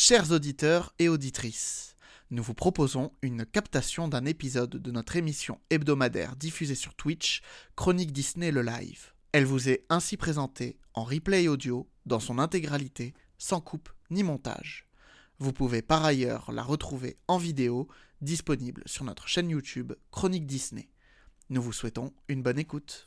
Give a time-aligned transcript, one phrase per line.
[0.00, 1.96] Chers auditeurs et auditrices,
[2.30, 7.42] nous vous proposons une captation d'un épisode de notre émission hebdomadaire diffusée sur Twitch,
[7.74, 9.12] Chronique Disney le live.
[9.32, 14.86] Elle vous est ainsi présentée en replay audio dans son intégralité, sans coupe ni montage.
[15.40, 17.88] Vous pouvez par ailleurs la retrouver en vidéo,
[18.20, 20.90] disponible sur notre chaîne YouTube Chronique Disney.
[21.50, 23.04] Nous vous souhaitons une bonne écoute.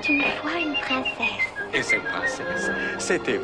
[0.00, 1.46] Était une fois une princesse.
[1.74, 3.40] Et cette princesse, c'était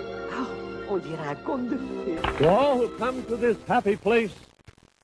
[0.89, 2.17] On dirait un conte de fées.
[2.39, 4.31] To all who come to this happy place,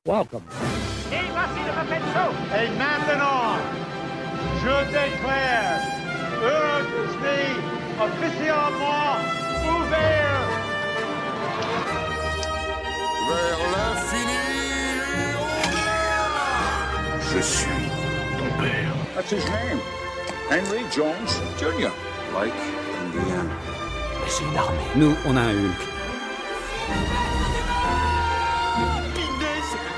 [0.06, 0.42] welcome.
[1.11, 2.30] Et voici le Muppet Show.
[2.55, 3.59] Et maintenant,
[4.62, 5.80] je déclare
[6.42, 7.45] Euro Disney
[8.00, 9.16] officiellement
[9.69, 10.48] ouvert.
[13.28, 14.42] vers l'infini
[15.14, 16.12] et au-delà.
[17.33, 17.89] Je suis
[18.39, 18.95] ton père.
[19.14, 20.02] That's his name.
[20.53, 21.89] Henry Jones Jr.
[22.34, 22.53] Like
[23.00, 23.48] Indiana.
[24.28, 24.77] C'est une armée.
[24.97, 25.81] Nous, on a un Hulk.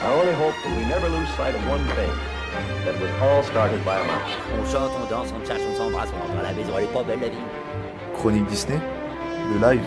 [0.00, 2.12] I only hope that we never lose sight of one thing.
[2.84, 4.30] That was all started by a mouse.
[4.56, 6.92] On chante, on danse, on cherche, on s'embrasse, on rentre à la maison, elle est
[6.92, 7.44] pas belle la vie.
[8.14, 8.78] Chronique Disney,
[9.52, 9.82] le live?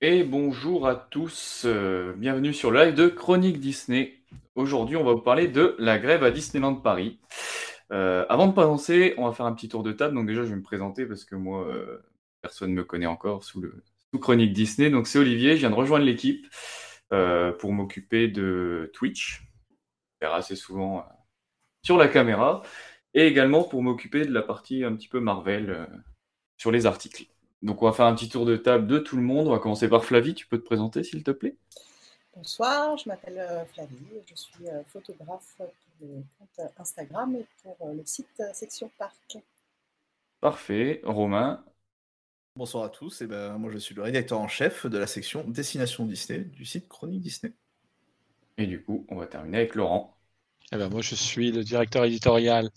[0.00, 4.14] Et bonjour à tous, euh, bienvenue sur le live de Chronique Disney.
[4.54, 7.18] Aujourd'hui, on va vous parler de la grève à Disneyland Paris.
[7.90, 10.14] Euh, avant de commencer, on va faire un petit tour de table.
[10.14, 11.98] Donc déjà, je vais me présenter parce que moi, euh,
[12.42, 13.82] personne ne me connaît encore sous, le,
[14.12, 14.88] sous Chronique Disney.
[14.88, 16.46] Donc c'est Olivier, je viens de rejoindre l'équipe
[17.58, 19.42] pour m'occuper de Twitch.
[20.20, 21.06] Assez souvent
[21.82, 22.62] sur la caméra.
[23.14, 25.88] Et également pour m'occuper de la partie un petit peu Marvel
[26.56, 27.26] sur les articles.
[27.62, 29.48] Donc on va faire un petit tour de table de tout le monde.
[29.48, 31.56] On va commencer par Flavie, tu peux te présenter s'il te plaît?
[32.36, 37.76] Bonsoir, je m'appelle euh, Flavie, je suis euh, photographe pour le compte Instagram et pour
[37.82, 39.38] euh, le site Section Parc.
[40.40, 41.00] Parfait.
[41.04, 41.64] Romain,
[42.58, 45.44] Bonsoir à tous, et ben, moi je suis le rédacteur en chef de la section
[45.46, 47.52] Destination Disney du site Chronique Disney.
[48.56, 50.18] et du coup, on va terminer avec Laurent.
[50.72, 52.68] Eh ben, moi, je suis le directeur éditorial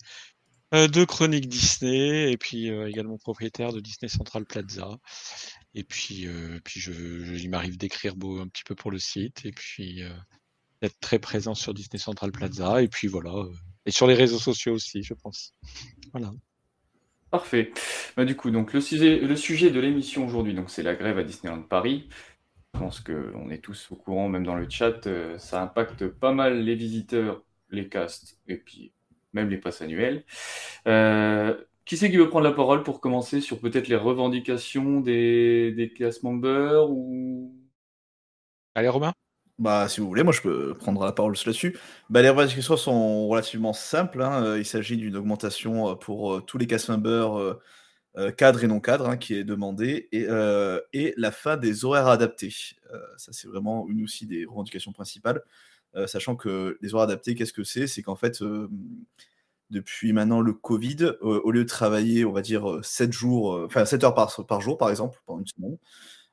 [0.72, 4.98] de Chronique Disney et puis euh, également propriétaire de Disney Central Plaza.
[5.74, 9.52] Et puis, euh, puis je, il m'arrive d'écrire un petit peu pour le site et
[9.52, 10.10] puis euh,
[10.80, 12.82] d'être très présent sur Disney Central Plaza.
[12.82, 13.32] Et puis voilà.
[13.34, 13.52] euh,
[13.86, 15.54] et sur les réseaux sociaux aussi, je pense.
[16.12, 16.30] Voilà.
[17.30, 17.72] Parfait.
[18.16, 21.18] Bah, du coup, donc le sujet, le sujet de l'émission aujourd'hui, donc c'est la grève
[21.18, 22.08] à Disneyland Paris.
[22.74, 26.32] Je pense qu'on est tous au courant, même dans le chat, euh, ça impacte pas
[26.32, 28.92] mal les visiteurs, les castes et puis
[29.32, 30.24] même les passes annuelles.
[30.86, 35.72] Euh, qui c'est qui veut prendre la parole pour commencer sur peut-être les revendications des,
[35.72, 37.54] des cast members ou?
[38.74, 39.12] Allez, Romain
[39.58, 41.76] Bah, si vous voulez, moi je peux prendre la parole là-dessus.
[42.10, 44.22] Bah, les revendications sont relativement simples.
[44.22, 44.42] hein.
[44.44, 47.58] Euh, Il s'agit d'une augmentation euh, pour tous les cast members
[48.36, 52.08] cadres et non cadres hein, qui est demandée et, euh, et la fin des horaires
[52.08, 52.52] adaptés.
[52.92, 55.42] Euh, ça, c'est vraiment une aussi des revendications principales.
[55.94, 57.86] Euh, sachant que les horaires adaptés, qu'est-ce que c'est?
[57.86, 58.68] C'est qu'en fait, euh,
[59.70, 63.84] depuis maintenant le Covid, euh, au lieu de travailler, on va dire, 7 jours, enfin
[63.84, 65.78] 7 heures par, jour, par exemple, pendant une semaine,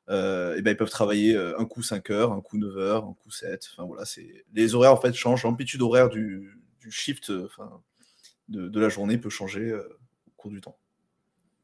[0.10, 3.30] et ben, ils peuvent travailler un coup 5 heures, un coup 9 heures, un coup
[3.30, 3.70] 7.
[3.72, 4.44] Enfin, voilà, c'est...
[4.54, 6.58] Les horaires en fait changent, l'amplitude horaire du,
[6.90, 10.80] shift de, la journée peut changer au cours du temps.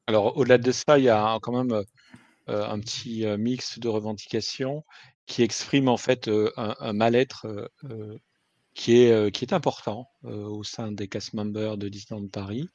[0.06, 1.84] Alors, au-delà de ça, il y a quand même
[2.48, 4.84] un petit mix de revendications
[5.28, 8.18] qui exprime en fait euh, un, mal-être euh, euh,
[8.74, 12.68] qui est, qui est important euh, au sein des cast members de Disneyland Paris.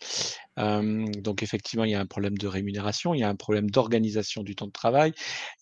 [0.58, 3.70] Euh, donc effectivement, il y a un problème de rémunération, il y a un problème
[3.70, 5.12] d'organisation du temps de travail,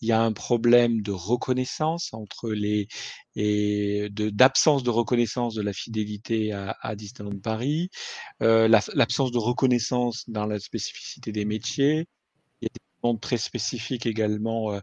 [0.00, 2.88] il y a un problème de reconnaissance entre les
[3.36, 7.90] et d'absence de reconnaissance de la fidélité à, à Disneyland Paris,
[8.42, 12.06] euh, la- l'absence de reconnaissance dans la spécificité des métiers.
[13.20, 14.80] Très spécifiques également euh,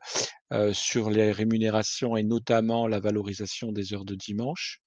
[0.54, 4.80] euh, sur les rémunérations et notamment la valorisation des heures de dimanche.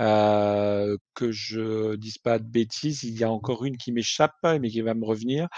[0.00, 4.70] Euh, que je dise pas de bêtises, il y a encore une qui m'échappe, mais
[4.70, 5.48] qui va me revenir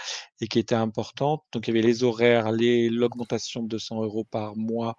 [0.41, 1.41] et qui était importante.
[1.53, 4.95] Donc, il y avait les horaires, les, l'augmentation de 200 euros par mois,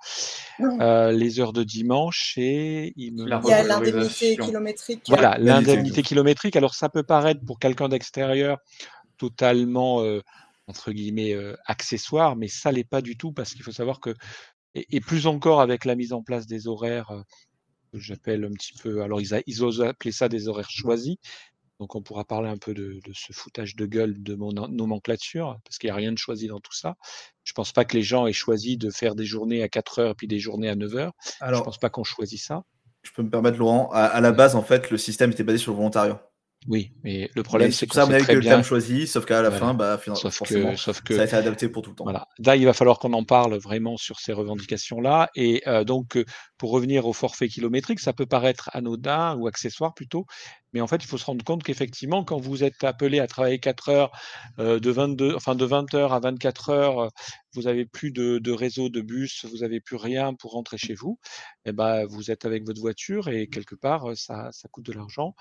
[0.81, 5.03] euh, les heures de dimanche et il me La Il y a l'indemnité kilométrique.
[5.09, 5.71] voilà, L'indemnité.
[5.71, 6.57] l'indemnité kilométrique.
[6.57, 8.59] Alors, ça peut paraître pour quelqu'un d'extérieur
[9.19, 10.23] totalement, euh,
[10.69, 14.15] entre guillemets, euh, accessoire, mais ça l'est pas du tout parce qu'il faut savoir que,
[14.75, 17.23] et, et plus encore avec la mise en place des horaires, euh,
[17.93, 21.17] que j'appelle un petit peu, alors ils, a- ils osent appeler ça des horaires choisis,
[21.79, 25.59] Donc on pourra parler un peu de, de ce foutage de gueule de mon nomenclature,
[25.65, 26.97] parce qu'il n'y a rien de choisi dans tout ça.
[27.45, 30.17] Je pense pas que les gens aient choisi de faire des journées à 4 heures
[30.17, 31.13] puis des journées à 9 heures.
[31.41, 32.63] Alors- je pense pas qu'on choisit ça.
[33.03, 35.59] Je peux me permettre, Laurent, à, à la base, en fait, le système était basé
[35.59, 36.29] sur le volontariat.
[36.69, 39.41] Oui, mais le problème c'est qu'on ça, on avait que le terme choisi, sauf qu'à
[39.41, 39.67] la Voilà.
[39.67, 41.97] fin, bah, finalement, Sauf forcément, que, sauf que ça a été adapté pour tout le
[41.97, 42.05] temps.
[42.05, 42.27] Voilà.
[42.39, 45.31] Là, il va falloir qu'on en parle vraiment sur ces revendications-là.
[45.37, 46.25] Et euh, donc, euh,
[46.59, 50.27] pour revenir au forfait kilométrique, ça peut paraître anodin ou accessoire plutôt,
[50.73, 53.59] mais en fait, il faut se rendre compte qu'effectivement, quand vous êtes appelé à travailler
[53.61, 54.11] 4 heures,
[54.59, 57.11] euh, de 22, enfin de 20 heures à 24 heures,
[57.55, 60.95] vous avez plus de, de réseau de bus, vous avez plus rien pour rentrer chez
[60.95, 61.19] vous.
[61.65, 65.35] Et ben, vous êtes avec votre voiture et quelque part, ça, ça coûte de l'argent.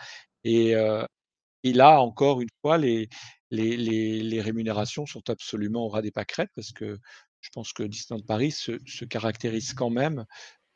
[0.46, 3.10] Et, là, encore une fois, les,
[3.50, 7.00] les, les, les rémunérations sont absolument au ras des pâquerettes parce que
[7.42, 10.26] je pense que Disneyland Paris se, se caractérise quand même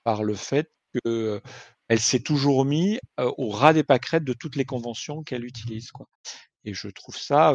[0.04, 4.66] par le fait qu'elle s'est toujours mis euh, au ras des pâquerettes de toutes les
[4.66, 5.92] conventions qu'elle utilise.
[6.66, 7.54] Et je trouve ça,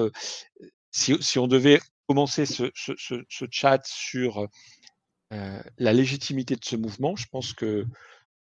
[0.92, 4.46] si, si on devait commencer ce, ce, chat sur
[5.30, 7.84] la légitimité de ce mouvement, je pense que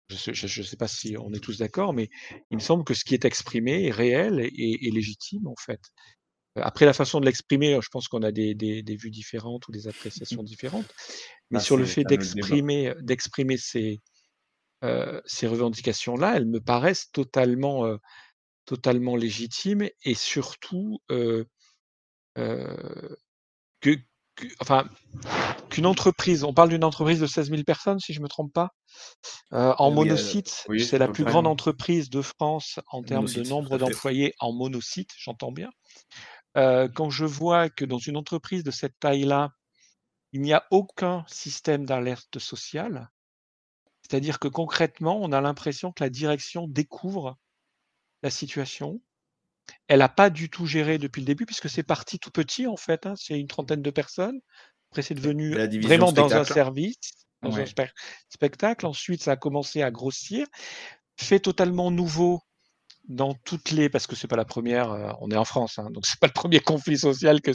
[0.08, 2.10] je ne sais pas si on est tous d'accord, mais
[2.50, 5.80] il me semble que ce qui est exprimé est réel et, et légitime, en fait.
[6.58, 9.66] Euh, Après, la façon de l'exprimer, je pense qu'on a des, des, des, vues différentes
[9.68, 10.92] ou des appréciations différentes.
[11.50, 14.00] Mais Bah, sur le fait d'exprimer, d'exprimer ces,
[14.84, 17.96] euh, ces revendications-là, elles me paraissent totalement, euh,
[18.64, 21.44] totalement légitimes et surtout euh,
[22.38, 23.16] euh,
[23.80, 23.96] que,
[24.60, 24.88] enfin,
[25.70, 28.52] qu'une entreprise, on parle d'une entreprise de 16 000 personnes, si je ne me trompe
[28.52, 28.70] pas,
[29.52, 30.10] euh, en oui,
[30.68, 35.10] oui, c'est la plus grande entreprise de France en termes de nombre d'employés en monocyte,
[35.18, 35.70] j'entends bien.
[36.56, 39.50] Euh, quand je vois que dans une entreprise de cette taille-là,
[40.32, 43.10] il n'y a aucun système d'alerte sociale,
[44.02, 47.36] c'est-à-dire que concrètement, on a l'impression que la direction découvre
[48.22, 49.00] la situation.
[49.88, 52.76] Elle n'a pas du tout géré depuis le début, puisque c'est parti tout petit en
[52.76, 54.40] fait, hein, c'est une trentaine de personnes.
[54.90, 56.98] Après, c'est devenu vraiment dans un service,
[57.42, 57.90] dans un spe-
[58.28, 58.86] spectacle.
[58.86, 60.46] Ensuite, ça a commencé à grossir.
[61.16, 62.42] Fait totalement nouveau
[63.08, 65.90] dans toutes les, parce que c'est pas la première, euh, on est en France, hein,
[65.90, 67.50] donc c'est pas le premier conflit social que,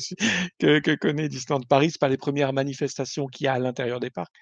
[0.60, 4.00] que, que connaît Disneyland Paris, c'est pas les premières manifestations qu'il y a à l'intérieur
[4.00, 4.34] des parcs,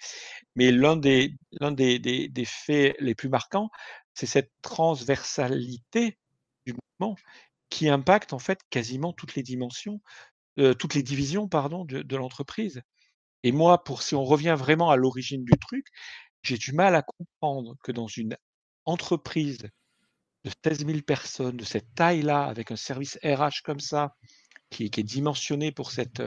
[0.56, 3.70] mais l'un des, l'un des, des, des faits les plus marquants,
[4.16, 6.18] c'est cette transversalité
[6.66, 7.16] du mouvement
[7.76, 10.00] qui impacte en fait quasiment toutes les dimensions,
[10.80, 12.82] toutes les divisions pardon de, l'entreprise.
[13.44, 15.86] Et moi, pour si on revient vraiment à l'origine du truc,
[16.42, 18.38] j'ai du mal à comprendre que dans une
[18.86, 19.58] entreprise
[20.46, 24.16] de 16 000 personnes, de cette taille-là, avec un service RH comme ça,
[24.70, 26.24] qui, est- dimensionné pour cette,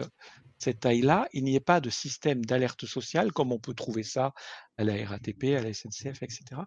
[0.58, 4.32] cette taille-là, il n'y ait pas de système d'alerte sociale comme on peut trouver ça
[4.76, 6.62] à la RATP, à la SNCF, etc.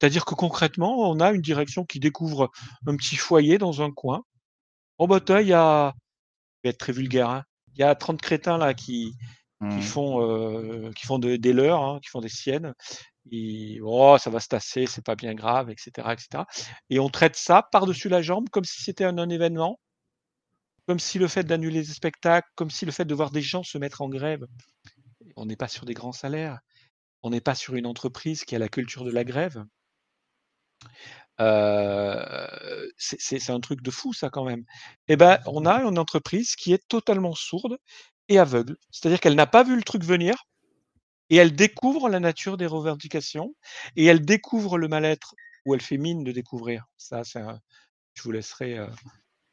[0.00, 2.50] C'est-à-dire que concrètement, on a une direction qui découvre
[2.86, 4.22] un petit foyer dans un coin.
[4.98, 5.92] Oh bah il y a,
[6.64, 7.44] je vais être très vulgaire, hein,
[7.74, 9.14] il y a 30 crétins là qui,
[9.70, 9.82] qui Mhm.
[9.82, 12.74] font, euh, qui font de- des leurs, hein, qui font des siennes.
[13.32, 16.44] Et, oh, ça va se tasser, c'est pas bien grave, etc., etc.
[16.90, 19.80] Et on traite ça par-dessus la jambe comme si c'était un non-événement,
[20.86, 23.62] comme si le fait d'annuler des spectacles, comme si le fait de voir des gens
[23.62, 24.46] se mettre en grève.
[25.36, 26.60] On n'est pas sur des grands salaires,
[27.22, 29.64] on n'est pas sur une entreprise qui a la culture de la grève.
[31.40, 34.64] Euh, c'est un truc de fou, ça, quand même.
[35.08, 37.76] Eh ben, on a une entreprise qui est totalement sourde
[38.28, 38.76] et aveugle.
[38.90, 40.44] C'est-à-dire qu'elle n'a pas vu le truc venir
[41.30, 43.54] et elle découvre la nature des revendications
[43.96, 45.34] et elle découvre le mal-être
[45.66, 46.86] ou elle fait mine de découvrir.
[46.98, 47.60] Ça, c'est un-
[48.14, 48.78] je vous laisserai.
[48.78, 48.88] euh,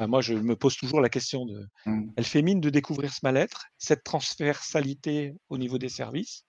[0.02, 1.68] enfin, moi, je me pose toujours la question de.
[1.86, 2.14] Mhm.
[2.16, 6.46] Elle fait mine de découvrir ce mal-être, cette transversalité au niveau des services.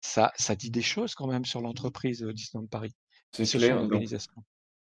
[0.00, 2.92] Ça, ça dit des choses quand même sur l'entreprise euh, Disneyland Paris.
[3.32, 3.76] C'est sur clair.
[3.76, 4.32] son donc, organisation.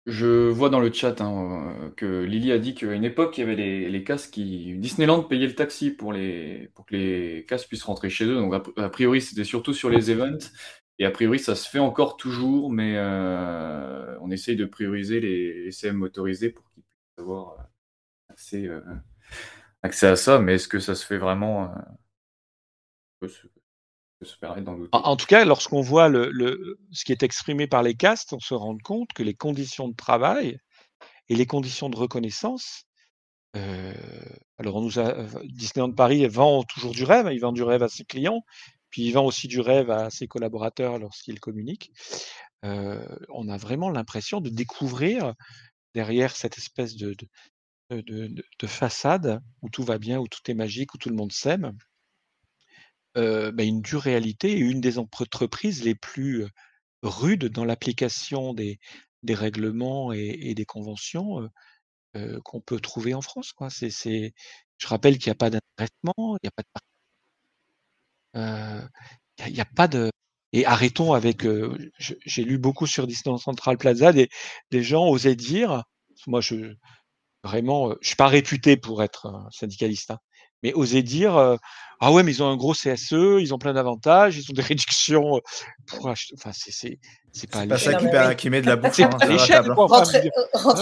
[0.05, 3.41] je vois dans le chat hein, euh, que Lily a dit qu'à une époque, il
[3.41, 4.75] y avait les, les casques qui.
[4.77, 8.35] Disneyland payait le taxi pour, les, pour que les casques puissent rentrer chez eux.
[8.35, 10.49] Donc, a, priori, c'était surtout sur les events.
[10.99, 15.65] Et a priori, ça se fait encore toujours, mais euh, on essaye de prioriser les,
[15.65, 17.66] les CM motorisés pour qu'ils puissent avoir
[18.37, 18.81] accès, euh,
[19.81, 20.39] accès à ça.
[20.39, 21.73] Mais est-ce que ça se fait vraiment
[23.23, 23.27] euh.
[24.91, 28.53] En, tout cas, lorsqu'on voit le, ce qui est exprimé par les castes, on se
[28.53, 30.59] rend compte que les conditions de travail
[31.29, 32.85] et les conditions de reconnaissance.
[33.55, 33.93] euh,
[34.59, 37.89] alors, on nous a, Disneyland Paris vend toujours du rêve, il vend du rêve à
[37.89, 38.43] ses clients,
[38.89, 41.91] puis il vend aussi du rêve à ses collaborateurs lorsqu'ils communiquent.
[42.65, 45.33] Euh, on a vraiment l'impression de découvrir
[45.93, 47.15] derrière cette espèce de,
[47.89, 51.15] de- de- de façade où tout va bien, où tout est magique, où tout le
[51.15, 51.77] monde s'aime,
[53.17, 56.49] euh, bah, une dure réalité et une des entreprises les plus euh,
[57.03, 58.79] rudes dans l'application des,
[59.29, 61.49] règlements et, des conventions
[62.15, 63.51] euh, qu'on peut trouver en France.
[63.53, 63.69] Quoi.
[63.69, 64.33] C'est...
[64.77, 66.67] Je rappelle qu'il n'y a pas d'intéressement, il n'y a pas de
[69.61, 70.11] a, pas de.
[70.53, 71.45] Et arrêtons avec.
[71.99, 74.29] j'ai lu beaucoup sur Disneyland Central Plaza, des,
[74.71, 75.83] des gens osaient dire.
[76.27, 76.75] Moi, je
[77.47, 80.19] vraiment, euh, je suis pas réputé pour être syndicaliste, hein,
[80.63, 81.55] mais osaient dire euh,
[81.99, 84.61] ah ouais, mais ils ont un gros CSE, ils ont plein d'avantages, ils ont des
[84.73, 85.39] réductions euh,
[85.87, 86.35] pour acheter.
[86.37, 86.99] Enfin, c'est c'est
[87.31, 88.35] c'est pas pas ça l'échelle.
[88.35, 89.09] qui, met de la bouffe C'est hein,
[89.75, 90.31] Rentrer,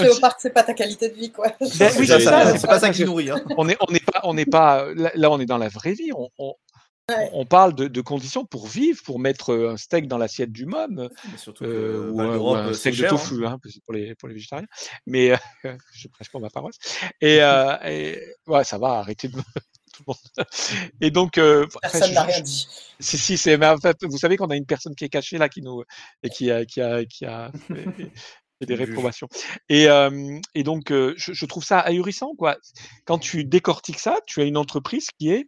[0.09, 1.47] euh, au parc, c'est pas ta qualité de vie, quoi.
[1.59, 3.29] Ben C'est oui, ça, c'est pas pas ça qui nourrit.
[3.29, 3.41] hein.
[3.57, 5.93] on est on n'est pas on n'est pas là, là, on est dans la vraie
[5.93, 6.11] vie.
[6.15, 6.53] On, on,
[7.07, 7.29] Ouais.
[7.33, 10.65] on parle de, de conditions pour vivre, pour mettre euh, un steak dans l'assiette du
[10.65, 11.09] môme, euh,
[11.53, 13.13] que ou, un, ou un c'est steak de cher.
[13.13, 13.17] hein.
[13.17, 14.65] tofu hein, pour les pour les végétariens.
[15.05, 15.31] Mais
[15.65, 16.77] euh, je prêche pour ma paroisse.
[17.21, 19.43] Et, euh, et ouais, ça va, arrêtez de me-
[19.93, 20.47] tout le monde.
[20.99, 22.67] Et donc, euh, Personne n'a rien dit.
[22.99, 25.37] si, si, c'est, mais en fait, vous savez qu'on a une personne qui est cachée
[25.37, 25.83] là, qui nous,
[26.23, 27.85] et qui a, qui a, qui a fait,
[28.59, 29.27] fait des réprobations.
[29.69, 32.57] Et, euh, et donc, euh, je, je trouve ça ahurissant, quoi.
[33.05, 35.47] Quand tu décortiques ça, tu as une entreprise qui est,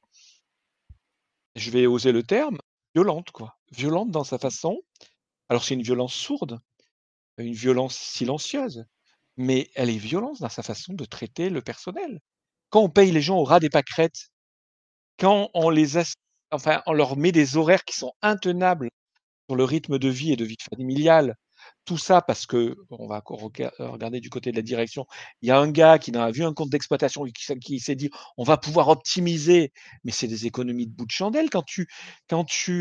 [1.58, 2.58] je vais oser le terme,
[2.96, 3.58] violente, quoi.
[3.72, 4.80] Violente dans sa façon.
[5.50, 6.60] Alors, c'est une violence sourde,
[7.38, 8.86] une violence silencieuse,
[9.38, 12.20] mais elle est violente dans sa façon de traiter le personnel.
[12.70, 14.30] Quand on paye les gens au ras des pâquerettes,
[15.20, 15.98] quand on les
[16.52, 18.90] enfin, on leur met des horaires qui sont intenables
[19.50, 21.36] sur le rythme de vie et de vie familiale,
[21.88, 25.08] tout ça parce que, on va euh, regarder du côté de la direction,
[25.42, 28.10] il y a un gars qui a vu un compte d'exploitation et qui, s'est- dit
[28.38, 29.72] on va pouvoir optimiser,
[30.04, 31.88] mais c'est des économies de bout de chandelle quand tu,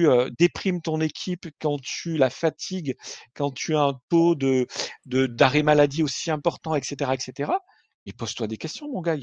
[0.09, 2.97] euh, déprimes ton équipe, quand tu la fatigues,
[3.35, 4.67] quand tu as un taux de,
[5.07, 7.61] d'arrêt maladie aussi important, etc., etc.
[8.07, 9.17] Mais pose-toi des questions, mon gars.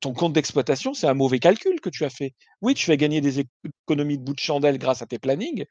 [0.00, 2.34] Ton compte d'exploitation, c'est un mauvais calcul que tu as fait.
[2.62, 3.40] Oui, tu vas gagner des
[3.86, 5.64] économies de bout de chandelle grâce à tes plannings,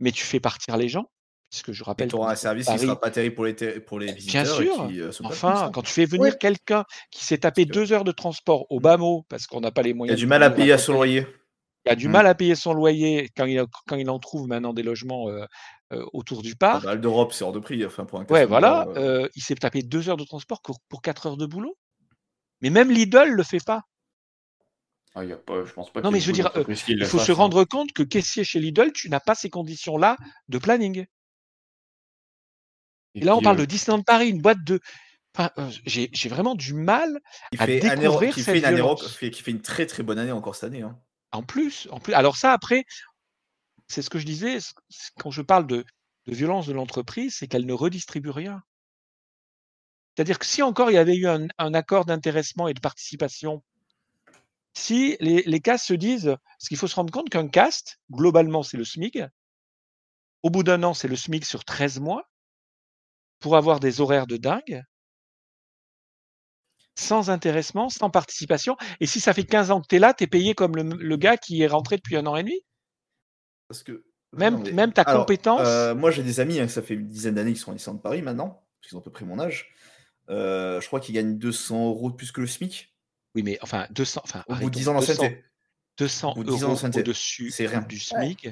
[0.00, 1.06] mais tu fais partir les gens,
[1.50, 3.44] puisque je Et rappelle tu que auras un service qui Paris, sera pas terrible pour
[3.44, 6.38] les, ter- pour les bien visiteurs et sûr, qui euh, enfin, quand tu fais venir
[6.38, 9.60] quelqu'un qui s'est tapé Parce que- deux heures de transport au bas mot, parce qu'on
[9.60, 11.26] n'a pas les Il y a moyens du mal à payer à son loyer.
[11.86, 12.12] il a du Mm.
[12.12, 15.44] mal à payer son loyer quand il, quand il en trouve maintenant des logements euh,
[15.92, 16.82] euh, autour du Ah parc.
[16.84, 17.84] bah, Val d'Europe, c'est hors de prix.
[17.84, 21.02] Enfin, pour un Ouais, voilà, euh, il s'est tapé deux heures de transport pour, pour
[21.02, 21.76] quatre heures de boulot.
[22.60, 23.82] Mais même Lidl le fait pas.
[25.16, 27.06] Ah, y a pas, je pense pas Non, mais je veux dire, euh, il le
[27.06, 27.34] faut se hein.
[27.34, 30.16] rendre compte que caissier chez Lidl, tu n'as pas ces conditions-là
[30.48, 31.04] de planning.
[33.14, 34.80] Et Et là, on parle de Disneyland Paris, une boîte de.
[35.36, 35.50] Enfin,
[35.86, 37.20] j'ai vraiment du mal
[37.52, 39.02] Qui à fait, découvrir qui cette fait une violence.
[39.02, 40.82] rock- fait- qui fait une très très bonne année encore cette année.
[40.82, 40.98] hein.
[41.32, 42.12] En plus, en plus.
[42.14, 42.84] Alors ça, après,
[43.88, 44.58] c'est ce que je disais
[45.18, 45.84] quand je parle de,
[46.26, 48.62] de violence de l'entreprise, c'est qu'elle ne redistribue rien.
[50.16, 53.62] C'est-à-dire que si encore il y avait eu un, un accord d'intéressement et de participation,
[54.74, 58.62] si les, les castes se disent, parce qu'il faut se rendre compte qu'un cast, globalement,
[58.62, 59.18] c'est le SMIC,
[60.42, 62.29] au bout d'un an, c'est le SMIC sur 13 mois,
[63.40, 64.82] pour avoir des horaires de dingue,
[66.94, 68.76] sans intéressement, sans participation.
[69.00, 70.82] Et si ça fait 15 ans que tu es là, tu es payé comme le,
[70.82, 72.60] le gars qui est rentré depuis un an et demi?
[73.68, 75.60] Parce que Même, Non, mais- même ta alors, compétence?
[75.66, 77.96] euh, moi, j'ai des amis, hein, ça fait une dizaine d'années qu'ils sont en licence
[77.96, 79.74] de Paris maintenant, parce qu'ils ont à peu près mon âge.
[80.28, 82.94] Euh, je crois qu'ils gagnent 200 euros de plus que le SMIC.
[83.34, 85.44] Oui, mais enfin, 200, enfin, Au bout de arrêtons, 10 ans 200, d'ancienneté.
[85.98, 87.00] 200 Au bout de 10 ans euros d'ancienneté.
[87.00, 87.80] au-dessus C'est rien.
[87.80, 88.48] du SMIC,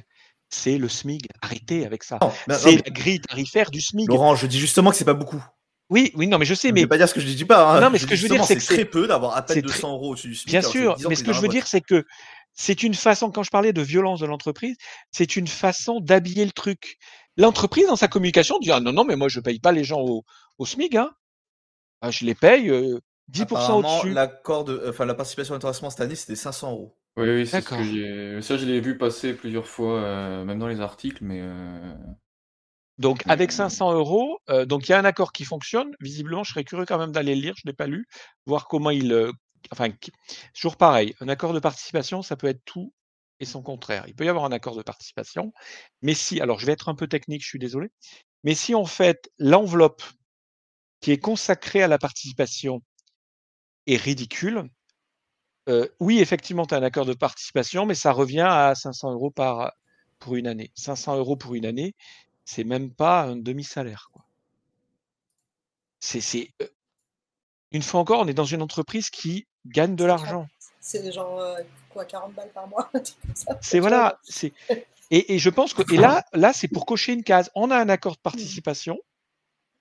[0.51, 1.27] c'est le SMIC.
[1.43, 2.19] Arrêtez avec ça.
[2.47, 4.09] Mais- C'est la grille tarifaire du SMIC.
[4.09, 5.43] Laurent, je dis justement que c'est pas beaucoup.
[5.91, 7.45] Oui, oui, non, mais je sais, Je ne mais pas dire ce que je dis
[7.47, 7.67] pas.
[7.77, 7.81] hein.
[7.81, 9.55] Non, mais ce que je veux dire, c'est que très c'est- peu d'avoir à peine
[9.57, 10.51] c'est 200 très- euros au-dessus du SMIC.
[10.51, 12.05] Bien alors sûr, 10 ans mais ce que je veux dire, c'est que
[12.53, 14.77] c'est une façon, quand je parlais de violence de l'entreprise,
[15.13, 16.99] c'est une façon d'habiller le truc.
[17.39, 20.01] L'entreprise, dans sa communication, dit Ah non, non, mais moi, je paye pas les gens
[20.01, 20.25] au,
[20.59, 20.95] au SMIC.
[20.97, 21.11] Hein.
[22.03, 22.99] Ah, je les paye euh,
[23.31, 24.13] 10% Apparemment, au-dessus.
[24.13, 26.98] l'accord de, enfin, la participation à l'intéressement cette année, c'était 500 euros.
[27.19, 27.83] Oui, oui, c'est ce que D'accord.
[27.83, 28.41] j'ai.
[28.43, 31.41] Ça, je l'ai vu passer plusieurs fois, euh, même dans les articles, mais.
[31.43, 31.95] euh,
[32.99, 35.93] Donc, avec 500 euros, euh, donc il y a un accord qui fonctionne.
[36.01, 37.55] Visiblement, je serais curieux quand même d'aller le lire.
[37.57, 38.07] Je l'ai pas lu,
[38.47, 39.13] voir comment il.
[39.13, 39.33] euh,
[39.73, 40.13] enfin, qui-
[40.55, 41.15] toujours pareil.
[41.21, 42.93] Un accord de participation, ça peut être tout
[43.41, 44.05] et son contraire.
[44.09, 45.53] Il peut y avoir un accord de participation,
[46.03, 47.89] mais si, alors je vais être un peu technique, je suis désolé,
[48.45, 50.03] mais si en fait l'enveloppe
[51.01, 52.83] qui est consacrée à la participation
[53.89, 54.71] est ridicule,
[55.69, 59.31] euh, oui, effectivement, tu as un accord de participation, mais ça revient à 500 euros
[59.31, 59.73] par,
[60.19, 60.71] pour une année.
[60.75, 61.95] 500 euros pour une année,
[62.45, 64.11] c'est même pas un demi-salaire.
[66.01, 66.69] C'est, euh,
[67.73, 70.49] une fois encore, on est dans une entreprise qui gagne de l'argent.
[70.81, 71.59] C'est genre euh,
[71.91, 72.91] quoi, 40 balles par mois.
[73.61, 74.53] C'est voilà, c'est
[75.11, 77.51] et, et je pense que et là là c'est pour cocher une case.
[77.55, 78.99] On a un accord de participation,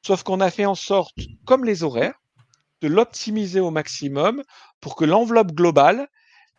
[0.05, 1.15] sauf qu'on a fait en sorte,
[1.45, 2.19] comme les horaires,
[2.81, 4.43] de l'optimiser au maximum
[4.81, 6.07] pour que l'enveloppe globale,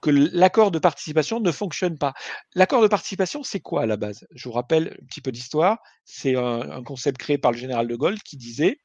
[0.01, 2.15] que l'accord de participation ne fonctionne pas.
[2.55, 4.27] L'accord de participation, c'est quoi à la base?
[4.33, 5.79] Je vous rappelle un petit peu d'histoire.
[6.05, 8.79] C'est un, concept créé par le général de Gaulle qui disait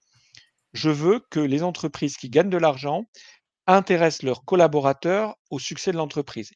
[0.74, 3.04] je veux que les entreprises qui gagnent de l'argent
[3.68, 6.52] intéressent leurs collaborateurs au succès de l'entreprise.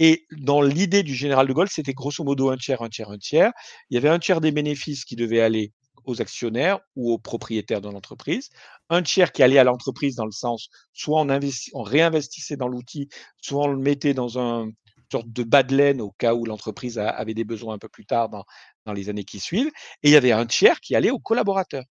[0.00, 3.18] Et dans l'idée du général de Gaulle, c'était grosso modo un tiers, un tiers, un
[3.18, 3.52] tiers.
[3.90, 5.72] Il y avait un tiers des bénéfices qui devaient aller
[6.04, 8.50] aux actionnaires ou aux propriétaires de l'entreprise,
[8.88, 12.68] un tiers qui allait à l'entreprise dans le sens soit on, investi- on réinvestissait dans
[12.68, 13.08] l'outil,
[13.40, 14.70] soit on le mettait dans un
[15.10, 18.06] sorte de bas de laine au cas où l'entreprise avait des besoins un peu plus
[18.06, 18.44] tard dans,
[18.86, 19.70] dans les années qui suivent.
[20.02, 21.84] Et il y avait un tiers qui allait aux collaborateurs.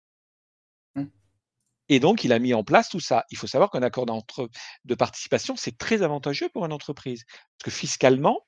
[1.88, 3.24] Et donc, il a mis en place tout ça.
[3.30, 7.24] Il faut savoir qu'un accord de participation, c'est très avantageux pour une entreprise.
[7.28, 8.44] Parce que fiscalement,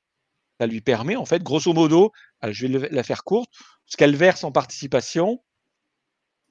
[0.60, 2.10] ça lui permet, en fait, grosso modo,
[2.42, 3.50] je vais le- la faire courte,
[3.86, 5.42] ce qu'elle verse en participation,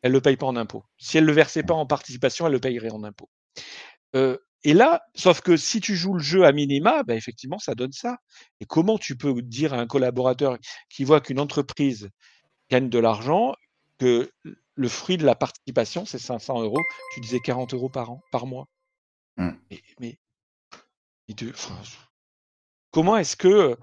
[0.07, 0.83] elle ne le paye pas en impôt.
[0.97, 3.29] Si elle ne le versait pas en participation, elle le payerait en impôt.
[4.15, 7.75] Euh, et là, sauf que si tu joues le jeu à minima, ben effectivement, ça
[7.75, 8.17] donne ça.
[8.59, 10.57] Et comment tu peux dire à un collaborateur
[10.89, 12.09] qui voit qu'une entreprise
[12.69, 13.53] gagne de l'argent,
[13.99, 14.31] que
[14.75, 16.81] le fruit de la participation, c'est 500 euros,
[17.13, 18.67] tu disais 40 euros par an, par mois?
[19.37, 19.51] Mm.
[19.71, 20.19] Mais, mais-
[21.27, 21.79] mais de- enfin,
[22.91, 23.77] comment est-ce que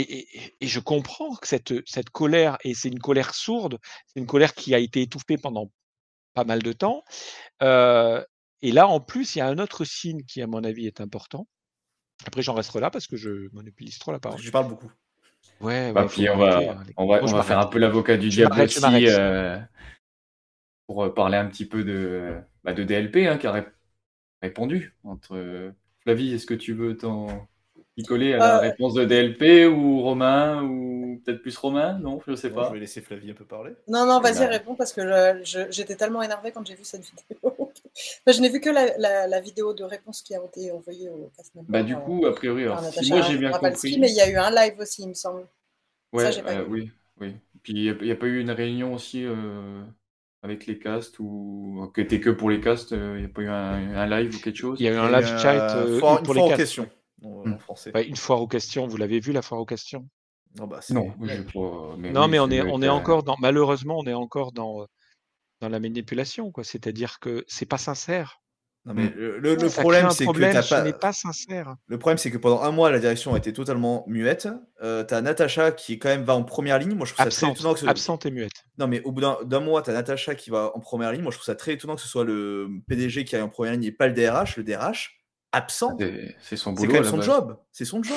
[0.00, 4.20] et, et- et je comprends que cette, cette colère, et c'est une colère sourde, c'est
[4.20, 5.70] une colère qui a été étouffée pendant
[6.34, 7.04] pas mal de temps.
[7.62, 8.24] euh,
[8.62, 11.00] et là, en plus, il y a un autre signe qui, à mon avis, est
[11.00, 11.48] important.
[12.26, 14.40] Après, j'en resterai là parce que je monopolise trop la parole.
[14.42, 14.90] Je parle beaucoup.
[15.60, 17.78] Ouais, Bah, ouais, puis on va, arrêter, hein, on va, on va faire un peu
[17.78, 19.58] l'avocat du diable aussi euh,
[20.86, 23.66] pour euh, parler un petit peu de, bah, de DLP hein, qui a ré-
[24.42, 24.96] répondu.
[25.04, 25.72] Entre
[26.02, 27.48] Flavie, est-ce que tu veux t'en
[28.02, 32.34] coller à la Euh, réponse de DLP ou Romain ou peut-être plus Romain Non, je
[32.34, 32.68] sais Bon, pas.
[32.68, 33.74] je vais laisser Flavie un peu parler.
[33.86, 35.02] Non, non, vas-y, réponds parce que
[35.44, 37.38] j'étais tellement énervée quand j'ai vu cette vidéo.
[38.26, 41.08] Enfin, je n'ai vu que la, la- la vidéo de réponse qui a été envoyée
[41.10, 43.98] au cast member, Bah du euh, coup, a priori, alors, si moi j'ai bien compris,
[43.98, 45.46] mais il y a eu un live aussi, il me semble.
[46.12, 47.34] ouais, Ça, j'ai pas euh, oui, oui.
[47.62, 49.82] Puis il n'y a, pas eu une réunion aussi euh,
[50.42, 53.48] avec les casts ou que t'es que pour les casts, il n'y a pas eu
[53.48, 56.34] un, un live ou quelque chose Il y a eu un live chat euh, pour
[56.34, 56.54] les castes.
[56.54, 56.88] questions
[57.22, 57.90] en, en français.
[57.94, 58.86] Ouais, une foire aux questions.
[58.86, 60.08] Vous l'avez vu, la foire aux questions?
[60.58, 61.12] Non, bah, Non.
[61.18, 61.38] Mais
[62.10, 64.86] Non, oui, mais on est, on euh, encore dans, malheureusement, on est encore dans, euh,
[65.60, 66.64] dans la manipulation, quoi.
[66.64, 68.40] C'est-à-dire que c'est pas sincère.
[68.86, 69.12] Non, mais Mm.
[69.16, 70.82] le, le- le Ça problème, c'est que t'as pas.
[70.82, 71.74] n'est pas sincère.
[71.86, 74.46] Le problème, c'est que pendant un mois, la direction a été totalement muette.
[74.82, 76.92] Euh, t'as Natacha qui, quand même, va en première ligne.
[76.94, 77.86] Moi, je trouve ça très Absente, étonnant que ce...
[77.86, 78.66] absente et muette.
[78.76, 81.22] Non, mais au bout d'un d'un mois, t'as Natacha qui va en première ligne.
[81.22, 83.72] Moi, je trouve ça très étonnant que ce soit le PDG qui aille en première
[83.72, 84.58] ligne et pas le DRH.
[84.58, 85.16] Le DRH,
[85.54, 85.96] absent.
[85.98, 87.02] c'est- C'est son C'est boulot.
[87.02, 87.56] la son job.
[87.72, 88.16] C'est son job.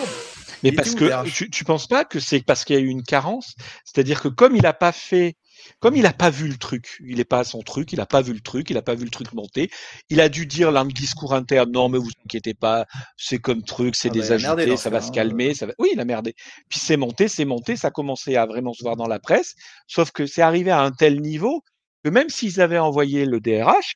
[0.63, 2.87] Mais Il parce que tu, tu penses pas que c'est parce qu'il y a eu
[2.87, 3.55] une carence?
[3.85, 5.35] C'est-à-dire que comme il n'a pas fait,
[5.79, 8.05] comme il n'a pas vu le truc, il n'est pas à son truc, il n'a
[8.05, 9.69] pas vu le truc, il n'a pas vu le truc monter,
[10.09, 12.85] il a dû dire dans le discours interne, non mais vous inquiétez pas,
[13.17, 15.09] c'est comme truc, c'est Ah bah, des il a merdé agités, dans ça va se
[15.09, 15.11] hein.
[15.11, 15.73] calmer, ça va...
[15.79, 16.35] Oui, il a merdé.
[16.69, 19.55] Puis c'est monté, c'est monté, ça a commencé à vraiment se voir dans la presse,
[19.87, 21.61] sauf que c'est arrivé à un tel niveau
[22.03, 23.95] que même s'ils avaient envoyé le DRH,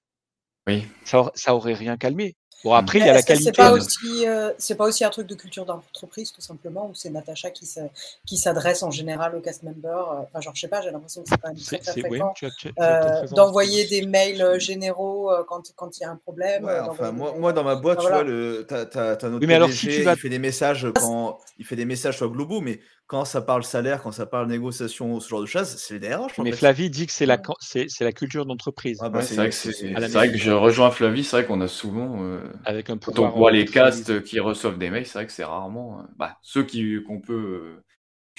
[0.67, 0.83] Oui.
[1.05, 2.35] ça, ça aurait rien calmé.
[2.63, 3.57] Bon après il y a la est-ce que c'est qualité.
[3.63, 7.09] pas aussi, euh, c'est pas aussi un truc de culture d'entreprise tout simplement, où c'est
[7.09, 7.79] Natacha qui se-
[8.27, 10.11] qui s'adresse en général aux cast members.
[10.11, 11.93] euh, Enfin, genre, je sais pas, j'ai l'impression que c'est quand même très C'est, très
[11.93, 12.45] c'est- oui, fréquent as,
[12.83, 16.17] as- as euh, d'envoyer des mails euh, généraux euh, quand quand il y a un
[16.17, 16.65] problème.
[16.65, 18.23] Ouais, euh, enfin, moi, moi, dans ma boîte, Enfin, tu voilà.
[18.23, 20.29] vois, le, t'as, t'as- t'as notre Oui, mais alors, si PDG, tu vas- il fait
[20.29, 22.79] des messages quand il fait des messages sur globaux, mais
[23.11, 26.37] quand ça parle salaire, quand ça parle négociation, ce genre de choses, c'est le DRH.
[26.37, 26.57] Mais fait.
[26.59, 28.99] Flavie dit que c'est la, c'est, la culture d'entreprise.
[29.01, 32.23] Ah bah, Ouais, c'est vrai que vrai je rejoins Flavie, c'est vrai qu'on a souvent
[32.23, 35.25] euh, avec un quand on voit euh, les castes qui reçoivent des mails, c'est vrai
[35.25, 37.83] que c'est rarement euh, bah, ceux qui qu'on peut euh,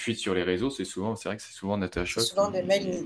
[0.01, 2.21] fuite sur les réseaux, c'est souvent c'est vrai que c'est souvent Natacha.
[2.21, 3.05] C'est souvent qui- des mails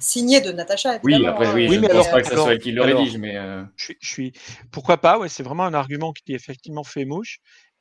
[0.00, 0.98] signés de Natacha.
[1.04, 2.54] Oui, après hein, oui, Oui, je mais ne pense alors- pas que ça alors- soit
[2.54, 4.32] elle qui le rédige, mais euh, Je suis, je suis-
[4.72, 7.38] Pourquoi pas Ouais, c'est vraiment un argument qui effectivement fait mouche.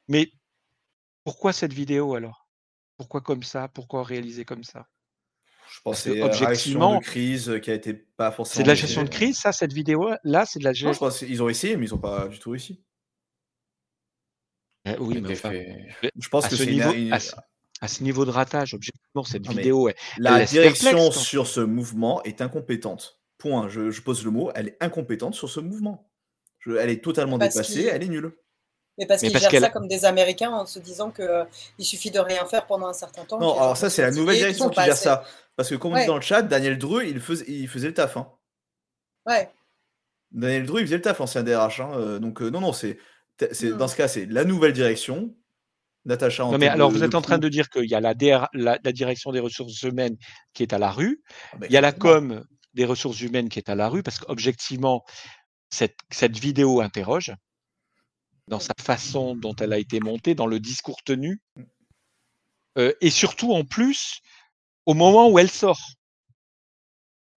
[0.07, 0.29] Mais
[1.23, 2.40] pourquoi cette vidéo alors?
[3.01, 4.87] Pourquoi comme ça Pourquoi réaliser comme ça?
[5.73, 8.31] Je pense que que, c'est une réaction objectivement, de crise euh, qui a été pas
[8.31, 8.57] forcément.
[8.57, 10.93] C'est de la gestion de crise, ça, cette vidéo là, c'est de la Non, gestion.
[10.93, 12.83] je pense qu'ils ont essayé, mais ils n'ont pas du tout réussi.
[14.85, 17.19] Eh oui, mais enfin, fait- Je pense à que ce c'est une- niveau, une- à,
[17.19, 17.35] ce,
[17.81, 21.47] à ce niveau de ratage, objectivement, cette Non, mais vidéo, elle, La direction perplexe, sur
[21.47, 23.19] ce mouvement est incompétente.
[23.39, 23.67] Point.
[23.69, 24.51] Je, je pose le mot.
[24.53, 26.11] Elle est incompétente sur ce mouvement.
[26.59, 27.85] Je- elle est totalement Parce dépassée.
[27.91, 28.35] Elle est nulle.
[29.01, 31.43] Mais parce qu'ils gèrent ça comme des Américains en se disant que euh,
[31.79, 33.39] il suffit de rien faire pendant un certain temps.
[33.39, 35.23] Non, alors ça, c'est la nouvelle direction qui gère assez- ça.
[35.55, 37.93] Parce que, comme on dit dans le chat, Daniel Dreux, il faisait, il faisait le
[37.95, 38.15] taf.
[38.17, 38.29] hein.
[39.25, 39.49] Ouais.
[40.31, 41.79] Daniel Dreux, il faisait le taf, l'ancien DRH.
[41.81, 42.99] hein, euh, donc, euh, non, non, c'est,
[43.41, 43.71] Mm.
[43.77, 45.33] dans ce cas, c'est la nouvelle direction.
[46.05, 47.99] Natacha en Non, mais alors, de- vous êtes en train de dire qu'il y a
[47.99, 50.15] la, DR la, la direction des ressources humaines
[50.53, 51.21] qui est à la rue,
[51.53, 52.43] Ah bah, il y a la com
[52.75, 55.03] des ressources humaines qui est à la rue, parce qu'objectivement,
[55.69, 57.33] cette, cette vidéo interroge
[58.51, 61.39] dans sa façon dont elle a été montée, dans le discours tenu,
[62.77, 64.19] euh, et surtout en plus,
[64.85, 65.79] au moment où elle sort.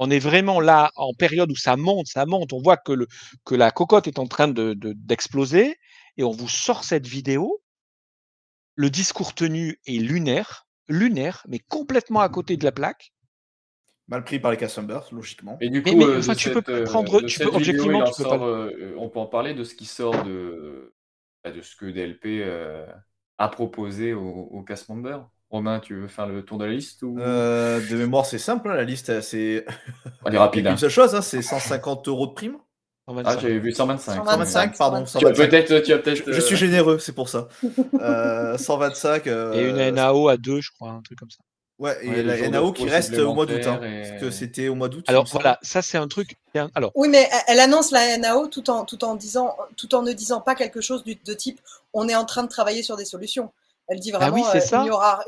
[0.00, 2.52] On est vraiment là en période où ça monte, ça monte.
[2.52, 3.06] On voit que, le,
[3.44, 5.76] que la cocotte est en train de, de- d'exploser
[6.16, 7.62] et on vous sort cette vidéo.
[8.74, 13.12] Le discours tenu est lunaire, lunaire, mais complètement à côté de la plaque.
[14.08, 15.56] Mal pris par les cast members, logiquement.
[15.60, 18.00] Et du Mais- coup, mais, euh, enfin, tu cette, peux prendre- de tu peux- objectivement,
[18.00, 20.24] il en tu peux sort, pas- euh, on peut en parler de ce qui sort
[20.24, 20.92] de,
[21.50, 22.86] de ce que DLP euh,
[23.38, 25.28] a proposé aux, aux cast members.
[25.50, 27.18] Romain, tu veux faire le tour de la liste ou...
[27.20, 29.64] Euh, de mémoire, c'est simple, hein, la liste, c'est.
[30.24, 30.72] On est rapide, a hein.
[30.72, 32.56] Une seule chose, hein, c'est 150 euros de prime.
[33.06, 34.14] Ah, j'avais vu 125.
[34.14, 35.04] 125, pardon.
[35.04, 36.22] Tu as peut-être, tu as peut-être.
[36.26, 37.48] Je, je suis euh, généreux, c'est pour ça.
[38.00, 39.26] Euh, 125.
[39.26, 41.40] euh, Et une NAO à deux, je crois, un truc comme ça.
[41.80, 43.66] Ouais, et Ouais, la NAO qui reste au mois d'août.
[43.66, 45.04] Hein, et- Parce que c'était au mois d'août.
[45.08, 46.36] Alors voilà, ça c'est un truc.
[46.74, 50.12] Alors, Oui, mais elle- annonce la NAO tout en, tout en, disant, tout en ne
[50.12, 51.60] disant pas quelque chose du- de type
[51.92, 53.52] on est en train de travailler sur des solutions.
[53.88, 54.78] Elle dit Bah vraiment oui, euh, ça.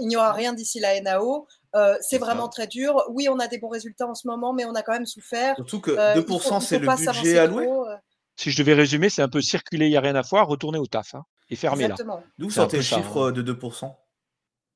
[0.00, 1.46] il n'y aura, rien d'ici la NAO.
[1.74, 3.02] euh, c'est vraiment très dur.
[3.10, 5.56] Oui, on a des bons résultats en ce moment, mais on a quand même souffert.
[5.56, 7.66] Surtout que Euh, il 2%, faut- il c'est le budget alloué.
[7.66, 7.94] trop, euh,
[8.36, 10.78] si je devais résumer, c'est un peu circuler, il n'y a rien à voir, retourner
[10.78, 11.94] au taf hein, et fermer là.
[11.94, 12.22] Exactement.
[12.38, 13.32] D'où un sortez peu le chiffre hein.
[13.32, 13.94] de 2%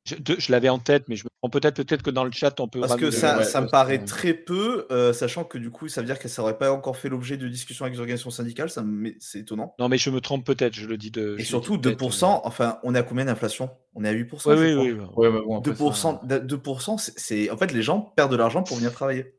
[0.05, 2.69] Je, l'avais en tête, mais je me prends peut-être peut-être que dans le chat on
[2.69, 2.81] peut.
[2.81, 5.89] Parce que ça, ouais, ça me paraît que- très peu, euh, sachant que du coup,
[5.89, 8.31] ça veut dire que ça n'aurait pas encore fait l'objet de discussions avec les organisations
[8.31, 9.75] syndicales, ça me- c'est étonnant.
[9.79, 11.37] Non, mais je me trompe peut-être, je le dis de.
[11.39, 13.71] Et surtout, dis de tête, 2%, enfin, on est à combien d'inflation?
[13.95, 14.51] On est à 8%.
[14.51, 14.93] Oui, oui, oui.
[14.93, 15.07] oui.
[15.17, 17.51] Ouais, mais bon, après, 2%, ça- d- 2% c'est-.
[17.51, 19.35] En fait, les gens perdent de l'argent pour venir travailler.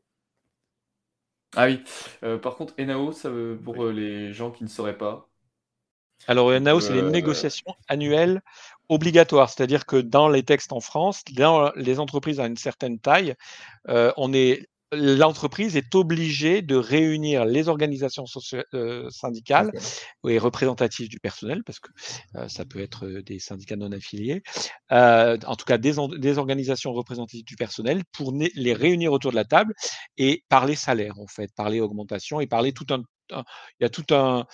[1.56, 1.82] Ah oui.
[2.24, 5.28] Euh, par contre, NAO, ça veut, pour euh, les gens qui ne sauraient pas.
[6.28, 8.40] Alors, NAO, c'est les négociations annuelles
[8.88, 9.50] obligatoires.
[9.50, 13.34] C'est-à-dire que dans les textes en France, dans les entreprises à une certaine taille,
[13.88, 18.26] euh, on est l'entreprise est obligée de réunir les organisations
[18.74, 19.72] euh, syndicales
[20.28, 21.88] et représentatives du personnel, parce que
[22.36, 24.42] euh, ça peut être euh, des syndicats non affiliés,
[24.92, 29.36] euh, en tout cas des, des organisations représentatives du personnel, pour les réunir autour de
[29.36, 29.72] la table
[30.18, 33.44] et parler salaire, en fait, parler augmentation et parler tout un, un-
[33.80, 34.44] il y a tout un,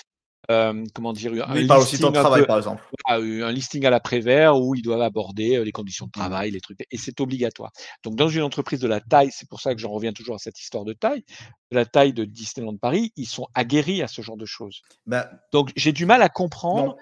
[0.50, 2.46] euh, comment dire, un Mais il parle aussi de temps de listing un travail, peu-
[2.46, 2.82] par exemple.
[3.06, 6.10] voilà, euh, un listing à la Prévert où ils doivent aborder euh, les conditions de
[6.10, 7.70] travail, les trucs, et c'est obligatoire.
[8.02, 10.38] Donc, dans une entreprise de la taille, c'est pour ça que j'en reviens toujours à
[10.38, 11.24] cette histoire de taille,
[11.70, 14.80] de la taille de Disneyland Paris, ils sont aguerris à ce genre de choses.
[15.06, 16.96] Bah, Donc, j'ai du mal à comprendre.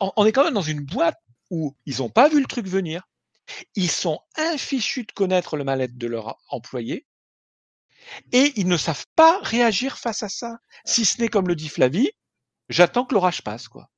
[0.00, 1.16] On, on est quand même dans une boîte
[1.50, 3.02] où ils n'ont pas vu le truc venir.
[3.76, 7.06] Ils sont infichus de connaître le mal-être de leurs employés
[8.32, 10.58] et ils ne savent pas réagir face à ça.
[10.84, 12.10] Si ce n'est comme le dit Flavie,
[12.68, 13.90] j'attends que l'orage passe, quoi.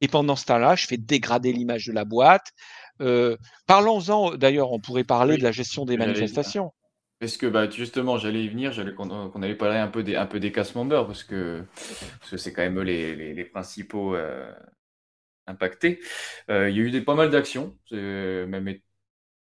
[0.00, 2.52] Et pendant ce temps-là, je fais dégrader l'image de la boîte.
[3.00, 6.72] Euh, Parlons-en, d'ailleurs, on pourrait parler Oui, de la gestion des manifestations.
[7.20, 10.16] Parce que bah, justement, j'allais y venir, j'allais qu'on qu'on allait parler un peu des,
[10.16, 11.64] un peu des cast members, parce que
[12.36, 14.52] c'est quand même eux les, les, les principaux euh,
[15.46, 16.00] impactés.
[16.50, 17.78] Euh, il y a eu des, pas mal d'actions.
[17.92, 18.78] Même,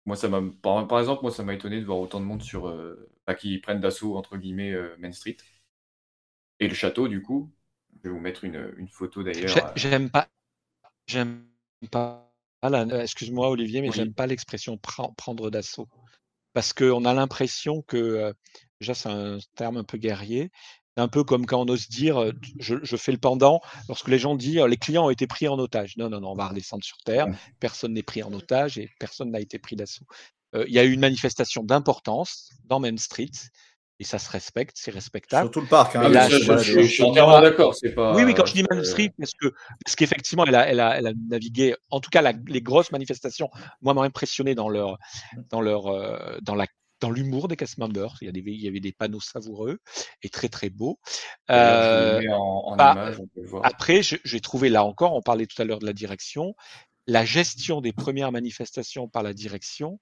[0.07, 2.42] moi, ça m'a, par, par exemple, moi, ça m'a étonné de voir autant de monde
[2.42, 2.73] sur,
[3.27, 5.37] bah, qui prennent d'assaut, entre guillemets, Main Street.
[6.61, 7.51] Et le château, du coup.
[8.03, 9.57] Je vais vous mettre une, une photo d'ailleurs.
[9.57, 10.29] Euh, J'aime pas,
[11.07, 11.45] j'aime
[11.91, 12.33] pas,
[12.65, 13.95] euh, excuse-moi Olivier, mais Oui.
[13.97, 15.89] j'aime pas l'expression pren- prendre d'assaut.
[16.53, 18.33] Parce qu'on a l'impression que, euh,
[18.81, 20.51] déjà c'est un terme un peu guerrier,
[20.97, 24.35] un peu comme quand on ose dire, je, je fais le pendant, lorsque les gens
[24.35, 25.97] disent, les clients ont été pris en otage.
[25.99, 27.27] Non, non, non, on va redescendre sur Terre,
[27.61, 30.07] personne n'est pris en otage et personne n'a été pris d'assaut.
[30.55, 33.31] Euh, Il y a eu une manifestation d'importance dans Main Street,
[33.99, 35.47] et ça se respecte, c'est respectable.
[35.47, 38.53] Sur tout le parc, hein, là, je- suis entièrement d'accord, pas- Oui, oui, quand je
[38.53, 39.55] dis Main c'est- Street, parce que
[39.85, 41.75] parce qu'effectivement, elle a, elle a, elle a navigué.
[41.91, 43.49] En tout cas, la- les grosses manifestations,
[43.81, 44.99] moi, m'ont impressionné dans leur,
[45.51, 46.67] dans leur, euh, dans la,
[47.01, 48.17] dans l'humour des cast members.
[48.21, 49.79] Il y, a des, il y avait des panneaux savoureux
[50.23, 50.99] et très très beaux.
[51.49, 53.65] Je Euh, en, en bah, image, on peut le voir.
[53.65, 56.55] après, j'ai trouvé là encore, on parlait tout à l'heure de la direction,
[57.07, 60.01] la gestion des premières manifestations par la direction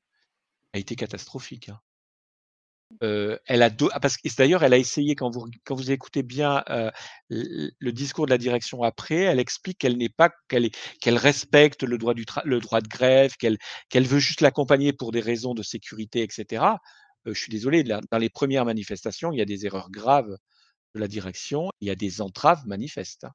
[0.73, 1.69] a été catastrophique.
[1.69, 1.79] hein.
[3.03, 5.91] Euh, elle a do- ah, parce que d'ailleurs elle a essayé quand vous quand vous
[5.91, 6.91] écoutez bien euh,
[7.29, 11.83] le, discours de la direction après, elle explique qu'elle n'est pas qu'elle est qu'elle respecte
[11.83, 15.21] le droit du tra- le droit de grève, qu'elle qu'elle veut juste l'accompagner pour des
[15.21, 16.63] raisons de sécurité, etc.
[17.27, 20.37] Euh, je suis désolé, là, dans les premières manifestations, il y a des erreurs graves
[20.95, 23.27] de la direction, il y a des entraves manifestes.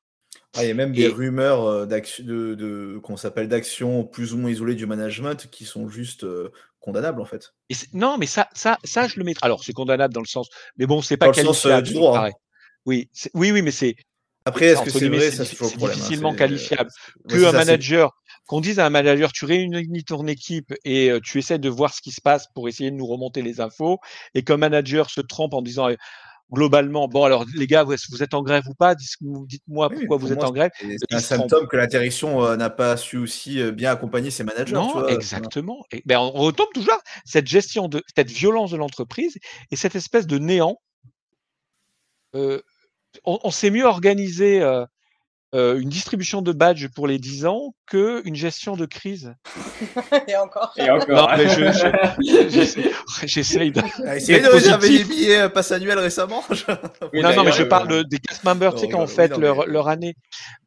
[0.55, 4.37] Ah, il y a même des rumeurs d'action- de, de- qu'on s'appelle d'actions plus ou
[4.37, 6.25] moins isolées du management qui sont juste
[6.81, 7.51] euh, condamnables en fait.
[7.69, 9.45] Et non, mais ça, ça, ça, je le mettrai.
[9.45, 11.87] Alors, c'est condamnable dans le sens, mais bon, c'est pas Dans le sens, euh, qualifiable.
[11.87, 12.31] du droit, hein.
[12.85, 13.95] Oui, oui, oui, mais c'est.
[14.45, 16.89] Après, est-ce que c'est vrai c'est Ça, hein, difficilement c'est- qualifiable.
[17.27, 18.11] Que un ça, manager,
[18.47, 21.93] qu'on dise à un manager, tu réunis ton équipe et euh, tu essaies de voir
[21.93, 23.99] ce qui se passe pour essayer de nous remonter les infos,
[24.33, 25.89] et qu'un manager se trompe en disant,
[26.51, 28.95] globalement, bon, alors les gars, vous vous êtes en grève ou pas?
[28.95, 30.71] Dites- Dites-moi pourquoi pour vous êtes en grève.
[30.79, 34.31] c'est- Euh, un symptôme que la direction euh, n'a pas su aussi euh, bien accompagner
[34.31, 34.65] ses managers.
[34.65, 35.11] tu Non, vois.
[35.11, 35.85] exactement.
[35.91, 39.37] Et, ben, on retombe toujours à cette gestion de cette violence de l'entreprise
[39.71, 40.77] et cette espèce de néant.
[42.35, 42.61] Euh,
[43.25, 44.61] on on s'est mieux organisé
[45.55, 49.33] euh, euh, une distribution de badges pour les 10 ans qu'une gestion de crise.
[50.27, 50.73] Et encore.
[50.77, 51.29] Et encore.
[51.31, 52.91] Non, mais je- je- j'essaie-
[53.25, 53.81] j'essaye de.
[54.05, 55.09] Ah, essayez d'être de j'avais des positif.
[55.09, 56.43] billets euh, passe annuels récemment.
[57.13, 59.31] Oui, non, non, mais je euh, parle de- des cast members, tu sais, quand fête
[59.31, 60.15] non, leur, mais- leur année.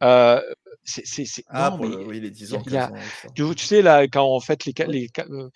[0.03, 0.41] Euh,
[0.85, 2.63] c'est, c'est, c'est- Ah, non, pour mais le- oui, les 10 il y a- ans.
[2.67, 3.29] il y a- 15 ans, ça.
[3.35, 5.49] tu, tu sais, là, quand on fête les, les euh,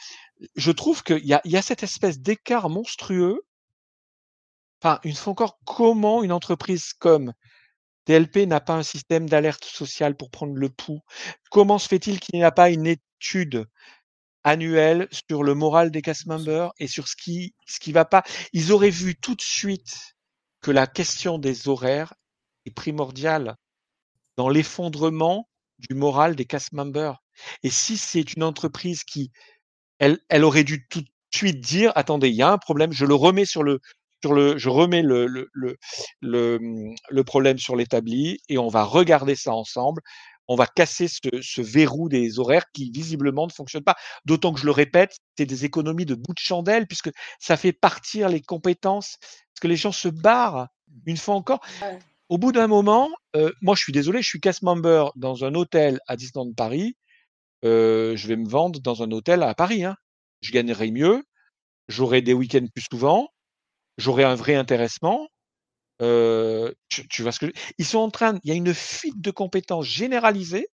[0.54, 3.40] je trouve qu'il y a, il y a cette espèce d'écart monstrueux.
[4.82, 7.32] Enfin, une fois encore, comment une entreprise comme
[8.06, 11.02] TLP n'a pas un système d'alerte sociale pour prendre le pouls
[11.50, 13.66] Comment se fait-il qu'il n'y a pas une étude
[14.44, 18.22] annuelle sur le moral des cast members et sur ce qui ce qui va pas?
[18.52, 20.16] Ils auraient vu tout de suite
[20.60, 22.14] que la question des horaires
[22.64, 23.56] est primordiale
[24.36, 27.22] dans l'effondrement du moral des cast members.
[27.62, 29.30] Et si c'est une entreprise qui,
[29.98, 33.04] elle, elle aurait dû tout de suite dire, attendez, il y a un problème, je
[33.04, 33.80] le remets sur le,
[34.22, 35.76] sur le, je remets le, le, le,
[36.20, 36.58] le,
[37.08, 40.02] le problème sur l'établi et on va regarder ça ensemble.
[40.48, 43.96] On va casser ce, ce verrou des horaires qui visiblement ne fonctionne pas.
[44.24, 47.72] D'autant que je le répète, c'est des économies de bout de chandelle puisque ça fait
[47.72, 50.68] partir les compétences, parce que les gens se barrent
[51.04, 51.60] une fois encore.
[51.82, 51.98] Ouais.
[52.28, 55.54] Au bout d'un moment, euh, moi je suis désolé, je suis cast member dans un
[55.54, 56.94] hôtel à Disneyland Paris.
[57.64, 59.84] euh, je vais me vendre dans un hôtel à Paris.
[59.84, 59.96] Hein.
[60.40, 61.22] Je gagnerai mieux,
[61.88, 63.28] j'aurai des week-ends plus souvent,
[63.96, 65.28] j'aurai un vrai intéressement.
[66.02, 68.74] Euh, tu, tu vois ce que je- ils sont en train, il y a une
[68.74, 70.68] fuite de compétences généralisée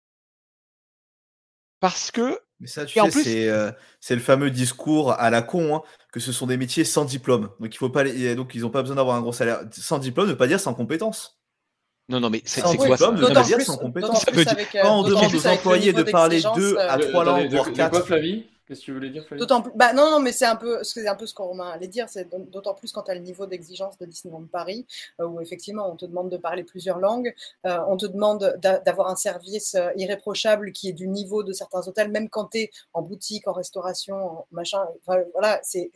[1.80, 5.42] parce que Mais ça, tu sais, plus- c'est euh, c'est le fameux discours à la
[5.42, 5.82] con, hein,
[6.14, 7.50] que ce sont des métiers sans diplôme.
[7.60, 9.62] Donc, il faut pas les- donc ils n'ont pas besoin d'avoir un gros salaire.
[9.72, 11.40] Sans diplôme ne veut pas dire sans compétence.
[12.10, 13.08] non non mais c'est quoi ça?
[13.08, 14.26] diplôme, Non, ne mais veut pas D'autant dire sans compétence.
[14.30, 14.46] Euh,
[14.82, 18.08] Quand on demande aux employés de parler deux à trois langues, voire quatre.
[18.72, 21.06] Qu'est-ce que tu voulais dire, D'autant plus, bah non, non, mais c'est un peu, c'est
[21.06, 23.46] un peu ce qu'on Romain allait dire, c'est d'autant plus quand tu as le niveau
[23.46, 24.88] d'exigence de Disneyland Paris,
[25.20, 28.80] euh, où effectivement on te demande de parler plusieurs langues, euh, on te demande d'a-
[28.80, 32.60] d'avoir un service euh, irréprochable qui est du niveau de certains hôtels, même quand tu
[32.60, 34.86] es en boutique, en restauration, en machin.
[35.06, 35.92] Voilà, c'est,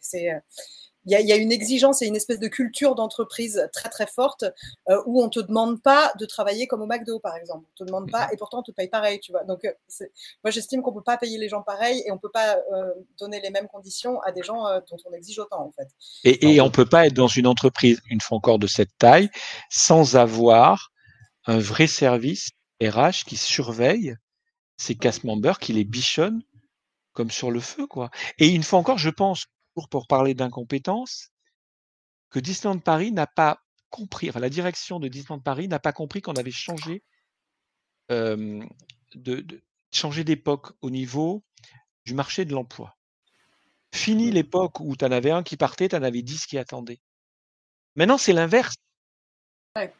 [1.05, 3.89] il y, a, il y a une exigence et une espèce de culture d'entreprise très
[3.89, 4.45] très forte
[4.89, 7.65] euh, où on te demande pas de travailler comme au McDo par exemple.
[7.73, 9.43] On te demande pas et pourtant on te paye pareil, tu vois.
[9.43, 9.71] Donc euh,
[10.43, 13.39] moi j'estime qu'on peut pas payer les gens pareil et on peut pas euh, donner
[13.41, 15.87] les mêmes conditions à des gens euh, dont on exige autant en fait.
[16.23, 19.29] Et, et on peut pas être dans une entreprise, une fois encore, de cette taille,
[19.69, 20.91] sans avoir
[21.45, 22.49] un vrai service
[22.81, 24.15] RH qui surveille
[24.77, 26.41] ces cast members, qui les bichonne
[27.13, 28.09] comme sur le feu, quoi.
[28.39, 31.29] Et une fois encore, je pense, pour, pour parler d'incompétence,
[32.31, 36.21] que Disneyland Paris n'a pas compris, enfin la direction de Disneyland Paris n'a pas compris
[36.21, 37.03] qu'on avait changé
[38.11, 38.63] euh,
[39.13, 39.61] de, de
[39.91, 41.43] changer d'époque au niveau
[42.05, 42.97] du marché de l'emploi.
[43.93, 46.99] Fini l'époque où tu en avais un qui partait, tu en avais dix qui attendaient.
[47.95, 48.75] Maintenant, c'est l'inverse.
[49.77, 49.93] Ouais.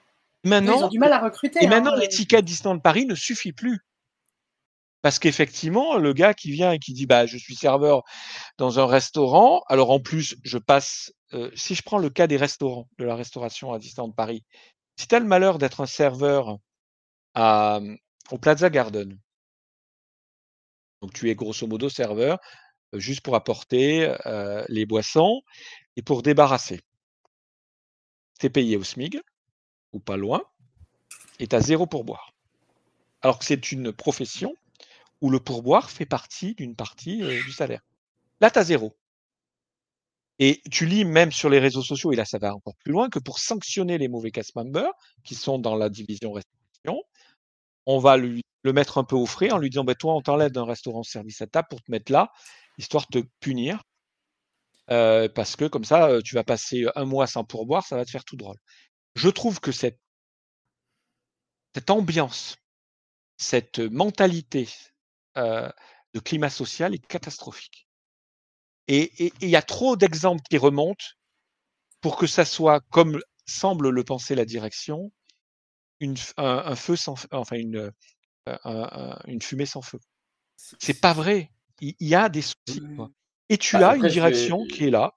[0.43, 1.59] Maintenant, Ils ont du mal à recruter.
[1.63, 3.79] et hein, maintenant, euh, l'étiquette Disneyland Paris ne suffit plus.
[5.05, 8.01] Parce qu'effectivement, le gars qui vient et qui dit bah je suis serveur
[8.57, 12.37] dans un restaurant, alors en plus je passe, euh, si je prends le cas des
[12.37, 14.43] restaurants, de la restauration à Disneyland Paris,
[14.97, 16.57] si tu as le malheur d'être un serveur
[17.35, 17.81] à,
[18.31, 19.15] au Plaza Garden,
[21.03, 22.39] donc tu es grosso modo serveur
[22.95, 25.43] euh, juste pour apporter euh, les boissons
[25.97, 26.81] et pour débarrasser.
[28.39, 29.21] Tu es payé au SMIG
[29.93, 30.41] ou pas loin
[31.37, 32.33] et tu as zéro pourboire.
[33.21, 34.55] Alors que c'est une profession
[35.21, 37.81] où le pourboire fait partie d'une partie euh, du salaire.
[38.41, 38.95] Là, tu as zéro.
[40.39, 43.09] Et tu lis même sur les réseaux sociaux, et là ça va encore plus loin,
[43.09, 44.91] que pour sanctionner les mauvais cast members
[45.23, 47.03] qui sont dans la division restauration,
[47.85, 50.21] on va lui, le mettre un peu au frais en lui disant bah, Toi, on
[50.21, 52.31] t'enlève d'un restaurant service à table pour te mettre là,
[52.77, 53.81] histoire de te punir.
[54.91, 58.05] Euh, parce que comme ça, euh, tu vas passer un mois sans pourboire, ça va
[58.05, 58.57] te faire tout drôle.
[59.15, 59.99] Je trouve que cette,
[61.73, 62.57] cette ambiance,
[63.37, 64.67] cette mentalité
[65.37, 65.69] euh,
[66.13, 67.87] de climat social est catastrophique.
[68.87, 71.05] Et il y a trop d'exemples qui remontent
[72.01, 75.11] pour que ça soit, comme semble le penser la direction,
[75.99, 77.91] une, un, un, feu sans, enfin une,
[78.45, 79.99] un, un, une fumée sans feu.
[80.55, 81.51] C'est pas vrai.
[81.81, 82.81] Il, y a des soucis.
[82.95, 83.09] Quoi.
[83.49, 85.13] Et tu Bah, as après, une direction qui est là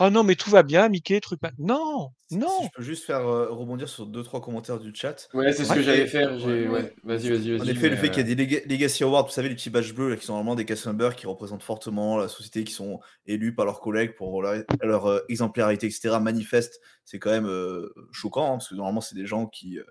[0.00, 1.40] Oh non, mais tout va bien, Mickey, truc.
[1.42, 2.48] ma- Non, Si non.
[2.64, 5.28] je peux juste faire euh, rebondir sur deux trois commentaires du chat.
[5.32, 6.38] Ouais, c'est ce que j'allais faire.
[6.38, 6.82] j'ai- ouais.
[6.82, 7.60] Ouais, vas-y, vas-y, vas-y.
[7.62, 9.54] En effet, le fait qu'il y euh, a des lega- Legacy Awards, vous savez, les
[9.54, 12.64] petits badges bleus là, qui sont normalement des cast members qui représentent fortement la société,
[12.64, 17.30] qui sont élus par leurs collègues pour leur, leur, euh, exemplarité, etc., manifeste, c'est quand
[17.30, 19.84] même euh, choquant, hein, parce que normalement, c'est des gens qui, euh,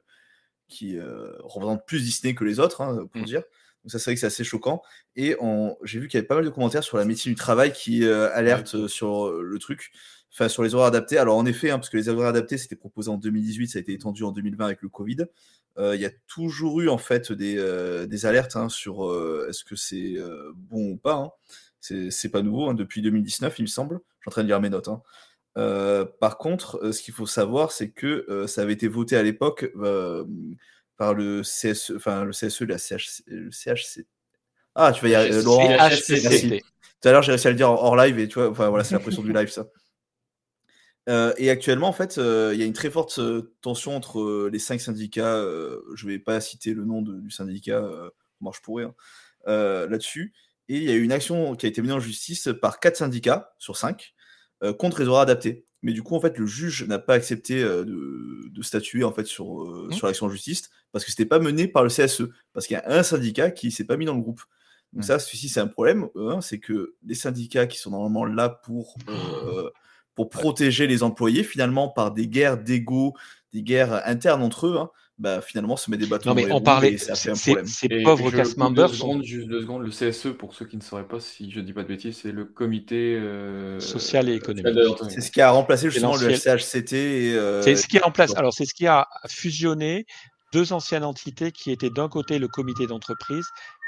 [0.67, 3.25] qui euh, représentent plus Disney que les autres, hein, pour Mm.
[3.25, 3.43] dire.
[3.85, 4.81] Donc ça, c'est vrai que c'est assez choquant.
[5.15, 7.35] Et on- j'ai vu qu'il y avait pas mal de commentaires sur la médecine du
[7.37, 9.91] travail qui euh, alertent euh, sur euh, le truc,
[10.33, 11.17] enfin sur les horaires adaptés.
[11.19, 13.81] Alors en effet, hein, parce que les horaires adaptés, c'était proposé en 2018, ça a
[13.81, 15.25] été étendu en 2020 avec le Covid.
[15.77, 19.03] Euh, Il y a toujours eu en fait des, euh, des alertes hein, sur
[19.49, 20.15] est-ce que c'est
[20.55, 21.15] bon ou pas.
[21.15, 21.31] hein.
[21.79, 23.99] C'est pas nouveau, hein, depuis 2019, il me semble.
[24.19, 24.89] Je suis en train de lire mes notes.
[26.19, 29.71] par contre, ce qu'il faut savoir, c'est que ça avait été voté à l'époque
[30.97, 34.05] par le CSE, enfin le CSE, la CHC, le CHC.
[34.75, 35.43] Ah, tu vas y arriver, CHC.
[35.45, 35.69] Laurent.
[36.23, 36.61] Merci.
[37.01, 38.83] Tout à l'heure, j'ai réussi à le dire hors live et tu vois, enfin voilà,
[38.83, 39.67] c'est la pression du live, ça.
[41.07, 44.21] Euh, et actuellement, en fait, euh, il y a une très forte euh, tension entre
[44.21, 45.35] euh, les cinq syndicats.
[45.35, 48.09] euh, je ne vais pas citer le nom de- du syndicat, euh,
[48.41, 48.95] moi je pourrais, hein,
[49.47, 50.33] euh, là-dessus.
[50.67, 52.97] Et il y a eu une action qui a été menée en justice par quatre
[52.97, 54.15] syndicats sur cinq
[54.63, 55.67] euh, contre les horaires adaptés.
[55.85, 59.13] Mais du coup, en fait, le juge n'a pas accepté euh, de, de statuer en
[59.13, 59.93] fait sur, euh, Mhm.
[59.93, 62.79] sur l'action en justice parce que c'était pas mené par le CSE, parce qu'il y
[62.79, 64.41] a un syndicat qui s'est pas mis dans le groupe.
[64.93, 66.07] Donc ça, celui-ci, c'est un problème.
[66.15, 69.69] hein, c'est que les syndicats qui sont normalement là pour euh,
[70.15, 73.13] pour protéger les employés, finalement, par des guerres d'ego,
[73.53, 76.59] des guerres internes entre eux, hein, bah, finalement, se met des bâtons Non, mais on
[76.61, 76.97] parlait-
[77.89, 79.83] Et pauvres cast members deux sont- secondes, juste deux secondes.
[79.83, 82.31] Le CSE, pour ceux qui ne sauraient pas, si je dis pas de bêtises, c'est
[82.33, 84.75] le comité euh, Social et économique.
[85.09, 86.93] C'est ce qui a remplacé justement le l'ancien- CHCT
[87.27, 87.33] et.
[87.35, 88.31] euh, C'est ce qui remplace.
[88.31, 88.37] bon.
[88.39, 90.05] Alors, c'est ce qui a fusionné
[90.53, 93.45] deux anciennes entités qui étaient d'un côté le comité d'entreprise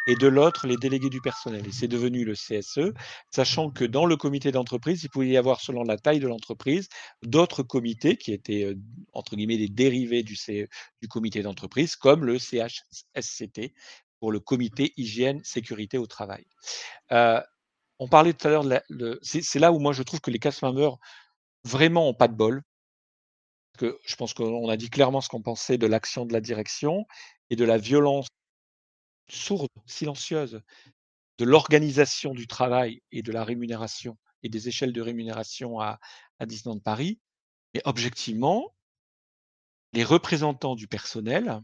[0.07, 1.67] et de l'autre les délégués du personnel.
[1.67, 2.93] Et c'est devenu le CSE,
[3.31, 6.89] sachant que dans le comité d'entreprise, il pouvait y avoir, selon la taille de l'entreprise,
[7.23, 8.75] d'autres comités qui étaient, euh,
[9.13, 10.69] entre guillemets, des dérivés du, C-
[11.01, 13.73] du comité d'entreprise, comme le CHSCT,
[14.19, 16.45] pour le comité hygiène, sécurité au travail.
[17.11, 17.41] Euh,
[17.99, 18.65] on parlait tout à l'heure
[19.23, 20.97] C'est là où moi je trouve que les cast members
[21.65, 22.63] vraiment ont pas de bol.
[23.77, 27.05] Que je pense qu'on a dit clairement ce qu'on pensait de l'action de la direction
[27.51, 28.27] et de la violence
[29.29, 30.61] sourde, silencieuse
[31.37, 35.99] de l'organisation du travail et de la rémunération et des échelles de rémunération à,
[36.39, 37.19] à Disneyland Paris.
[37.73, 38.73] Mais objectivement,
[39.93, 41.61] les représentants du personnel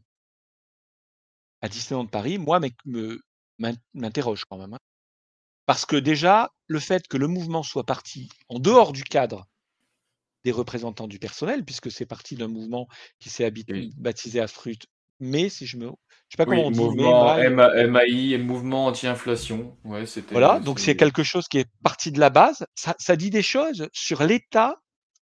[1.62, 2.60] à Disneyland Paris, moi,
[3.94, 4.74] m'interroge quand même.
[4.74, 4.80] hein.
[5.66, 9.48] Parce que déjà, le fait que le mouvement soit parti en dehors du cadre
[10.44, 12.88] des représentants du personnel, puisque c'est parti d'un mouvement
[13.20, 13.92] qui s'est Oui.
[13.96, 14.88] baptisé Astrut,
[15.24, 19.78] mais si je me, je sais pas Oui, comment on dit, mouvement MAI, mouvement anti-inflation.
[19.84, 20.04] Ouais.
[20.32, 22.66] Voilà, donc c'est quelque chose qui est parti de la base.
[22.76, 24.80] Ça, ça dit des choses sur l'état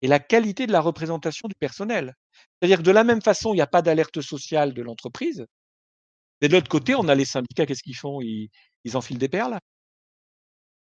[0.01, 2.13] et la qualité de la représentation du personnel.
[2.59, 5.45] C'est-à-dire que de la même façon, il n'y a pas d'alerte sociale de l'entreprise.
[6.41, 8.21] Mais de l'autre côté, on a les syndicats, qu'est-ce qu'ils font?
[8.21, 8.49] Ils,
[8.83, 9.57] ils enfilent des perles.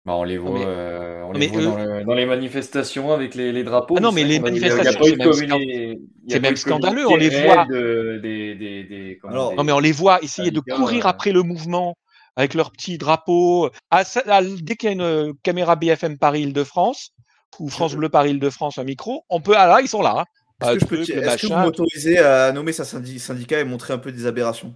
[0.04, 2.14] Bah, on les voit, mais- euh, on non, les mais voit dans, eux- le- dans
[2.14, 3.94] les manifestations avec les, les drapeaux.
[3.96, 7.64] Ah non, mais c'est les manifestations, c'est même communi- scandaleux, on les voit.
[7.66, 11.06] de- des, des, des, comment Alors, des- Non, mais on les voit essayer de courir
[11.06, 11.96] euh, après le mouvement
[12.36, 13.70] avec leurs petits drapeaux.
[13.90, 17.10] Ah, ça- ah, dès qu'il y a une euh, caméra BFM Paris-Île-de-France
[17.58, 19.54] ou France Bleu Paris-Île-de-France, un micro, on peut.
[19.56, 20.14] Ah là, ils sont là.
[20.18, 20.24] hein.
[20.62, 23.92] Est-ce Ah, que, je peux que vous m'autorisez à nommer sa syndi- syndicat et montrer
[23.94, 24.74] un peu des aberrations?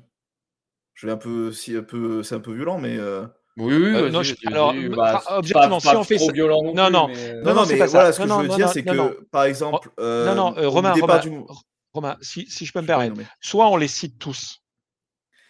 [0.94, 2.96] Je vais un peu, si un peu, c'est un peu violent, mais.
[2.98, 6.26] euh, Oui, oui, Euh, non, je- alors, Bah, pas- objectivement, si pas on fait trop
[6.26, 7.06] ça- violent non, non, plus, non.
[7.08, 7.90] mais, Non, non, c'est mais pas ça.
[7.98, 9.14] voilà, ce que Non, je veux non, dire, c'est que, non.
[9.30, 11.46] par exemple, euh, non, non, euh, au Romain, départ Romain, du mou-
[11.92, 14.60] Romain, si, si je peux me permettre, soit on les cite tous.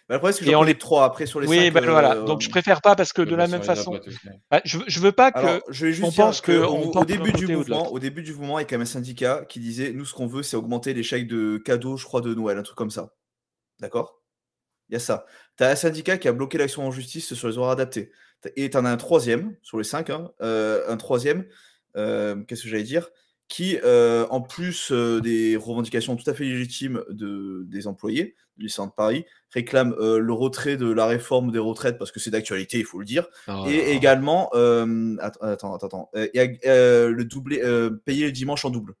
[0.07, 1.73] Bah, le problème, c'est que Et j'en on les- trois après sur les Oui, cinq.
[1.73, 2.17] ben voilà.
[2.17, 3.99] euh, Donc je préfère pas parce que de bah, la même façon,
[4.51, 6.51] bah, je, veux- je veux pas que Alors, je vais juste on dire pense que
[6.51, 8.67] que au, on au porte début du mouvement, au début du mouvement, il y a
[8.67, 11.57] quand même un syndicat qui disait nous, ce qu'on veut, c'est augmenter les chèques de
[11.57, 13.13] cadeaux, je crois, de Noël, un truc comme ça.
[13.79, 14.21] D'accord?
[14.89, 15.25] Il y a ça.
[15.57, 18.11] Tu as un syndicat qui a bloqué l'action en justice sur les horaires adaptés.
[18.55, 21.45] Et tu en as un troisième, sur les cinq, hein, euh, un troisième,
[21.95, 23.09] euh, qu'est-ce que j'allais dire
[23.47, 28.81] qui, euh, en plus des revendications tout à fait légitimes de, des employés du lycée
[28.81, 32.85] de Paris, réclame le retrait de la réforme des retraites parce que c'est d'actualité, il
[32.85, 37.61] faut le dire, Oh et également, attends, attends, attends, attends, et, le doublé,
[38.03, 38.95] payer le dimanche en double.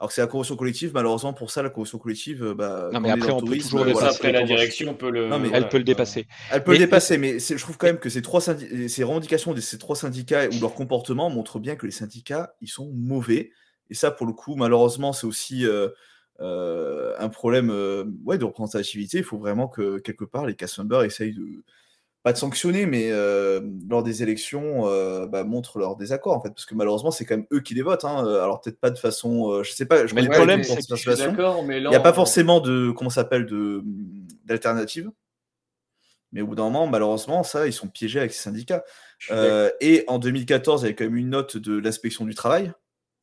[0.00, 3.00] Alors que c'est la convention collective, malheureusement pour ça, la convention collective, euh, bah, Non,
[3.00, 5.28] mais est après, on peut toujours voilà, après, la direction peut le.
[5.28, 6.26] Non, mais- voilà, Elle peut le dépasser.
[6.50, 9.04] elle peut Mais- le dépasser, mais je trouve quand même que ces trois, syndi- ces
[9.04, 12.90] revendications de ces trois syndicats ou leur comportement montrent bien que les syndicats, ils sont
[12.94, 13.50] mauvais.
[13.90, 15.90] Et ça, pour le coup, malheureusement, c'est aussi euh,
[16.40, 19.18] euh, un problème euh, ouais, de représentativité.
[19.18, 21.62] Il faut vraiment que, quelque part, les cast members essayent de,
[22.22, 26.50] pas de sanctionner, mais euh, lors des élections, euh, bah, montrent leur désaccord en fait,
[26.50, 28.04] parce que malheureusement c'est quand même eux qui les votent.
[28.04, 30.06] Hein, alors peut-être pas de façon, euh, je sais pas.
[30.06, 33.46] Je Mais le problème, c'est Il n'y a pas forcément de comment s'appelle
[34.44, 35.10] d'alternative.
[36.32, 38.84] Mais au bout d'un moment, malheureusement, ça, ils sont piégés avec ces syndicats.
[39.30, 42.72] Euh, et en 2014, il y avait quand même une note de l'inspection du travail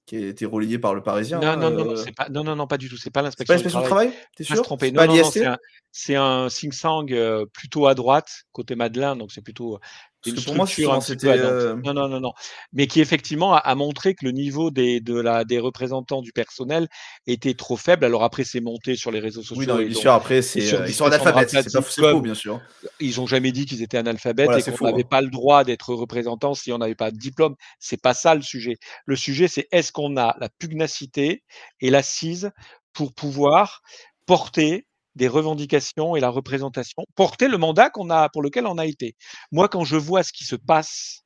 [0.07, 1.39] qui a été relayée par le Parisien.
[1.39, 2.95] Non, non, non, euh, pas, non, non, non, pas du tout.
[2.95, 3.83] C'est pas l'inspection du travail.
[3.85, 4.65] travail T'es sûr.
[4.79, 5.57] C'est Non, non, non,
[5.91, 6.47] c'est un, un
[6.81, 11.01] tank euh, plutôt à droite, côté Madeleine, donc c'est plutôt Parce une pour moi, souvent,
[11.01, 11.27] c'était.
[11.29, 12.33] euh, Non, non, non, non.
[12.73, 16.31] Mais qui effectivement a, a montré que le niveau des, de la, des représentants du
[16.31, 16.87] personnel
[17.25, 18.05] était trop faible.
[18.05, 19.57] Alors après, c'est monté sur les réseaux sociaux.
[19.57, 21.69] Oui, non, et bien sûr, après, c'est, sur euh, ils sont Discussion analphabètes, c'est pas-
[21.69, 22.61] Dramatique c'est faux, bien sûr.
[22.99, 25.07] Ils ont jamais dit qu'ils étaient analphabètes Voilà, et qu'on n'avait hein.
[25.09, 27.55] pas le droit d'être représentant si on n'avait pas de diplôme.
[27.79, 28.77] C'est pas ça le sujet.
[29.05, 31.43] Le sujet, c'est est-ce qu'on a la pugnacité
[31.81, 32.51] et l'assise
[32.93, 33.81] pour pouvoir
[34.25, 34.85] porter
[35.17, 39.15] des revendications et la représentation, porter le mandat qu'on a, pour lequel on a été.
[39.51, 41.23] Moi, quand je vois ce qui se passe,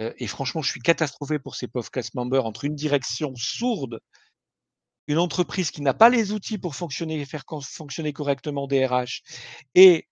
[0.00, 4.00] euh, et franchement, je suis catastrophé pour ces pauvres cast members entre une direction sourde,
[5.08, 9.22] une entreprise qui n'a pas les outils pour fonctionner, faire con- fonctionner correctement des RH,
[9.74, 10.08] et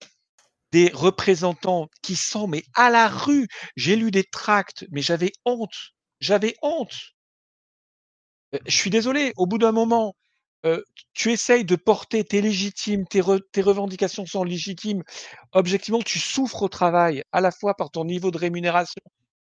[0.73, 3.49] des représentants qui sont mais à la rue.
[3.77, 5.95] J'ai lu des tracts, mais j'avais honte.
[6.21, 6.95] J'avais honte.
[8.55, 10.15] Euh, Je suis désolé, au bout d'un moment,
[11.15, 15.03] tu essayes de porter, tes légitimes, tes, re- tes revendications sont légitimes.
[15.53, 19.03] Objectivement, tu souffres au travail, à la fois par ton niveau de rémunération,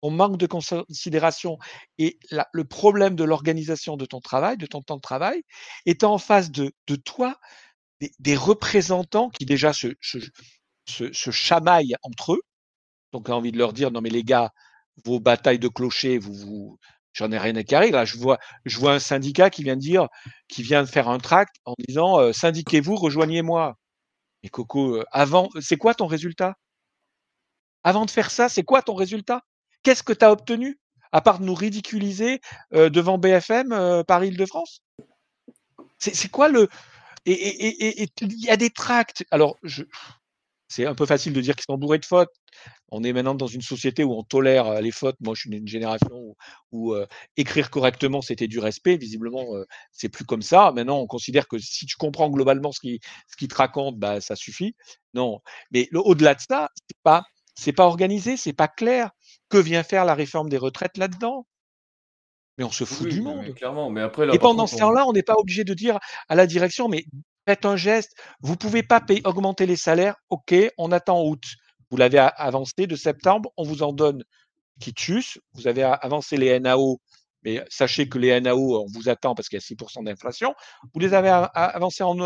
[0.02, 1.58] ton manque de considération
[1.98, 2.18] et
[2.52, 5.42] le problème de l'organisation de ton travail, de ton temps de travail,
[5.86, 6.72] et tu en face de,
[7.04, 7.38] toi
[8.18, 12.42] des, représentants qui déjà se, se, chamaillent entre eux.
[13.12, 14.52] Donc, j'ai envie de leur dire, non mais les gars,
[15.04, 16.78] vos batailles de clochers, vous, vous,
[17.12, 17.90] j'en ai rien à carrer.
[17.90, 20.08] Là, je vois, je vois un syndicat qui vient de dire,
[20.48, 23.76] qui vient de faire un tract en disant, euh, syndiquez-vous, rejoignez-moi.
[24.42, 26.54] Et Coco, euh, avant, c'est quoi ton résultat?
[27.84, 29.42] Avant de faire ça, c'est quoi ton résultat?
[29.82, 30.78] Qu'est-ce que tu as obtenu
[31.12, 32.40] à part de nous ridiculiser
[32.74, 34.82] euh, devant BFM euh, par Île-de-France?
[35.98, 36.68] C'est quoi le
[37.26, 39.26] et il y a des tracts.
[39.30, 39.82] Alors, je,
[40.70, 42.30] c'est un peu facile de dire qu'ils sont bourrés de fautes.
[42.92, 45.16] On est maintenant dans une société où on tolère les fautes.
[45.20, 46.36] Moi, je suis d'une génération où,
[46.70, 47.06] où, euh,
[47.36, 48.96] écrire correctement, c'était du respect.
[48.96, 50.70] Visiblement, euh, c'est plus comme ça.
[50.72, 54.36] Maintenant, on considère que si tu comprends globalement ce qui ce te racontent, bah, ça
[54.36, 54.76] suffit.
[55.12, 55.40] Non,
[55.72, 57.24] mais au-delà de ça, c'est pas
[57.56, 59.10] c'est pas organisé, c'est pas clair.
[59.48, 61.46] Que vient faire la réforme des retraites là-dedans?
[62.58, 63.40] Mais on se fout Oui, du monde.
[63.42, 63.90] mais clairement.
[63.90, 65.98] Mais après, là, Et pendant contre, ce temps-là, on n'est pas obligé de dire
[66.28, 67.04] à la direction, mais
[67.50, 68.12] faites un geste.
[68.42, 70.14] Vous pouvez pas payer, augmenter les salaires.
[70.28, 71.42] OK, on attend août.
[71.90, 74.22] Vous l'avez avancé de septembre, on vous en donne
[74.80, 74.94] qui.
[75.54, 77.00] Vous avez avancé les NAO,
[77.42, 80.54] mais sachez que les NAO, on vous attend parce qu'il y a 6% d'inflation.
[80.94, 82.16] Vous les avez avancés en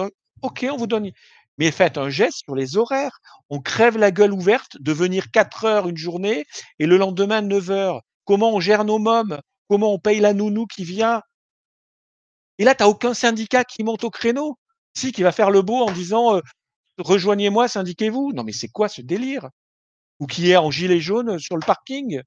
[0.43, 1.11] OK, on vous donne.
[1.57, 3.19] Mais faites un geste sur les horaires.
[3.49, 6.45] On crève la gueule ouverte de venir 4 heures une journée
[6.79, 8.03] et le lendemain 9 heures.
[8.27, 9.41] Comment on gère nos mômes?
[9.71, 11.23] Comment on paye la nounou qui vient?
[12.59, 14.59] Et là, tu n'as aucun syndicat qui monte au créneau?
[14.97, 16.41] Si, qui va faire le beau en disant euh,
[16.99, 18.33] rejoignez-moi, syndiquez-vous.
[18.33, 19.49] Non, mais c'est quoi ce délire?
[20.21, 22.21] Ou qui est en gilet jaune sur le parking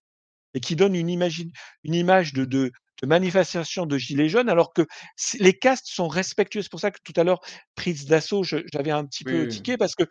[0.54, 1.42] et qui donne une image,
[1.84, 4.86] une image de, de, de manifestation de gilet jaune alors que
[5.40, 6.62] les castes sont respectueux.
[6.62, 7.40] C'est pour ça que tout à l'heure,
[7.76, 9.48] prise d'assaut, j'avais un petit Oui, peu oui.
[9.48, 10.04] tiqué parce que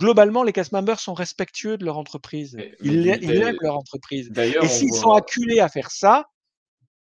[0.00, 2.54] globalement, les cast members sont respectueux de leur entreprise.
[2.56, 4.32] Mais- Ils, mais ils aiment leur entreprise.
[4.36, 6.24] Et s'ils sont acculés à faire ça,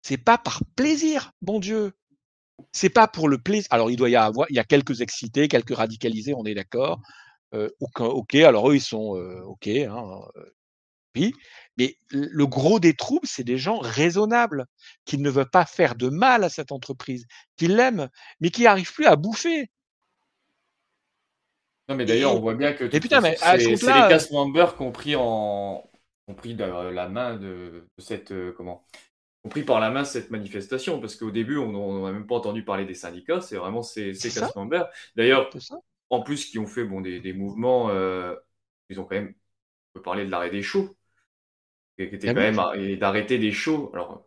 [0.02, 1.92] c'est pas par plaisir, bon Dieu.
[2.72, 3.66] C'est pas pour le plaisir.
[3.70, 7.00] Alors, il doit y avoir, il y a quelques excités, quelques radicalisés, on est d'accord.
[7.54, 10.54] Euh, ok, alors eux, ils sont euh, ok, hein, euh,
[11.16, 11.32] oui.
[11.76, 14.66] Mais le gros des troubles, c'est des gens raisonnables,
[15.04, 18.08] qui ne veulent pas faire de mal à cette entreprise, qui l'aiment,
[18.40, 19.70] mais qui n'arrivent plus à bouffer.
[21.88, 23.00] Non, mais d'ailleurs, on voit bien que c'est
[23.56, 25.84] les cast members qui ont pris en
[26.28, 28.86] ont pris de- la main de, de cette euh, comment
[29.44, 32.64] ont pris par la main cette manifestation parce qu'au début on n'a même pas entendu
[32.64, 34.88] parler des syndicats, c'est vraiment ces, ces members.
[35.16, 35.50] D'ailleurs,
[36.10, 38.34] en plus qui ont fait bon des, des mouvements, euh,
[38.90, 39.34] ils ont quand même
[39.94, 40.96] on peut parler de l'arrêt des shows,
[41.98, 42.40] qui qui était Ah quand oui.
[42.40, 43.90] même et d'arrêter des shows.
[43.94, 44.24] Alors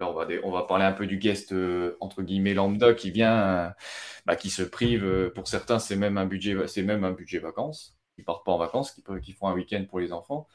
[0.00, 3.10] là on va on va parler un peu du guest euh, entre guillemets lambda qui
[3.10, 3.70] vient, euh,
[4.26, 5.32] bah, qui se prive.
[5.34, 7.96] pour certains c'est même un budget c'est même un budget vacances.
[8.18, 10.48] Ils partent pas en vacances, qui, peuvent- qui font un week-end pour les enfants.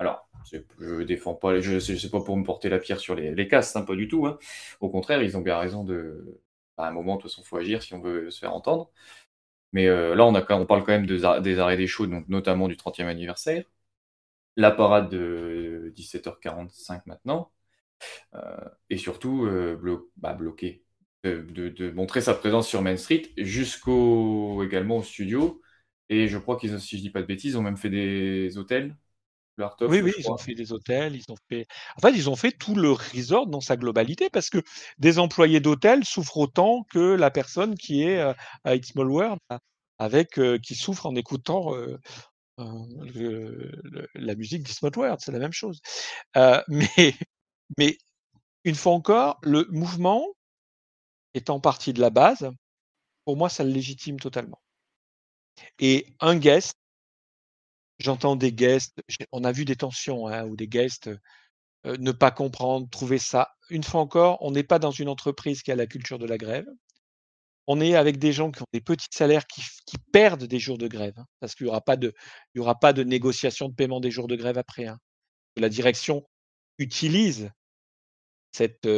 [0.00, 3.34] Alors, je défends pas, je sais c'est pas pour me porter la pierre sur les,
[3.34, 4.26] les castes, hein, pas du tout.
[4.26, 4.38] hein.
[4.80, 6.40] Au contraire, ils ont bien raison de.
[6.78, 8.90] À un moment, de toute façon, faut agir si on veut se faire entendre.
[9.72, 13.08] Mais euh, là, on, a, parle quand même des arrêts des donc notamment du 30e
[13.08, 13.64] anniversaire.
[14.56, 17.52] La parade de 17h45 maintenant.
[18.34, 18.40] Euh,
[18.90, 20.84] et surtout, euh, bah, bloquer.
[21.24, 25.60] De, montrer sa présence sur Main Street jusqu'au également au studio
[26.08, 28.96] Et je crois qu'ils si je dis pas de bêtises, ont même fait des hôtels.
[29.86, 32.52] Oui, oui, ils ont fait des hôtels, ils ont fait en fait, ils ont fait
[32.52, 34.62] tout le resort dans sa globalité parce que
[34.98, 38.34] des employés d'hôtel souffrent autant que la personne qui est, heu,
[38.64, 39.38] à It's Small World
[39.98, 41.74] avec, heu, qui souffre en écoutant,
[42.58, 45.80] le le la musique d'It's Small World, c'est la même chose.
[46.68, 47.14] Mais
[47.78, 47.98] mais
[48.64, 50.26] une fois encore, le mouvement
[51.34, 52.48] étant parti de la base,
[53.24, 54.60] pour moi, ça le légitime totalement.
[55.80, 56.76] Et un guest
[58.00, 59.00] j'entends des guests,
[59.32, 61.08] on a vu des tensions, hein, ou des guests,
[61.86, 65.62] heu, ne pas comprendre, trouver ça une fois encore, on n'est pas dans une entreprise
[65.62, 66.66] qui a la culture de la grève.
[67.66, 69.62] On est avec des gens qui ont des petits salaires, qui
[70.12, 72.12] perdent des jours de grève, hein, parce qu'il y aura pas de
[72.54, 74.98] il y aura pas de négociation de paiement des jours de grève après, hein.
[75.56, 76.24] La direction
[76.78, 77.50] utilise
[78.52, 78.88] cette,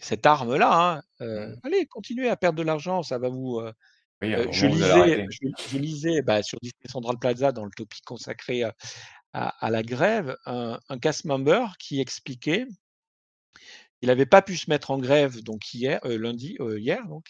[0.00, 1.54] cette arme-là, hein, Mmh.
[1.62, 3.60] allez, continuez à perdre de l'argent, ça va vous,
[4.22, 5.26] Oui, heu, je lisais arrêter.
[5.28, 8.74] je je lisais, bah, sur Disney Central Plaza dans le topic consacré à
[9.34, 12.66] à à la grève, un un cast member qui expliquait
[14.02, 17.26] il avait pas pu se mettre en grève donc hier, heu, lundi, hier donc,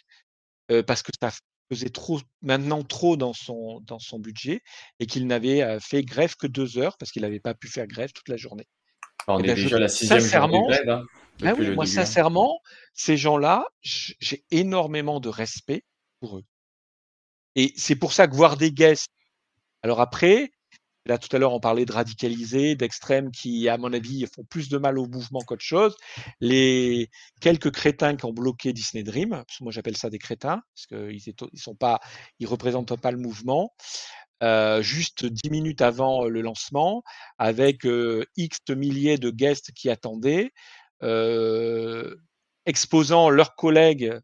[0.87, 1.30] parce que ça
[1.70, 4.61] faisait trop maintenant trop dans son dans son budget
[5.01, 8.12] et qu'il n'avait, fait grève que 2 heures parce qu'il avait pas pu faire grève
[8.14, 8.66] toute la journée.
[9.26, 11.03] Bah, on Et est je déjà la 6e journée de sincèrement, grève, hein,
[11.41, 12.12] depuis oui, moi début, hein.
[12.12, 12.61] sincèrement,
[12.95, 15.84] ces gens-là, j'ai énormément de respect
[16.20, 16.45] pour eux.
[17.57, 19.09] Et c'est pour ça que voir des guests
[19.82, 20.50] alors après,
[21.07, 24.68] là tout à l'heure on parlait de radicalisés, d'extrêmes qui, à mon avis, font plus
[24.70, 25.96] de mal au mouvement qu'autre chose.
[26.40, 30.62] Les quelques crétins qui ont bloqué Disney Dream, parce que moi j'appelle ça des crétins,
[30.74, 31.22] parce qu'ils
[31.54, 32.00] ils sont pas
[32.40, 33.74] ils représentent pas le mouvement,
[34.44, 37.02] heu, juste 10 minutes avant, heu, le lancement
[37.38, 40.52] avec, heu, X milliers de guests qui attendaient,
[42.66, 44.18] exposant leurs collègues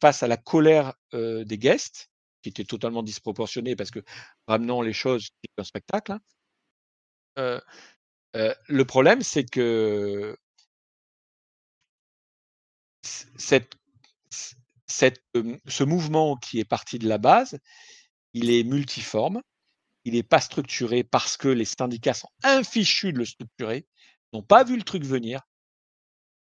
[0.00, 2.10] face à la colère, des guests,
[2.44, 4.00] qui était totalement disproportionnée parce que
[4.48, 6.20] ramenons les choses, c'est un spectacle, hein.
[7.36, 7.60] Heu,
[8.36, 10.36] heu, le problème c'est que
[13.36, 13.74] cette
[14.86, 15.22] cette,
[15.68, 17.58] ce mouvement qui est parti de la base,
[18.34, 19.42] il est multiforme,
[20.04, 23.86] il est pas structuré parce que les syndicats sont infichus de le structurer,
[24.32, 25.40] n'ont pas vu le truc venir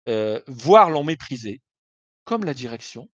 [0.08, 1.60] heu, voire l'ont méprisé,
[2.24, 3.10] comme la direction.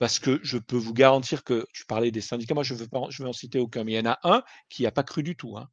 [0.00, 2.98] Parce que je peux vous garantir que tu parlais des syndicats, moi je veux pas
[3.00, 5.02] en je veux en citer aucun, mais il y en a un qui a pas
[5.02, 5.68] cru du tout, hein.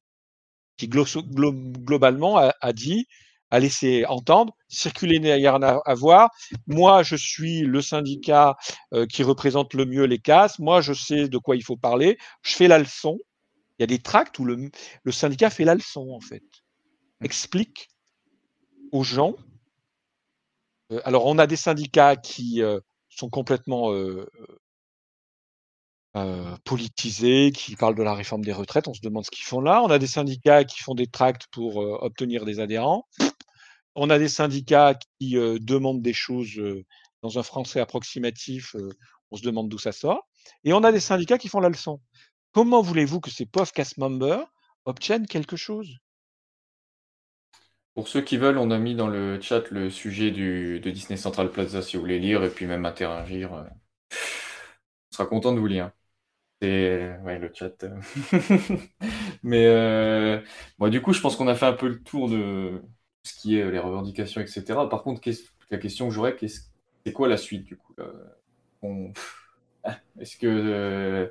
[0.77, 1.05] Qui glo
[1.53, 3.07] globalement a a dit
[3.51, 6.31] a laissé entendre: «Circulez, il n'y a rien à voir.
[6.67, 8.55] Moi, je suis le syndicat,
[8.93, 10.59] heu, qui représente le mieux les castes.
[10.59, 12.17] Moi, je sais de quoi il faut parler.
[12.43, 13.17] Je fais la leçon».
[13.79, 16.43] Il y a des tracts où le syndicat fait la leçon, en fait.
[17.23, 17.87] Explique
[18.91, 19.35] aux gens
[20.91, 22.81] heu, alors on a des syndicats qui, heu,
[23.17, 23.91] sont complètement,
[26.63, 29.83] politisés, qui parlent de la réforme des retraites, on se demande ce qu'ils font là.
[29.83, 33.07] On a des syndicats qui font des tracts pour, obtenir des adhérents.
[33.95, 36.59] On a des syndicats qui, demandent des choses,
[37.21, 38.75] dans un français approximatif,
[39.31, 40.27] on se demande d'où ça sort.
[40.63, 41.99] Et on a des syndicats qui font la leçon.
[42.51, 44.45] Comment voulez-vous que ces pauvres cast members
[44.85, 45.97] obtiennent quelque chose?
[47.97, 51.51] Pour ceux qui veulent, on a mis dans le chat le sujet de Disney Central
[51.51, 53.65] Plaza si vous voulez lire et puis même interagir, heu
[55.11, 55.91] on sera content de vous lire.
[56.61, 57.93] C'est ouais, le chat, heu
[59.43, 60.43] mais
[60.79, 62.81] bon, du coup, je pense qu'on a fait un peu le tour de
[63.23, 64.89] ce qui est, les revendications et cetera.
[64.89, 65.21] Par contre,
[65.71, 66.37] la question que j'aurais,
[67.05, 67.93] c'est quoi la suite, du coup,
[70.19, 71.29] est-ce que, heu,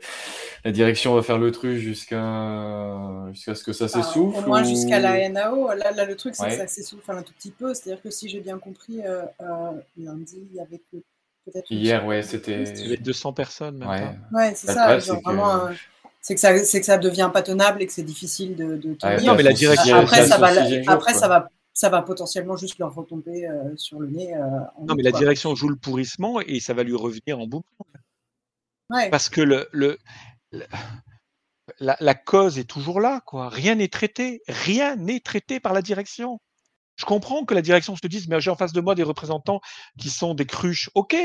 [0.65, 4.99] la direction va faire l'autruche jusqu'à jusqu'à ce que ça Enfin, s'essouffle au moins jusqu'à
[5.01, 5.69] la NAO.
[5.75, 7.75] Là là, le truc, c'est que ça s'essouffle un tout petit peu.
[7.75, 10.97] C'est-à-dire que si j'ai bien compris, heu heu, lundi, il y avait que
[11.47, 13.89] peut-être une Hier, ouais, c'était touristes, Il y avait 200 personnes, même
[14.33, 14.55] ouais.
[14.55, 15.77] c'est Bah, le ça, c'est vraiment, que heu,
[16.21, 18.89] c'est que ça c'est que ça devient pas tenable et que c'est difficile de de
[18.91, 19.23] Ouais, tenir.
[19.23, 21.21] Non, mais la direction A 6e après ça va la 6e jour, après quoi.
[21.21, 24.35] ça va ça va potentiellement juste leur retomber, sur le nez,
[24.87, 27.69] Non, mais la direction joue le pourrissement et ça va lui revenir en boucle.
[28.91, 29.11] Ouais.
[29.11, 29.99] Parce que le le
[30.53, 30.65] le
[31.81, 33.49] la la cause est toujours là, quoi.
[33.51, 36.41] Rien n'est traité, rien n'est traité par la direction.
[36.97, 39.61] Je comprends que la direction se dise: «Mais j'ai en face de moi des représentants
[39.99, 40.91] qui sont des cruches».
[40.97, 41.17] OK,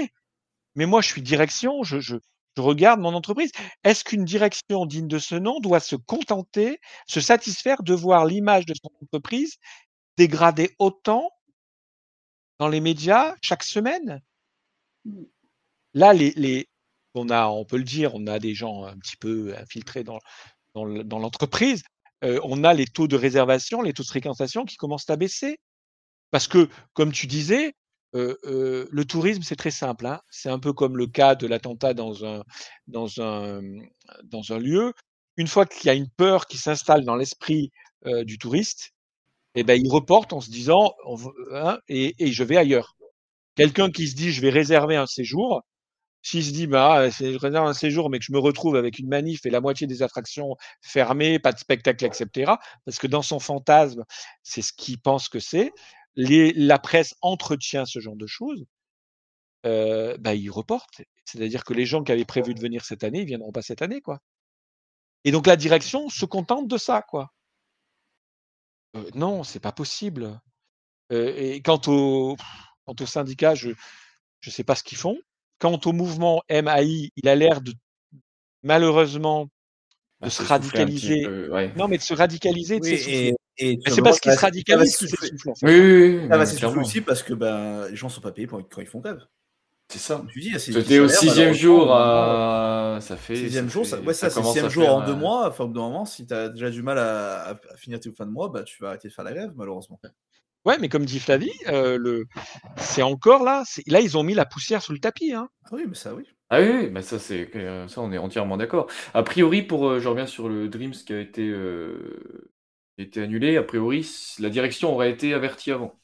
[0.76, 2.18] mais moi je suis direction, je je
[2.58, 3.52] je regarde mon entreprise.
[3.86, 8.66] Est-ce qu'une direction digne de ce nom doit se contenter, se satisfaire de voir l'image
[8.68, 9.58] de son entreprise
[10.18, 11.30] dégradée autant
[12.60, 14.22] dans les médias chaque semaine?
[15.06, 15.24] Mmh.
[15.96, 16.70] Là, les les
[17.14, 20.20] on a on peut le dire, on a des gens un petit peu infiltrés dans
[20.76, 21.84] l'entreprise.
[22.22, 25.58] On a les taux de réservation, les taux de fréquentation qui commencent à baisser.
[26.32, 27.74] Parce que, comme tu disais,
[28.14, 30.22] le tourisme, c'est très simple, hein.
[30.30, 32.44] C'est un peu comme le cas de l'attentat dans un
[34.60, 34.94] lieu.
[35.38, 37.72] une fois qu'il y a une peur qui s'installe dans l'esprit
[38.06, 38.92] du touriste,
[39.56, 40.94] eh ben, il reporte en se disant
[41.54, 42.96] hein, et je vais ailleurs.
[43.56, 45.62] Quelqu'un qui se dit je vais réserver un séjour,
[46.24, 49.08] s'il se dit bah je réserve un séjour mais que je me retrouve avec une
[49.08, 52.54] manif et la moitié des attractions fermées, pas de spectacle, etc.
[52.86, 54.04] Parce que dans son fantasme,
[54.44, 55.72] c'est ce qu'il pense que c'est.
[56.16, 58.66] La presse entretient ce genre de choses.
[59.66, 61.02] Euh, bah, il reporte.
[61.26, 63.82] C'est-à-dire que les gens qui avaient prévu de venir cette année, ils viendront pas cette
[63.82, 64.20] année, quoi.
[65.24, 67.32] Et donc la direction se contente de ça, quoi.
[69.16, 70.40] Non, c'est pas possible.
[71.10, 72.36] Et quant au,
[73.06, 73.72] syndicat, je
[74.42, 75.18] je sais pas ce qu'ils font.
[75.62, 77.72] Quant au mouvement MAI, il a l'air de
[78.64, 79.50] malheureusement de
[80.22, 81.24] Bah, se un petit radicaliser.
[81.24, 81.72] peu, ouais.
[81.76, 83.36] Non, mais de se radicaliser, de Oui, s'essouffler.
[83.58, 85.30] et, et Mais c'est parce qu'il se ça va radicalise qu'il s'essouffler.
[85.30, 85.50] s'essouffle.
[85.52, 85.66] en fait.
[85.68, 88.48] Oui, oui, oui, Ça va s'essouffler aussi parce que ben, les gens sont pas payés
[88.48, 89.24] pour- quand ils font grève.
[89.90, 90.24] C'est ça.
[90.32, 93.02] Tu dis, il y a ces C'était au sixième jour, euh, à...
[93.02, 93.36] ça fait.
[93.36, 95.48] Sixième ça jour, fait- ça, ouais, ça, c'est commence sixième jour faire, en deux mois.
[95.50, 98.00] Enfin, au bout d'un moment, si tu as déjà du mal à, à- à finir
[98.00, 100.00] tes fins de mois, bah, tu vas arrêter de faire la grève, malheureusement.
[100.66, 102.26] Ouais, mais comme dit Flavie, euh, le...
[102.78, 103.64] c'est encore là.
[103.88, 105.34] Là, ils ont mis la poussière sous le tapis.
[105.34, 105.50] Hein.
[105.66, 106.24] Ah oui, mais ça, oui.
[106.50, 108.88] Ah oui, oui, bah ça, c'est, euh, ça, on est entièrement d'accord.
[109.14, 112.20] A priori, pour, euh, je reviens sur le Dreams qui a été, euh,
[112.96, 114.08] qui a été annulé, a priori,
[114.40, 115.96] la direction aurait été avertie avant.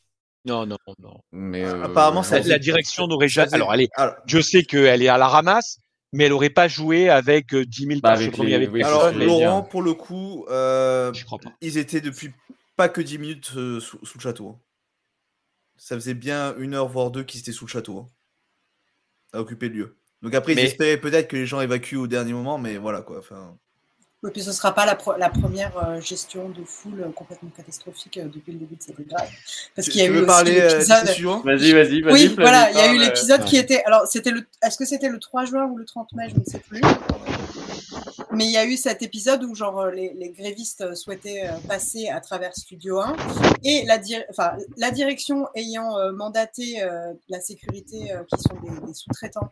[0.45, 1.19] Non, non, non.
[1.31, 3.53] Mais, euh, Apparemment, ça La, direction n'aurait jamais.
[3.53, 3.89] Alors, elle est...
[3.95, 5.79] Alors, je sais qu'elle est à la ramasse,
[6.13, 9.61] mais elle n'aurait pas joué avec euh, 10 000 Bah, avec les- oui, alors, Laurent,
[9.63, 11.51] pour le coup, euh, Je crois pas.
[11.61, 12.31] ils étaient depuis
[12.77, 14.49] pas que 10 minutes euh, sous, sous le château.
[14.49, 14.59] hein.
[15.75, 17.99] Ça faisait bien une heure, voire deux qu'ils étaient sous le château.
[17.99, 18.07] hein,
[19.33, 19.97] à occuper le lieu.
[20.21, 23.01] Donc après, ils Mais- espéraient peut-être que les gens évacuent au dernier moment, mais voilà
[23.01, 23.19] quoi.
[23.19, 23.55] Enfin,
[24.27, 27.11] Et puis ce ne sera pas la, pro- la première euh, gestion de foule euh,
[27.11, 29.29] complètement catastrophique euh, depuis le début de cette grève.
[29.75, 32.13] Parce qu'il y a tu eu euh, l'épisode- Vas-y, vas-y, vas-y.
[32.13, 33.83] Oui, voilà, il y a eu l'épisode qui était.
[33.83, 34.43] Alors, c'était le.
[34.63, 36.81] Est-ce que c'était le 3 juin ou le 30 mai Je ne sais plus.
[38.37, 41.57] Mais il y a eu cet épisode où genre euh, les, grévistes euh, souhaitaient euh,
[41.67, 43.15] passer à travers Studio 1
[43.63, 43.99] et la,
[44.77, 46.79] la direction ayant mandaté
[47.29, 49.49] la sécurité qui sont des, sous-traitants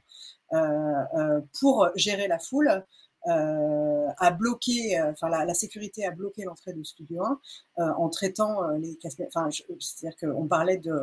[1.59, 2.83] pour gérer la foule
[3.27, 7.39] a bloqué, enfin la, sécurité a bloqué l'entrée de Studio 1
[7.79, 10.93] euh, en traitant les Enfin, c'est-à-dire qu'on parlait de,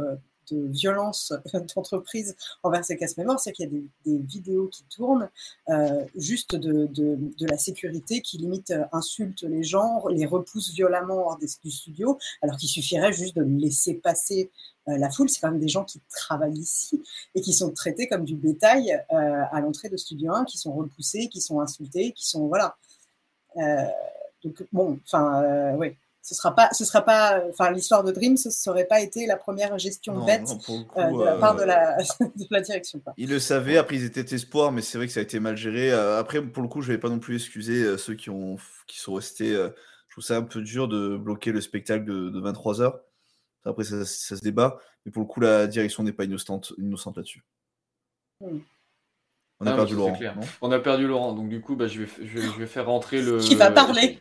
[0.53, 1.33] de violence
[1.75, 5.29] d'entreprise envers ces casse-mémoires, c'est qu'il y a des, vidéos qui tournent
[5.69, 11.27] euh, juste de, de, la sécurité qui limite euh, insulte les gens, les repousse violemment
[11.27, 14.51] hors du studio, alors qu'il suffirait juste de laisser passer
[14.89, 15.29] euh, la foule.
[15.29, 17.03] C'est quand même des gens qui travaillent ici
[17.35, 20.73] et qui sont traités comme du bétail euh, à l'entrée de Studio 1, qui sont
[20.73, 22.77] repoussés, qui sont insultés, qui sont voilà.
[23.57, 23.87] Euh,
[24.43, 25.97] donc bon, enfin, euh, oui.
[26.25, 29.37] Ce sera pas, ce sera pas, enfin, l'histoire de Dream, ce serait pas été la
[29.37, 32.61] première gestion Non, bête non, coup, euh, de la part de euh, la, de la
[32.61, 33.01] direction.
[33.01, 33.13] quoi.
[33.17, 35.57] Ils le savaient, après ils étaient espoirs, mais c'est vrai que ça a été mal
[35.57, 35.93] géré.
[35.93, 38.57] Euh, après, pour le coup, je vais pas non plus excuser ceux qui, ont,
[38.87, 39.53] qui sont restés.
[39.53, 43.01] je trouve ça un peu dur de bloquer le spectacle de, 23h.
[43.65, 47.17] Après, ça, ça se débat, mais pour le coup, la direction n'est pas innocente, innocente
[47.17, 47.45] là-dessus.
[48.41, 48.59] Hmm.
[49.59, 50.19] On a Ah, perdu Laurent.
[50.61, 52.87] On a perdu Laurent, donc du coup, bah, je, vais, je, vais, je vais faire
[52.87, 53.39] rentrer le.
[53.39, 54.21] Qui va parler?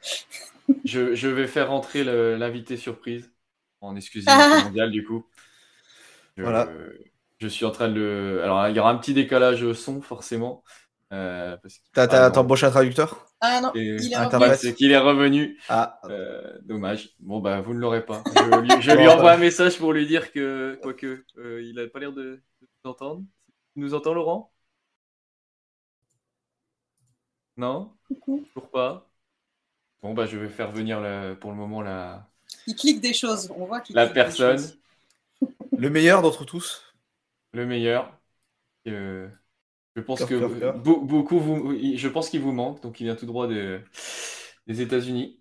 [0.85, 3.31] Je, je vais faire rentrer l'invité surprise
[3.81, 4.63] en exclusivité Ah.
[4.63, 5.25] mondiale, du coup.
[6.37, 6.69] Je, Voilà.
[7.39, 8.43] Je suis en train de le.
[8.43, 10.63] Alors, il y aura un petit décalage son, forcément.
[11.11, 11.57] euh,
[12.37, 13.25] embauché un traducteur?
[13.41, 15.57] Ah non, Et- il est c'est qu'il est revenu.
[15.67, 17.09] Ah, Euh, dommage.
[17.19, 18.23] Bon, bah, vous ne l'aurez pas.
[18.35, 21.73] Je lui, je lui Bon, envoie un message pour lui dire que, quoique, euh, il
[21.75, 23.23] n'a pas l'air de, de nous entendre.
[23.73, 24.51] Tu nous entends, Laurent?
[27.57, 27.93] Non?
[28.07, 28.45] Coucou.
[28.53, 29.10] Toujours pas?
[30.01, 32.27] Bon, bah, je vais faire venir la- pour le moment la,
[32.67, 33.51] Il clique des choses.
[33.55, 34.77] On voit qu'il la clique des personne, choses.
[35.77, 36.83] le meilleur d'entre tous.
[37.53, 38.17] le meilleur.
[38.87, 39.29] Euh,
[39.95, 40.77] je pense Cœur, que cœur, cœur.
[40.79, 43.81] be- beaucoup vous, je pense qu'il vous manque, donc il vient tout droit de-
[44.67, 45.37] des États-Unis.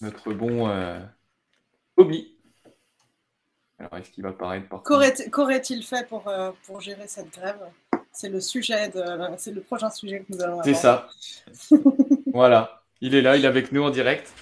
[0.00, 1.00] Notre bon euh,
[1.96, 2.36] Bobby.
[3.80, 7.58] Alors, est-ce qu'il va apparaître par Qu'aurait- Qu'aurait-il fait pour, euh, pour gérer cette grève?
[8.12, 9.02] C'est le sujet de,
[9.36, 11.12] c'est le prochain sujet que nous allons C'est avoir.
[11.12, 11.76] ça.
[12.32, 12.82] voilà.
[13.00, 14.32] Il est là, il est avec nous en direct.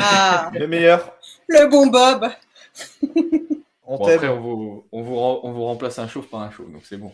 [0.00, 1.18] Ah, Le meilleur.
[1.48, 2.28] le bon Bob.
[3.86, 6.50] On Bon, après, on vous, on, vous, rem- on vous remplace un chauve par un
[6.50, 7.12] chauve, donc c'est bon.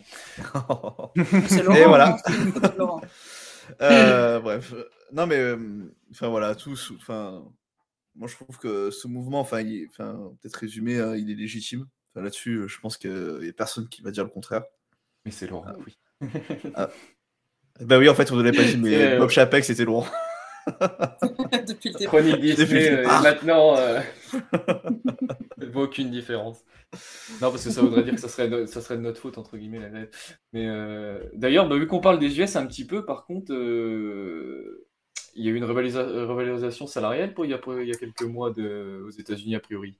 [1.49, 1.75] C'est Laurent.
[1.75, 2.17] Et voilà.
[2.25, 3.01] c'est Laurent.
[3.81, 4.73] Euh, bref,
[5.11, 5.57] non mais euh,
[6.11, 7.43] enfin voilà, tous, enfin,
[8.15, 11.87] moi je trouve que ce mouvement, enfin, il- enfin, peut-être résumé, hein, il est légitime.
[12.13, 14.63] Enfin, Là-dessus, euh, je pense qu'il n'y a personne qui va dire le contraire.
[15.25, 15.97] Mais c'est Laurent, oui.
[17.79, 20.07] Bah oui, en fait, on ne l'a pas dit, mais C'est- Bob Chapek, c'était Laurent.
[21.67, 22.05] Depuis le début.
[22.07, 23.99] Chronique Depuis Disney, euh, et maintenant, euh,
[25.71, 26.63] vois aucune différence.
[27.41, 29.37] Non, parce que ça voudrait dire que ça serait, no- ça serait de notre faute,
[29.37, 29.89] entre guillemets, la.
[30.53, 34.85] Mais euh, d'ailleurs, bah, vu qu'on parle des US un petit peu, par contre, euh,
[35.35, 38.23] il y a eu une revalorisation salariale pour, il, y a, il y a quelques
[38.23, 39.97] mois de, aux États-Unis, a priori.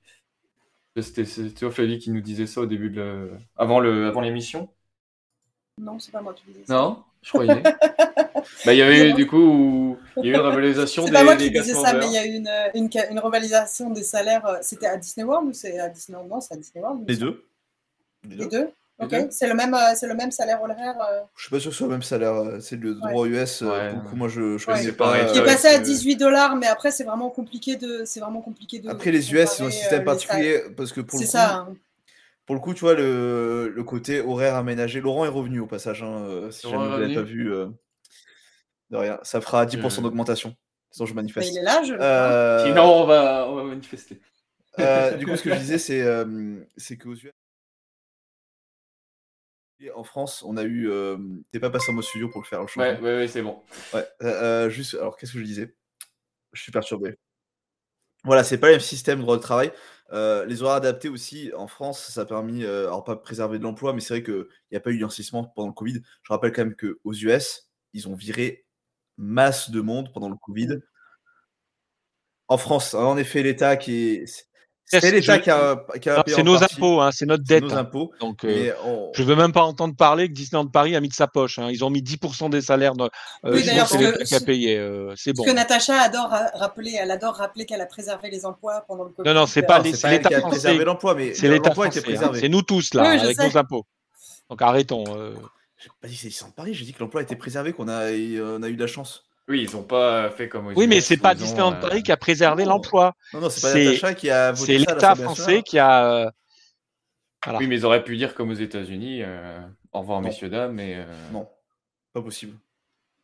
[1.00, 4.68] C'était c'était Ophélie qui nous disait ça au début de la- avant le- avant l'émission.
[5.78, 6.74] Non, c'est pas moi qui disais ça.
[6.74, 7.62] Non, je croyais.
[8.64, 11.16] bah, il y avait eu, du coup, il y a eu une revalorisation C'est des,
[11.16, 14.02] pas moi qui disais ça, mais il y a eu une, une, une revalorisation des
[14.02, 14.46] salaires.
[14.46, 17.04] euh, C'était à Disney World ou c'est à Disneyland Non, c'est à Disney World.
[17.08, 17.44] Les deux.
[18.24, 18.70] Les deux.
[19.00, 19.16] Ok.
[19.30, 21.74] C'est le, même, euh, c'est le même salaire horaire euh, Je suis pas sûr que
[21.74, 22.34] ce soit le même salaire.
[22.34, 23.62] euh, C'est le droit US.
[23.62, 23.88] euh, Ouais.
[23.94, 24.92] pour le coup, moi, je, je Ouais.
[24.92, 25.06] pas.
[25.06, 28.02] pareil, qui est ouais, passé à que- 18 dollars, mais après, c'est vraiment compliqué de.
[28.04, 28.88] C'est vraiment compliqué de.
[28.88, 30.74] Après, les US, ils ont un système euh, particulier salaires.
[30.76, 31.54] parce que pour C'est le coup, ça.
[31.56, 31.74] hein.
[32.46, 35.00] pour le coup, tu vois, le, le côté horaire aménagé.
[35.00, 37.52] Laurent est revenu au passage, hein, si jamais vous l'avez pas vu.
[37.52, 37.66] euh,
[38.90, 39.18] de rien.
[39.22, 40.02] Ça fera 10% Euh.
[40.04, 40.54] d'augmentation.
[40.90, 41.50] Sinon, je Mais manifeste.
[41.50, 42.04] il est là, je le vois.
[42.06, 44.20] Euh, Sinon, on va, on va manifester.
[44.78, 47.32] euh, du coup, ce que je disais, c'est euh, c'est qu'aux US,
[49.90, 50.88] en France, on a eu.
[50.90, 51.18] euh,
[51.50, 52.82] T'es pas passé en mode studio pour le faire, le changement.
[52.82, 53.62] Ouais, ouais, ouais, c'est bon.
[53.92, 55.74] Ouais, euh, euh, juste, alors qu'est-ce que je disais?
[56.52, 57.16] Je suis perturbé.
[58.24, 59.72] Voilà, c'est pas le même système de droit de travail.
[60.12, 63.92] Euh, les horaires adaptés aussi, en France, ça a permis, alors pas préserver de l'emploi,
[63.92, 66.00] mais c'est vrai qu'il n'y a pas eu d'investissement pendant le Covid.
[66.22, 68.64] Je rappelle quand même qu'aux US, ils ont viré
[69.16, 70.80] masse de monde pendant le Covid.
[72.48, 74.46] En France, en effet, l'État qui est.
[74.84, 76.74] C'est l'État je- qui a, qui a Non, payé C'est en nos partie.
[76.76, 77.64] impôts, hein, c'est notre dette.
[77.64, 77.78] nos hein.
[77.78, 78.12] impôts.
[78.20, 81.14] Donc, euh, on- je veux même pas entendre parler que Disneyland Paris a mis de
[81.14, 81.58] sa poche.
[81.58, 81.68] hein.
[81.70, 82.94] Ils ont mis 10% des salaires.
[82.94, 83.08] De, euh,
[83.54, 84.76] Oui, d'ailleurs, que c'est ce l'État que- qui a payé.
[84.78, 85.44] euh, c'est bon.
[85.44, 89.04] Ce que Natacha adore ra- rappeler, elle adore rappeler qu'elle a préservé les emplois pendant
[89.04, 89.26] le Covid.
[89.28, 89.96] Non, non, c'est Euh, pas l'État
[90.28, 90.58] qui a français.
[90.60, 92.14] préservé l'emploi, mais C'est l'État l'emploi a été français.
[92.14, 92.18] hein.
[92.18, 92.40] préservé.
[92.40, 93.48] C'est nous tous là, Oui, avec sais.
[93.48, 93.86] nos impôts.
[94.50, 95.04] Donc arrêtons.
[95.16, 95.34] euh.
[95.78, 98.10] J'ai pas dit c'est Disneyland Paris, j'ai dit que l'emploi a été préservé, qu'on a,
[98.10, 99.24] on a eu de la chance.
[99.52, 102.10] Oui, ils ont pas fait comme aux Oui, mais c'est pas Disneyland euh, Paris qui
[102.10, 103.12] a préservé l'emploi.
[103.34, 106.06] Non, non, c'est pas Natacha qui a voté c'est l'État français qui a.
[106.06, 106.30] euh,
[107.44, 107.58] Voilà.
[107.58, 109.60] Oui, mais ils auraient pu dire comme aux États-Unis euh,
[109.92, 110.28] au revoir, Non.
[110.28, 110.94] messieurs, dames, mais.
[110.96, 111.50] euh, Non,
[112.14, 112.56] pas possible.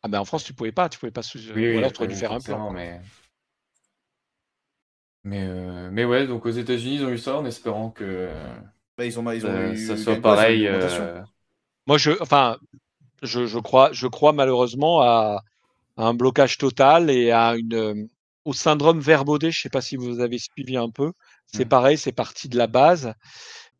[0.03, 1.23] Ah ben en France, tu pouvais pas, tu pouvais pas.
[1.23, 2.73] sous- Oui, ou oui, alors tu aurais dû oui, faire un forcément, plan.
[2.73, 3.01] Mais...
[5.23, 8.03] Mais, euh, mais ouais, donc aux États-Unis, ils ont eu ça en espérant que
[8.97, 10.67] Bah, ils ont, ils ont euh, eu ça soit pareil.
[10.67, 11.21] euh,
[11.87, 12.57] Moi, je, enfin,
[13.23, 15.41] je, je crois, je crois malheureusement à,
[15.99, 18.07] à un blocage total et à une, euh,
[18.45, 19.51] au syndrome Verbaudet.
[19.51, 21.11] Je sais pas si vous avez suivi un peu.
[21.53, 23.13] C'est pareil, c'est parti de la base.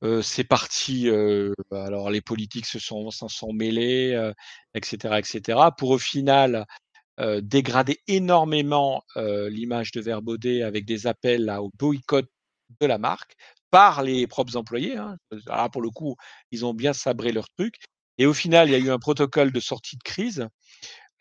[0.03, 1.09] Euh, c'est parti.
[1.09, 4.34] euh, alors les politiques se sont s'en sont mêlés, euh,
[4.74, 5.59] etc., etc.
[5.78, 6.65] Pour au final
[7.41, 12.26] dégrader énormément l'image de Verbaudet avec des appels là, au boycott
[12.80, 13.36] de la marque
[13.72, 14.95] par les propres employés.
[14.95, 15.17] Hein.
[15.47, 16.15] Alors, pour le coup,
[16.51, 17.76] ils ont bien sabré leur truc.
[18.20, 20.47] Et au final, il y a eu un protocole de sortie de crise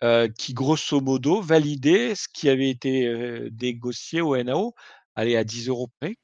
[0.04, 4.74] euh, qui, grosso modo, validait ce qui avait été euh, négocié au NAO,
[5.16, 6.16] allez, à 10 euros près.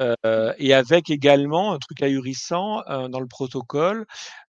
[0.00, 4.06] Euh, et avec également un truc ahurissant dans le protocole,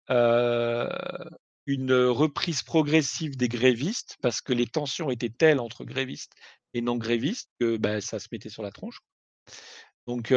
[0.09, 6.33] une reprise progressive des grévistes, parce que les tensions étaient telles entre grévistes
[6.75, 8.99] et non grévistes que bah, ça se mettait sur la tronche.
[10.09, 10.35] Donc,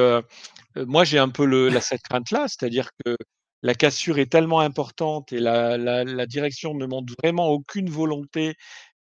[0.75, 3.17] moi, j'ai un peu cette crainte-là, c'est-à-dire que
[3.62, 8.55] la cassure est tellement importante et la, la, la direction ne montre vraiment aucune volonté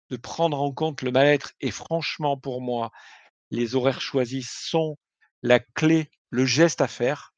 [0.10, 1.54] de prendre en compte le mal-être.
[1.62, 2.92] Et franchement, pour moi,
[3.52, 4.98] les horaires choisis sont
[5.44, 7.34] la clé, le geste à faire.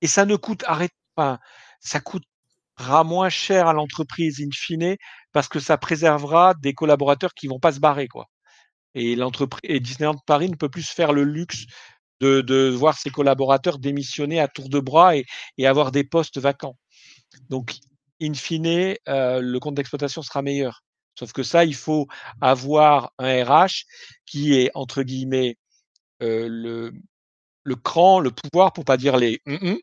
[0.00, 1.38] Et ça ne coûte, arrête, enfin,
[1.80, 4.96] ça coûtera moins cher à l'entreprise in fine
[5.32, 8.26] parce que ça préservera des collaborateurs qui vont pas se barrer, quoi.
[8.94, 11.66] Et l'entreprise, et Disneyland Paris ne peut plus se faire le luxe
[12.20, 15.24] de, voir ses collaborateurs démissionner à tour de bras et,
[15.66, 16.76] avoir des postes vacants.
[17.50, 17.76] Donc,
[18.20, 20.82] in fine, euh, le compte d'exploitation sera meilleur.
[21.14, 22.06] Sauf que ça, il faut
[22.40, 23.84] avoir un RH
[24.26, 25.56] qui est, entre guillemets,
[26.22, 26.92] euh, le,
[27.64, 29.78] le cran, le pouvoir, pour pas dire les -mm,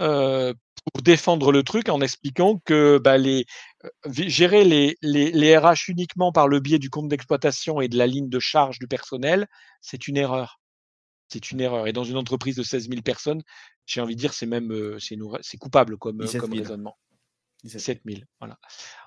[0.00, 0.54] euh,
[0.92, 3.46] pour défendre le truc en expliquant que bah, les,
[3.84, 7.98] euh, gérer les, les, les RH uniquement par le biais du compte d'exploitation et de
[7.98, 9.46] la ligne de charge du personnel,
[9.80, 10.60] c'est une erreur.
[11.28, 11.86] C'est une erreur.
[11.86, 13.42] Et dans une entreprise de 16 000 personnes,
[13.86, 16.62] j'ai envie de dire, c'est même euh, c'est coupable comme, 17 comme 000.
[16.62, 16.96] raisonnement.
[17.64, 18.56] 17 17 000, voilà,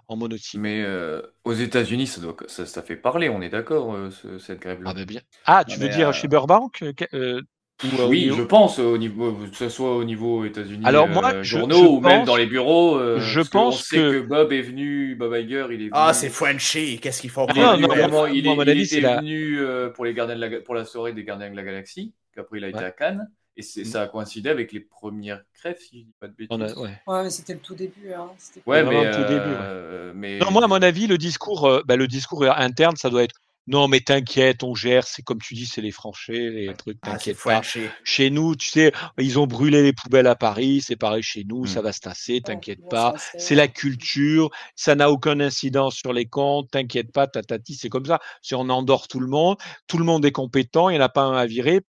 [0.10, 0.60] en monotype.
[0.60, 4.40] Mais euh, aux États-Unis, ça, doit- ça, ça fait parler, on est d'accord, euh, ce-
[4.40, 4.90] cette grève-là?
[4.92, 5.22] Ah, bah bien.
[5.46, 7.42] Ah, tu veux dire euh, chez Burbank euh, euh,
[7.84, 11.08] ou, euh, Oui, niveau- je pense, au niveau, que ce soit au niveau États-Unis, Alors,
[11.08, 12.98] moi, euh, journaux, je ou même dans les bureaux.
[12.98, 15.90] euh, je pense que- que Bob est venu, Bob Iger, il est venu.
[15.94, 18.64] Ah, c'est Frenchy, qu'est-ce qu'il faut Ah, Il est non, venu non, il, est- mon
[18.64, 21.14] il avis, était c'est la- venu euh, pour, les gardiens de la, pour la soirée
[21.14, 23.30] des Gardiens de la Galaxie, qu'après il a été à Cannes.
[23.58, 26.74] Et c'est- ça a coïncidé avec les premières grèves, si je dis pas de bêtises.
[26.74, 26.90] A- ouais.
[27.06, 28.14] Ouais, mais c'était le tout début.
[28.16, 28.28] Hein.
[28.38, 29.58] C'était- Ouais, mais, le tout début, ouais.
[29.60, 33.10] euh, mais Non, moi, à mon avis, le discours, euh, bah, le discours interne, ça
[33.10, 33.36] doit être
[33.68, 35.06] non, mais t'inquiète, on gère.
[35.06, 36.98] C'est comme tu dis, c'est les franchés, les trucs.
[37.04, 37.62] Ah, T'inquiète pas.
[38.04, 40.82] Chez nous, tu sais, ils ont brûlé les poubelles à Paris.
[40.82, 41.68] C'est pareil chez nous, Mm.
[41.68, 42.42] ça va se tasser.
[42.42, 43.14] T'inquiète pas.
[43.38, 44.50] c'est- la culture.
[44.76, 46.72] Ça n'a aucun incidence sur les comptes.
[46.72, 47.76] T'inquiète pas, tatati.
[47.76, 48.20] C'est comme ça.
[48.42, 49.58] Si on endort tout le monde,
[49.88, 50.90] tout le monde est compétent.
[50.90, 51.82] Il n'y en a pas un à virer.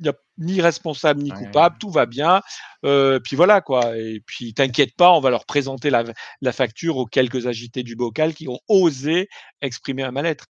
[0.00, 1.38] Il n'y a ni responsable ni Ouais.
[1.38, 2.40] coupable, tout va bien.
[2.84, 3.96] Euh, puis voilà quoi.
[3.96, 6.04] Et puis t'inquiète pas, on va leur présenter la,
[6.40, 9.28] la facture aux quelques agités du bocal qui ont osé
[9.62, 10.46] exprimer un mal-être.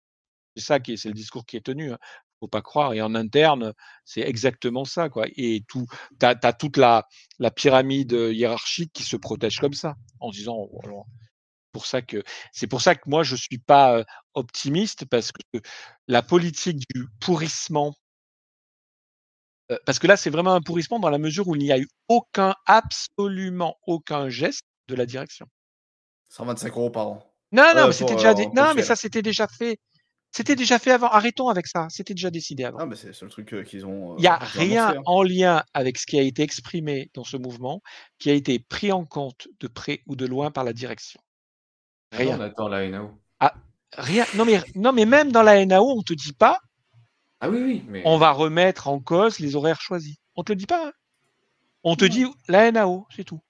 [0.57, 1.93] C'est ça qui est, c'est le discours qui est tenu.
[1.93, 1.99] Hein.
[2.41, 2.93] Faut pas croire.
[2.95, 3.73] Et en interne,
[4.05, 5.27] c'est exactement ça quoi.
[5.37, 5.87] Et tout,
[6.19, 7.07] t'as as toute la,
[7.39, 10.57] la pyramide hiérarchique qui se protège comme ça, en disant.
[10.57, 11.07] oh, alors,
[11.73, 12.23] pour ça que
[12.53, 15.59] c'est pour ça que moi je suis pas optimiste parce que
[16.07, 17.95] la politique du pourrissement
[19.73, 21.79] euh, parce que là, c'est vraiment un pourrissement dans la mesure où il n'y a
[21.79, 25.47] eu aucun, absolument aucun geste de la direction.
[26.29, 27.35] 125 euros par an.
[27.53, 29.79] Non, non, Euh, mais c'était déjà, euh, pour non, mais ça, c'était déjà fait.
[30.35, 31.09] C'était déjà fait avant.
[31.09, 31.89] Arrêtons avec ça.
[31.91, 32.79] C'était déjà décidé avant.
[32.81, 34.13] Ah, mais c'est c'est le truc euh, qu'ils ont.
[34.13, 35.03] euh, Il n'y a rien annoncé, hein.
[35.07, 37.83] en lien avec ce qui a été exprimé dans ce mouvement
[38.19, 41.21] qui a été pris en compte de près ou de loin par la direction.
[42.13, 42.39] Rien.
[42.39, 43.11] on attend la NAO.
[43.41, 43.55] Ah,
[43.93, 44.25] rien.
[44.35, 46.59] Non, mais, non, mais même dans la NAO, on te dit pas,
[47.41, 50.17] Ah oui, oui, mais on va remettre en cause les horaires choisis.
[50.37, 50.89] On te le dit pas.
[50.89, 50.93] hein.
[51.85, 53.41] On te dit la NAO, c'est tout.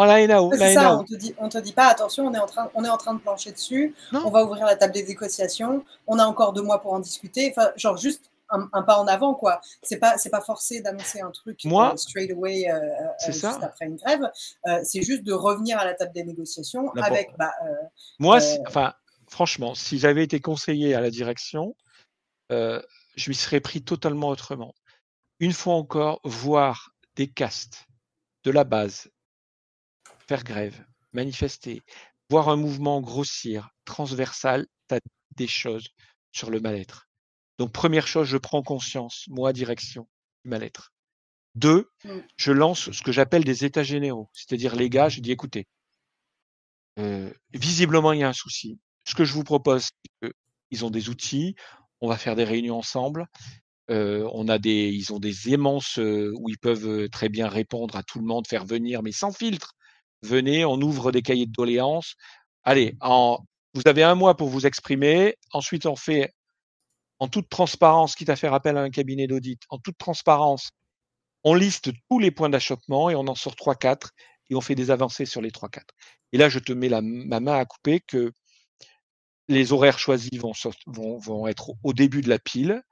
[0.00, 2.38] En Ouais, la C'est ça, on te dit, on te dit pas attention, on est
[2.38, 4.22] en train, on est en train de plancher dessus, Non.
[4.24, 7.52] on va ouvrir la table des négociations, on a encore deux mois pour en discuter,
[7.54, 9.60] enfin, genre juste un, un pas en avant, quoi.
[9.82, 13.40] C'est pas, c'est pas forcé d'annoncer un truc Moi, euh, straight away euh, euh, juste
[13.40, 13.58] ça.
[13.62, 14.22] après une grève.
[14.66, 17.74] Euh, c'est juste de revenir à la table des négociations avec, bah, euh,
[18.18, 18.94] Moi, Euh, enfin,
[19.28, 21.76] franchement, si j'avais été conseiller à la direction,
[22.50, 22.80] euh,
[23.16, 24.74] je m'y serais pris totalement autrement.
[25.40, 27.86] Une fois encore, voir des castes
[28.44, 29.10] de la base
[30.30, 31.82] faire grève, manifester,
[32.30, 35.00] voir un mouvement grossir, transversal, tu as
[35.34, 35.88] des choses
[36.30, 37.08] sur le mal-être.
[37.58, 40.06] Donc, première chose, je prends conscience, moi, direction,
[40.44, 40.92] du mal-être.
[41.56, 42.20] Deux, Mm.
[42.36, 44.30] je lance ce que j'appelle des états généraux.
[44.32, 45.66] C'est-à-dire, les gars, je dis, écoutez,
[47.00, 48.78] euh, visiblement, il y a un souci.
[49.08, 49.86] Ce que je vous propose,
[50.22, 50.30] c'est
[50.70, 51.56] qu'ils ont des outils,
[52.00, 53.26] on va faire des réunions ensemble.
[53.90, 57.96] Euh, on a des, ils ont des aimances euh, où ils peuvent très bien répondre
[57.96, 59.74] à tout le monde, faire venir, mais sans filtre.
[60.22, 62.14] Venez, on ouvre des cahiers de doléances.
[62.64, 63.38] Allez, en,
[63.74, 65.36] vous avez un mois pour vous exprimer.
[65.52, 66.32] Ensuite, on fait
[67.18, 70.70] en toute transparence, quitte à faire appel à un cabinet d'audit, en toute transparence,
[71.44, 74.10] on liste tous les points d'achoppement et on en sort 3-4
[74.50, 75.82] et on fait des avancées sur les 3-4.
[76.32, 78.32] Et là, je te mets la, ma main à couper que
[79.48, 82.82] les horaires choisis vont, sort- vont, vont être au- au début de la pile,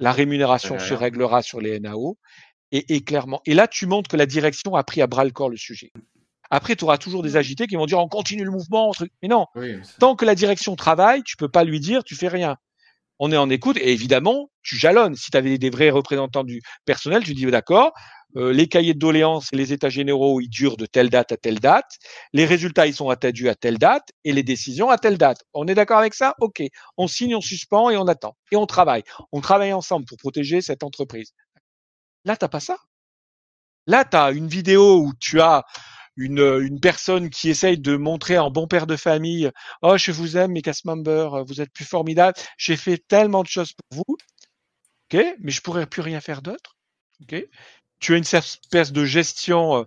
[0.00, 0.80] la rémunération Ouais.
[0.80, 2.18] se réglera sur les NAO,
[2.72, 3.40] et, et clairement.
[3.46, 5.92] Et là, tu montres que la direction a pris à bras le corps le sujet.
[6.50, 8.92] Après, tu auras toujours des agités qui vont dire on continue le mouvement.
[8.92, 9.12] truc.
[9.22, 12.28] Mais non, oui, tant que la direction travaille, tu peux pas lui dire tu fais
[12.28, 12.56] rien.
[13.18, 15.16] On est en écoute et évidemment, tu jalonnes.
[15.16, 17.92] Si tu avais des vrais représentants du personnel, tu dis d'accord,
[18.36, 21.36] euh, les cahiers de doléances et les états généraux, ils durent de telle date à
[21.36, 21.90] telle date.
[22.32, 25.42] Les résultats, ils sont attendus à telle date et les décisions à telle date.
[25.54, 26.34] On est d'accord avec ça?
[26.40, 26.62] Ok.
[26.96, 28.36] On signe, on suspend et on attend.
[28.52, 29.02] Et on travaille.
[29.32, 31.32] On travaille ensemble pour protéger cette entreprise.
[32.24, 32.76] Là, t'as pas ça.
[33.86, 35.64] Là, tu as une vidéo où tu as
[36.18, 39.50] une, une personne qui essaye de montrer en bon père de famille
[39.82, 42.36] Oh, je vous aime, mes cast members, vous êtes plus formidables.
[42.58, 44.16] J'ai fait tellement de choses pour vous.
[45.40, 46.76] Mais je pourrais plus rien faire d'autre.
[47.22, 47.36] OK.
[48.00, 49.86] Tu as une espèce de gestion,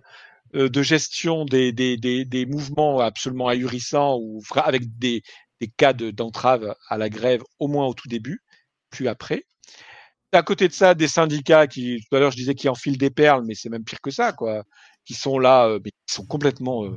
[0.54, 5.22] euh, de gestion des, des, des, des mouvements absolument ahurissants ou avec des,
[5.76, 8.42] cas de- d'entrave à la grève, au moins au tout début,
[8.90, 9.44] plus après.
[10.32, 13.10] À côté de ça, des syndicats qui, tout à l'heure, je disais qui enfilent des
[13.10, 14.64] perles, mais c'est même pire que ça, quoi,
[15.04, 16.96] qui sont là, euh, mais qui sont complètement euh,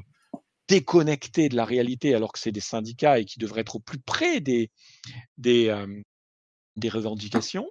[0.68, 3.99] déconnectés de la réalité, alors que c'est des syndicats et qui devraient être au plus
[3.99, 4.72] près des,
[5.38, 6.01] des, euh,
[6.76, 7.70] des revendications.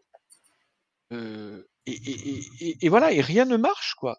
[1.87, 4.19] Et, voilà, et rien ne marche, quoi.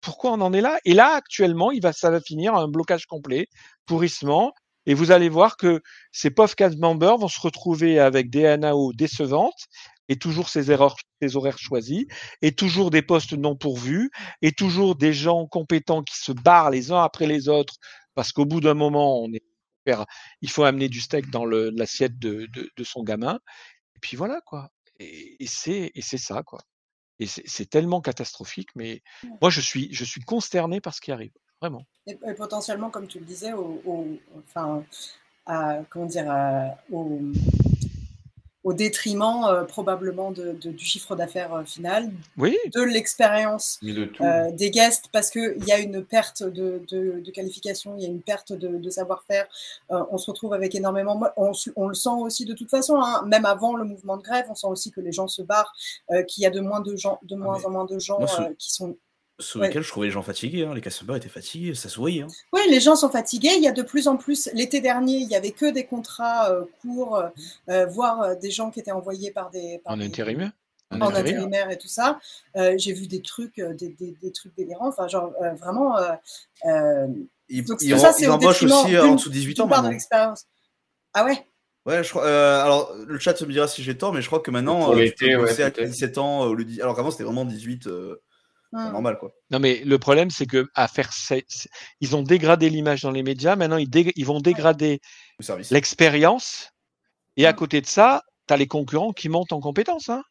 [0.00, 0.78] Pourquoi on en est là?
[0.84, 3.46] Et là, actuellement, il va, ça va finir un blocage complet,
[3.86, 4.52] pourrissement,
[4.86, 5.80] et vous allez voir que
[6.10, 9.66] ces pauvres cast members vont se retrouver avec des NAO décevantes
[10.08, 12.04] et toujours ces erreurs, ces horaires choisis,
[12.42, 14.10] et toujours des postes non pourvus,
[14.42, 17.74] et toujours des gens compétents qui se barrent les uns après les autres,
[18.14, 19.42] parce qu'au bout d'un moment, on est,
[20.42, 23.38] il faut amener du steak dans l'assiette de, de, de son gamin.
[23.96, 24.68] Et puis voilà, quoi.
[24.98, 26.60] Et, et c'est ça, quoi.
[27.18, 29.00] Et c'est tellement catastrophique, mais
[29.40, 31.84] moi, je suis, je suis consterné par ce qui arrive, vraiment.
[32.08, 34.06] Et, et potentiellement, comme tu le disais, au, au-
[34.40, 34.84] enfin,
[35.46, 37.20] à, comment dire, à- au,
[38.64, 42.56] au détriment euh, probablement de, de- du chiffre d'affaires euh, final, Oui.
[42.72, 47.30] de l'expérience de euh, des guests, parce qu'il y a une perte de, de, de
[47.32, 49.46] qualification, il y a une perte de, de savoir-faire.
[49.90, 51.20] Euh, on se retrouve avec énormément.
[51.36, 54.54] On, le sent aussi de toute façon, hein, même avant le mouvement de grève, on
[54.56, 55.72] sent aussi que les gens se barrent,
[56.12, 57.98] euh, qu'il y a de moins, de gens, de moins Ah, mais en moins de
[57.98, 58.96] gens moi, euh, qui sont.
[59.38, 59.68] Ce Ouais.
[59.68, 60.64] week-end, je trouvais les gens fatigués.
[60.64, 60.74] hein.
[60.74, 62.22] Les customers étaient fatigués, ça se voyait.
[62.22, 62.28] hein.
[62.52, 63.50] Oui, les gens sont fatigués.
[63.56, 64.48] Il y a de plus en plus.
[64.54, 67.28] L'été dernier, il y avait que des contrats euh, courts, euh,
[67.70, 69.80] euh, voire euh, des gens qui étaient envoyés par des.
[69.84, 70.52] par En des- intérimaire?
[70.90, 71.20] En intérimaire?
[71.20, 72.20] intérimaire et tout ça.
[72.56, 74.88] Euh, J'ai vu des trucs, des, des- des trucs délirants.
[74.88, 75.96] Enfin, genre euh, vraiment.
[75.96, 76.12] euh,
[76.66, 77.06] euh,
[77.48, 79.66] Ils, donc ils ça, c'est ils au embauchent aussi en dessous de 18 d'une ans
[79.66, 79.90] de maintenant.
[79.90, 80.46] l'expérience.
[81.14, 81.46] Ah ouais?
[81.86, 82.24] Ouais, je crois.
[82.26, 84.96] euh, alors, le chat me dira si j'ai tort, mais je crois que maintenant, euh,
[84.96, 85.88] tu l'été, peux ouais, bosser à peut-être.
[85.88, 86.44] 17 ans.
[86.44, 88.22] euh, au lieu de- Alors qu'avant, c'était vraiment 18, euh,
[88.72, 88.90] Hmm.
[88.92, 89.30] normal, quoi.
[89.50, 91.68] Non, mais le problème, c'est que à faire, c'est- c'est-
[92.00, 93.54] ils ont dégradé l'image dans les médias.
[93.54, 95.00] Maintenant, ils, dég- ils vont dégrader
[95.38, 95.70] Le service.
[95.70, 96.70] l'expérience.
[97.36, 100.08] Et à côté de ça, tu as les concurrents qui montent en compétences.
[100.08, 100.22] Hein.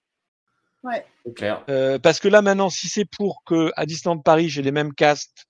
[0.84, 1.06] Ouais.
[1.26, 1.64] C'est clair.
[1.70, 4.94] Euh, parce que là, maintenant, si c'est pour que à Disneyland Paris, j'ai les mêmes
[4.94, 5.46] castes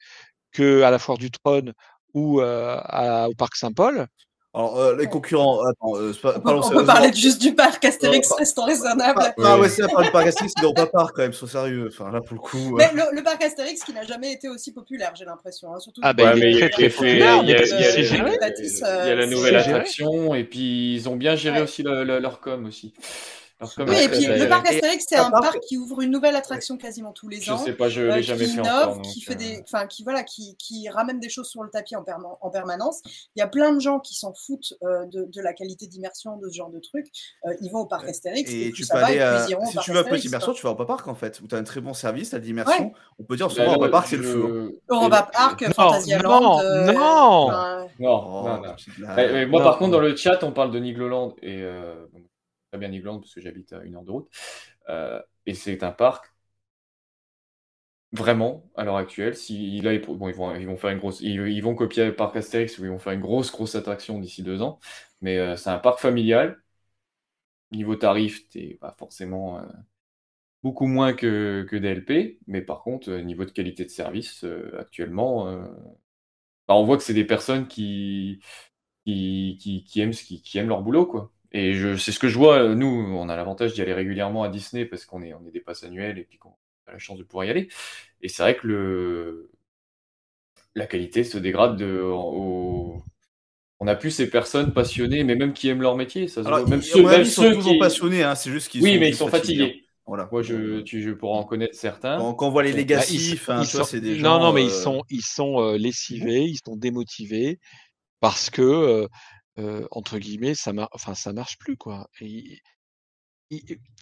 [0.51, 1.73] que à la Foire du Trône
[2.13, 4.07] ou euh, à- au Parc Saint-Paul,
[4.53, 5.61] Alors, euh, les concurrents.
[5.65, 6.93] Attends, euh, c'est pas- On peut, parlons on peut sérieusement.
[6.93, 9.21] parler juste du parc Astérix, Euh, restant raisonnable.
[9.21, 11.47] Ah, ah ouais, c'est la part du parc Astérix, n'ont pas part quand même, sois
[11.47, 11.87] sérieux.
[11.89, 12.57] Enfin, là, pour le coup.
[12.57, 15.73] euh, Mais le, le parc Astérix qui n'a jamais été aussi populaire, j'ai l'impression.
[15.73, 17.59] hein, surtout Ah ben, Ouais, il mais est très, très populaire, il y a- mais
[17.59, 17.87] parce il y a-
[18.87, 21.63] euh, la c'est nouvelle attraction et puis ils ont bien géré Ouais.
[21.63, 22.93] aussi le- le- leur com aussi.
[23.77, 27.11] Oui, et puis le parc Astérix, c'est un parc qui ouvre une nouvelle attraction quasiment
[27.11, 27.57] tous les Je ans.
[27.57, 29.01] sais pas, je euh, l'ai jamais qui fait innove, encore.
[29.01, 31.95] qui fait euh, des, enfin qui voilà, qui, qui ramène des choses sur le tapis
[31.95, 33.01] en, perma- en permanence.
[33.35, 36.37] Il y a plein de gens qui s'en foutent euh, de, de la qualité d'immersion
[36.37, 37.07] de ce genre de trucs.
[37.45, 39.25] Euh, ils vont au parc Astérix et, Et tu ça peux va, aller et puis
[39.27, 39.45] à...
[39.47, 41.15] ils iront au Si tu veux un peu d'immersion, tu vas au Europa Park en
[41.15, 42.93] fait, où tu as un très bon service, tu as de l'immersion.
[43.19, 44.71] On peut dire en ce moment, là, Europa Park, c'est le je- feu.
[44.73, 44.75] hein.
[44.89, 46.41] Europa Park, Non, Fantasyland.
[46.41, 46.97] non, non.
[47.47, 51.63] enfin, Non, Oh, moi, par contre, dans le chat, on parle de Nigloland et
[52.71, 54.29] très bien Nigloland parce que j'habite à une heure de route.
[54.89, 56.33] Euh, et c'est un parc
[58.11, 59.35] vraiment à l'heure actuelle.
[59.35, 62.15] Si là, ils, bon, ils vont, ils vont faire une grosse, ils, vont copier le
[62.15, 64.79] parc Astérix où ils vont faire une grosse, grosse attraction d'ici deux ans.
[65.21, 66.61] Mais euh, c'est un parc familial.
[67.71, 69.63] Niveau tarif, t'es pas forcément euh,
[70.63, 74.77] beaucoup moins que, que DLP, mais par contre, euh, niveau de qualité de service, euh,
[74.79, 75.65] actuellement, euh,
[76.67, 78.39] bah, on voit que c'est des personnes qui,
[79.05, 81.31] qui, qui, aiment, qui, qui aiment leur boulot, quoi.
[81.53, 84.49] Et c'est ce que je vois, euh, nous, on a l'avantage d'y aller régulièrement à
[84.49, 86.55] Disney parce qu'on est, on est des passes annuelles et puis qu'on
[86.87, 87.67] a la chance de pouvoir y aller.
[88.21, 89.51] Et c'est vrai que le,
[90.75, 93.03] la qualité se dégrade de, au,
[93.79, 96.27] on a plus ces personnes passionnées, mais même qui aiment leur métier.
[96.27, 96.69] Ça se Alors, voit.
[96.69, 97.79] même ceux, avis, même sont ceux toujours qui...
[97.79, 99.65] passionnés, hein, c'est juste qu'ils Oui, sont mais ils sont fatigués, hein.
[99.67, 99.85] fatigués.
[100.05, 100.29] Voilà.
[100.31, 102.17] Moi, je, tu, je pourrais en connaître certains.
[102.17, 102.73] Quand, quand on voit les
[103.47, 104.39] Bah, tu vois, sont, c'est des non, gens.
[104.39, 107.59] non, mais ils euh, sont, ils sont euh, lessivés, ils sont démotivés
[108.19, 109.07] parce que, euh,
[109.59, 112.09] euh, entre guillemets, ça, mar- enfin, ça marche plus, quoi.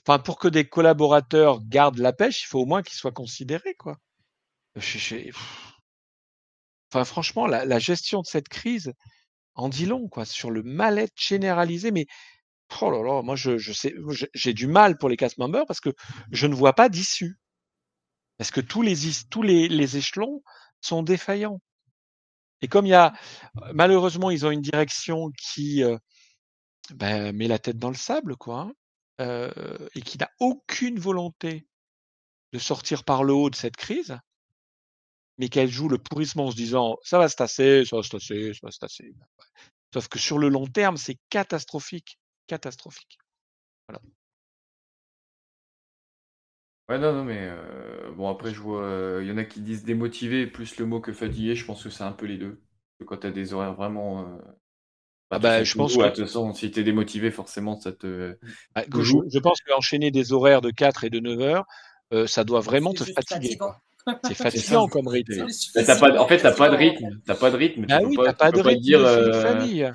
[0.06, 3.76] Enfin, pour que des collaborateurs gardent la pêche, il faut au moins qu'ils soient considérés,
[3.76, 3.97] quoi.
[4.78, 5.32] Je- je-.
[6.91, 8.93] Enfin, franchement, la, la gestion de cette crise
[9.56, 11.91] en dit long, quoi, sur le mal-être généralisé.
[11.91, 12.08] Mais
[12.82, 13.93] oh là là, moi, je, je sais,
[14.36, 15.91] j'ai du mal pour les cast members parce que
[16.32, 17.38] je ne vois pas d'issue.
[18.38, 18.95] Parce que tous les,
[19.30, 20.41] tous les, les échelons
[20.82, 21.62] sont défaillants.
[22.62, 23.14] Et comme il y a,
[23.74, 25.97] malheureusement, ils ont une direction qui euh,
[26.93, 28.74] ben, met la tête dans le sable, quoi, hein,
[29.22, 31.68] euh, et qui n'a aucune volonté
[32.53, 34.18] de sortir par le haut de cette crise,
[35.38, 38.10] mais qu'elle joue le pourrissement en se disant ça va se tasser, ça va se
[38.10, 39.12] tasser, ça va se tasser.
[39.16, 39.26] Ben.
[39.93, 43.18] Sauf que sur le long terme, c'est catastrophique, catastrophique.
[43.88, 44.01] Voilà.
[46.90, 49.62] Ouais, non, non, mais euh, bon, après, je vois, euh, il y en a qui
[49.62, 52.56] disent démotivé, plus le mot que fatigué, je pense que c'est un peu les deux.
[52.98, 54.22] Parce que quand tu as des horaires vraiment.
[54.28, 54.38] euh,
[55.32, 57.80] Ah bah, bah, je pense tout, que à toute façon, si tu es démotivé, forcément,
[57.80, 58.38] ça te.
[58.76, 61.66] Ah, que je, pense qu'enchaîner des horaires de 4 et de 9 heures,
[62.14, 63.58] euh, ça doit vraiment c'est te juste fatiguer.
[63.60, 63.72] fatigant.
[63.72, 63.82] quoi.
[64.24, 65.48] C'est fatigant comme rythme.
[65.48, 66.76] Juste Bah, t'as pas, en fait, t'as pas de fatigant.
[66.76, 67.20] rythme.
[67.26, 67.86] T'as pas de rythme.
[67.86, 69.02] Tu peux oui, pas, t'as tu pas peux de pas te rythme dire.
[69.02, 69.92] de de euh, famille.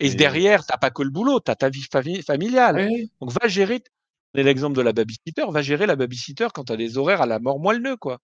[0.00, 2.82] Et et- derrière, t'as pas que le boulot, t'as ta vie fami- familiale.
[2.82, 3.82] Ouais, Donc va gérer,
[4.42, 7.58] l'exemple de la babysitter, va gérer la babysitter quand t'as des horaires à la mort
[7.58, 8.18] moelleux, quoi.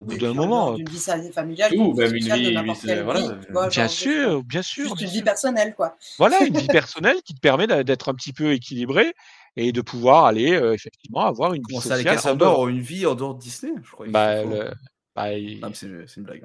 [0.00, 0.98] Au bout d'un moment, d'une vie
[1.32, 5.22] familiale, vie même une vie, une bien genre, sûr, bien sûr, juste bien une vie
[5.22, 5.96] personnelle, quoi.
[6.18, 9.12] Voilà, une vie personnelle qui te permet d'être un petit peu équilibré
[9.56, 12.36] et de pouvoir aller euh, effectivement avoir une vie Comment ça, les sociale cast en
[12.36, 12.68] dehors.
[12.68, 13.72] une vie en dehors de Disney?
[13.84, 14.06] Je crois.
[14.08, 14.70] Bah, le-
[15.14, 16.44] bah, c'est une blague.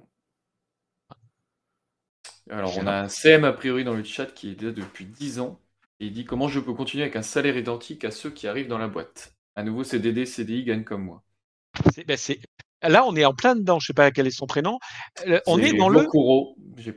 [2.50, 5.06] Alors, J'ai on a un CM a priori dans le chat qui est là depuis
[5.06, 5.60] 10 ans.
[6.00, 8.68] Et il dit comment je peux continuer avec un salaire identique à ceux qui arrivent
[8.68, 9.36] dans la boîte?
[9.56, 11.24] À nouveau, CDD, CDI gagnent comme moi.
[11.93, 12.16] c'est- bah,
[12.84, 13.80] Là, on est en plein dedans.
[13.80, 14.78] Je sais pas quel est son prénom.
[15.48, 16.04] On est dans le.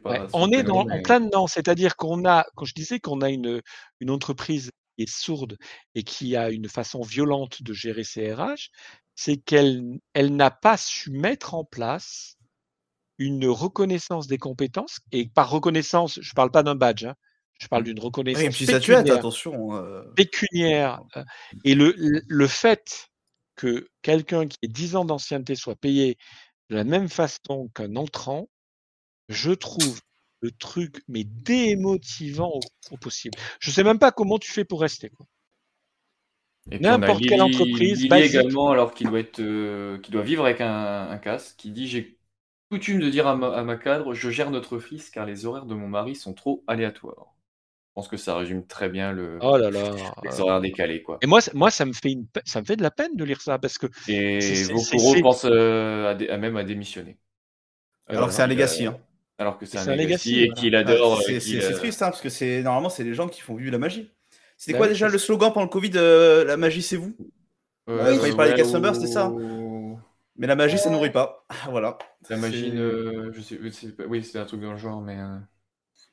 [0.02, 1.46] Pas Ouais, on est en plein dedans.
[1.46, 3.60] C'est-à-dire qu'on a, quand je disais qu'on a une,
[4.00, 5.56] une entreprise qui est sourde
[5.94, 8.70] et qui a une façon violente de gérer ses RH,
[9.14, 9.82] c'est qu'elle
[10.14, 12.36] elle n'a pas su mettre en place
[13.18, 15.00] une reconnaissance des compétences.
[15.12, 17.14] Et par reconnaissance, je ne parle pas d'un badge, hein,
[17.58, 19.18] je parle d'une reconnaissance Oui, et puis pécuniaire.
[19.18, 19.76] attention.
[19.76, 21.00] euh, pécuniaire.
[21.16, 21.24] euh,
[21.64, 23.08] Et le, le- fait
[23.56, 26.16] que quelqu'un qui ait 10 ans d'ancienneté soit payé
[26.70, 28.48] de la même façon qu'un entrant,
[29.28, 30.00] je trouve
[30.40, 32.60] le truc mais démotivant au,
[32.92, 33.36] au possible.
[33.60, 35.10] Je sais même pas comment tu fais pour rester.
[35.10, 35.26] quoi.
[36.70, 40.60] Et N'importe quelle entreprise Lily également, alors qu'il doit être, euh, qui doit vivre avec
[40.60, 42.18] un, un casque, qui dit j'ai
[42.70, 45.66] coutume de dire à ma, à ma cadre, je gère notre fils car les horaires
[45.66, 47.34] de mon mari sont trop aléatoires.
[47.98, 49.90] Je pense que ça résume très bien le, Oh là là.
[50.22, 51.18] les euh, décalés, quoi.
[51.20, 53.24] Et moi, ça- moi, ça me fait une, ça me fait de la peine de
[53.24, 57.16] lire ça parce que Et c'est- pense euh, à, dé- à même à démissionner.
[58.08, 58.96] Alors que c'est un a- legacy, hein.
[59.36, 61.18] Alors que c'est un, un legacy, legacy, et qu'il adore.
[61.18, 63.56] Ah, c'est euh, euh, triste, hein, parce que c'est normalement c'est les gens qui font
[63.56, 64.10] vivre la magie.
[64.56, 67.14] C'était Bah quoi déjà le slogan pendant le Covid euh, La magie c'est vous?
[67.88, 69.32] Euh, Quand il parlait ouais, des members, c'était ça
[70.36, 71.44] Mais la magie ça nourrit pas.
[71.68, 71.98] Voilà.
[72.30, 73.58] La magie, je sais,
[74.06, 75.16] oui, c'est un truc dans le genre, mais.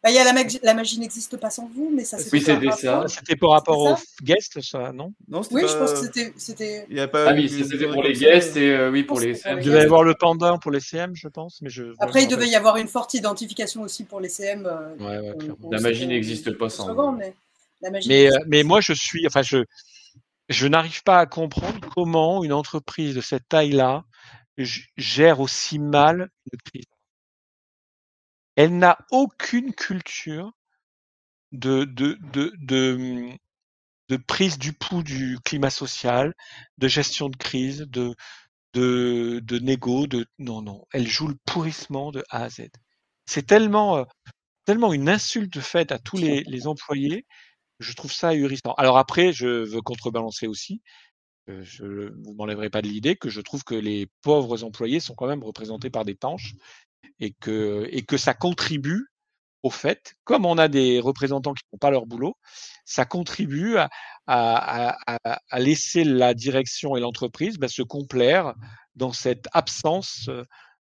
[0.06, 2.18] Euh, Bah, il y a la, magie, la magie n'existe pas sans vous, mais ça
[2.20, 2.93] c'est Oui, c'était ça.
[2.97, 5.14] rapport- c'était par rapport aux guests, ça, non?
[5.28, 6.86] Non, c'était Oui, pas- je pense que c'était- c'était.
[6.89, 9.20] Il y a pas Ah oui, c'était de- pour les guests et euh, oui, pour
[9.20, 9.60] les CM.
[9.60, 11.93] Il devait y avoir le pendant pour les CM, je pense, mais je.
[11.99, 14.66] Après, je il devait y avoir une forte identification aussi pour les CM.
[14.66, 15.01] euh, rappelle.
[15.01, 15.58] Ouais, ouais, on- clairement.
[15.64, 17.12] on La magie n'existe pas le sans vous.
[17.18, 17.34] mais
[17.82, 19.64] la magie Mais, euh, moi, je suis, enfin, je,
[20.49, 24.03] je n'arrive pas à comprendre comment une entreprise de cette taille-là
[24.97, 26.86] gère aussi mal une crise.
[28.56, 30.51] Elle n'a aucune culture
[31.51, 33.30] de, de, de, de,
[34.10, 36.34] de prise du pouls du climat social,
[36.78, 38.16] de gestion de crise, de,
[38.74, 40.86] de, de négo, de, non, non.
[40.93, 42.70] Elle joue le pourrissement de A à Z.
[43.26, 44.03] C'est tellement, euh,
[44.66, 47.26] tellement une insulte faite à tous les, les employés
[47.80, 48.74] je trouve ça ahurissant.
[48.78, 50.82] Alors après, je veux contrebalancer aussi,
[51.49, 55.16] euh, je vous m'enlèverez pas de l'idée que je trouve que les pauvres employés sont
[55.16, 56.56] quand même représentés par des tanches
[57.20, 59.08] et que, et que ça contribue
[59.64, 62.38] au fait, comme on a des représentants qui font pas leur boulot,
[62.86, 63.89] ça contribue à,
[64.28, 68.53] à, à, à laisser la direction et l'entreprise bah, se complaire
[68.95, 70.43] dans cette absence euh,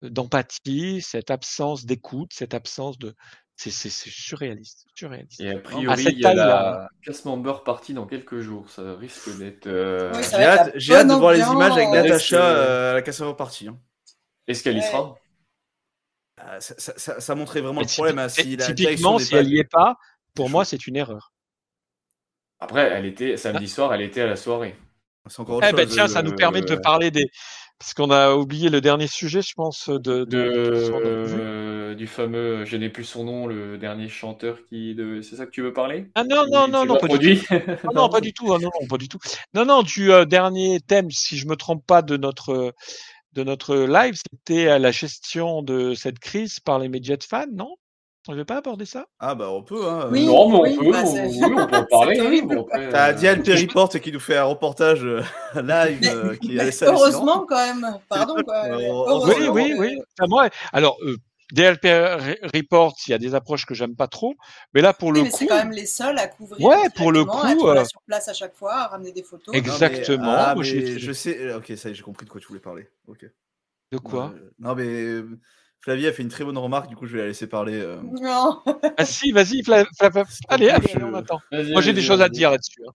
[0.03, 3.15] d'empathie, cette absence d'écoute, cette absence de...
[3.57, 5.41] C'est c'est- c'est surréaliste, surréaliste.
[5.41, 6.89] Et a À priori, il y a la
[7.27, 8.71] member partie dans quelques jours.
[8.71, 9.67] Ça risque d'être.
[9.67, 11.91] euh, Oui, J'ai hâte, la j'ai hâte de voir les images avec.
[11.91, 13.69] Natacha euh, à la casseur partie.
[13.69, 13.79] hein.
[14.47, 15.15] Est-ce qu'elle y sera?
[16.59, 18.19] Ça, ça- ça- ça montrait vraiment Mais le problème.
[18.19, 19.97] hein, si la typiquement, si elle y est pas,
[20.35, 21.33] pour moi, c'est une erreur.
[22.59, 24.77] Après, elle était samedi soir, elle était à la soirée.
[25.29, 25.95] C'est encore autre Eh ben chose.
[25.95, 27.27] tiens, ça nous permet de euh, parler des...
[27.79, 30.25] Parce qu'on a oublié le dernier sujet, je pense, de.
[30.25, 34.95] De, du fameux, je n'ai plus son nom, le dernier chanteur qui.
[34.95, 35.23] De...
[35.23, 36.07] C'est ça que tu veux parler?
[36.15, 37.37] Ah non, non, non, non, pas pas produit?
[37.37, 37.55] du tout.
[37.87, 38.53] Non, non, pas du tout.
[38.53, 39.19] ah, non, non, pas du tout.
[39.55, 42.75] Non, non, du euh, dernier thème, si je me trompe pas, de notre
[43.33, 47.75] de notre live, c'était la gestion de cette crise par les médias de fans, non?
[48.29, 49.07] On ne veut pas aborder ça?
[49.19, 49.89] Ah bah on peut.
[49.89, 50.09] Hein.
[50.11, 52.43] Oui, Non, mais on oui, peut, bah, on- oui, on peut en parler.
[52.91, 55.23] T'as euh, Diane Perriport qui nous fait un reportage euh,
[55.55, 58.65] live Mais- euh, qui heureusement quand même, pardon quoi.
[58.67, 59.99] Euh, Oui, oui, oui.
[60.19, 61.17] Enfin, moi, alors, euh,
[61.53, 64.35] DLP Re- Report, il y a des approches que j'aime pas trop,
[64.75, 66.65] mais là, pour Oui, le mais coup, c'est quand même les seuls à couvrir.
[66.67, 69.23] Ouais, pour le coup, à être là sur place à chaque fois, à ramener des
[69.23, 69.55] photos.
[69.55, 71.39] Ex- Non, mais- Exactement, ah, moi, mais je sais.
[71.39, 72.89] euh, Ok, ça y est, j'ai compris de quoi tu voulais parler.
[73.07, 73.25] Ok.
[73.93, 74.33] de quoi?
[74.37, 75.39] Euh, non mais euh,
[75.81, 76.89] Flavie a fait une très bonne remarque.
[76.89, 77.81] Du coup, je vais la laisser parler.
[77.81, 78.01] euh.
[78.03, 78.63] Non.
[78.99, 81.41] Ah si, vas-y, Fla- Fla- allez, allez, je- on attend.
[81.51, 82.83] Moi, j'ai des choses à dire là-dessus.
[82.87, 82.93] hein.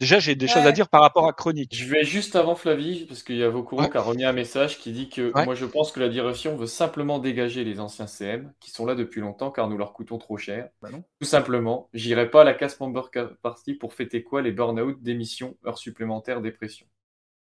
[0.00, 1.74] Déjà, j'ai des choses à dire par rapport à Chronique.
[1.74, 3.90] Je vais juste avant Flavie, parce qu'il y a Vokuro Ouais.
[3.90, 5.44] qui a remis un message qui dit que Ouais.
[5.44, 8.94] moi je pense que la direction veut simplement dégager les anciens CM qui sont là
[8.94, 10.68] depuis longtemps car nous leur coûtons trop cher.
[10.82, 11.02] Bah non.
[11.20, 13.10] Tout simplement, j'irai pas à la casse member
[13.42, 16.86] party pour fêter quoi les burn-out, démissions, heures supplémentaires, dépression.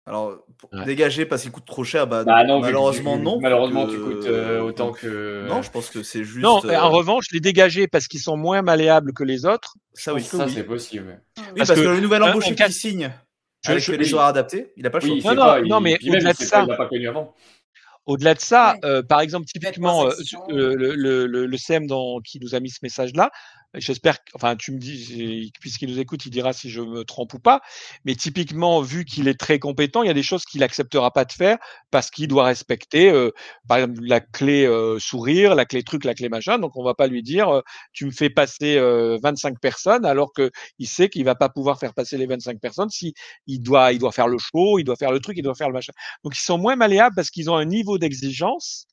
[0.07, 0.85] Alors, pour Ouais.
[0.85, 3.39] dégager parce qu'il coûte trop cher, bah, Bah non, malheureusement tu- non.
[3.41, 5.45] Malheureusement, que- tu coûtes euh, autant donc, que.
[5.49, 6.39] Non, je pense que c'est juste.
[6.41, 9.75] Non, euh, en revanche, les dégager parce qu'ils sont moins malléables que les autres.
[9.93, 10.23] ça oui.
[10.23, 10.51] Ça, oui.
[10.55, 11.19] c'est possible.
[11.37, 13.11] Oui, parce parce, que, que, le nouvel embauché qui signe
[13.65, 14.13] Je- avec je- les oui.
[14.13, 15.15] horaires adaptés, il a pas le choix.
[15.15, 17.35] Oui, Non, non, non, mais au-delà de ça- pas, il l'a pas connu avant.
[18.05, 18.89] Au-delà de ça, Ouais.
[18.89, 20.11] euh, par exemple, typiquement, euh,
[20.47, 23.29] le, le, le, le- le CM dans, qui nous a mis ce message-là,
[23.73, 27.39] j'espère, enfin, tu me dis, puisqu'il nous écoute, il dira si je me trompe ou
[27.39, 27.61] pas,
[28.05, 31.25] mais typiquement, vu qu'il est très compétent, il y a des choses qu'il acceptera pas
[31.25, 31.57] de faire
[31.91, 33.31] parce qu'il doit respecter, euh,
[33.67, 36.93] par exemple, la clé euh, sourire, la clé truc, la clé machin, donc on va
[36.93, 37.61] pas lui dire, euh,
[37.93, 41.79] tu me fais passer euh, 25 personnes, alors que il sait qu'il va pas pouvoir
[41.79, 43.13] faire passer les 25 personnes si
[43.47, 45.67] il doit, il doit faire le show, il doit faire le truc, il doit faire
[45.67, 45.93] le machin.
[46.23, 48.87] Donc ils sont moins malléables parce qu'ils ont un niveau d'exigence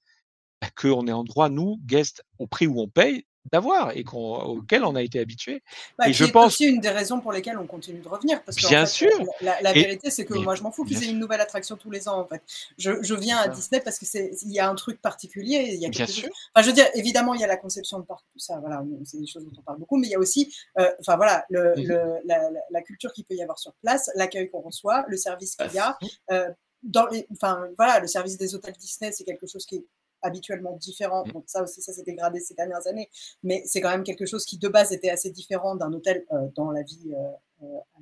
[0.76, 4.84] qu'on est en droit, nous, guests, au prix où on paye, d'avoir et qu'on, auquel
[4.84, 5.62] on a été habitué.
[5.98, 8.42] Bah, et je pense, aussi une des raisons pour lesquelles on continue de revenir.
[8.44, 9.10] Parce bien fait, sûr,
[9.42, 11.90] la, la vérité, c'est que moi, je m'en fous qu'ils aient une nouvelle attraction tous
[11.90, 12.18] les ans.
[12.20, 12.42] En fait,
[12.78, 15.70] je, je viens à Disney parce que c'est, il y a un truc particulier.
[15.74, 16.28] Il y a Bien sûr.
[16.54, 18.58] Enfin, je veux dire, évidemment, il y a la conception de parc, tout ça.
[18.60, 20.90] Voilà, on- c'est des choses dont on parle beaucoup, mais il y a aussi, euh,
[21.00, 24.48] enfin voilà, le, le- la, la- la culture qu'il peut y avoir sur place, l'accueil
[24.50, 25.98] qu'on reçoit, le service qu'il y a.
[26.30, 26.48] euh,
[26.82, 29.84] dans les- enfin voilà, le service des hôtels Disney, c'est quelque chose qui est
[30.24, 31.22] habituellement différent.
[31.32, 33.08] Donc ça aussi, ça s'est dégradé ces dernières années,
[33.42, 36.48] mais c'est quand même quelque chose qui de base était assez différent d'un hôtel euh,
[36.56, 38.00] dans la vie euh, euh,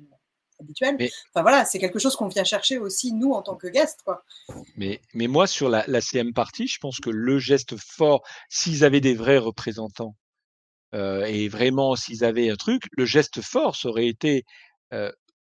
[0.59, 0.95] habituelle.
[0.97, 4.01] Mais- Enfin voilà, c'est quelque chose qu'on vient chercher aussi nous en tant que guests,
[4.03, 4.23] quoi.
[4.77, 8.83] Mais, mais moi, sur la, la CM partie, je pense que le geste fort, s'ils
[8.83, 10.15] avaient des vrais représentants,
[10.95, 14.45] euh, et vraiment s'ils avaient un truc, le geste fort, ça aurait été,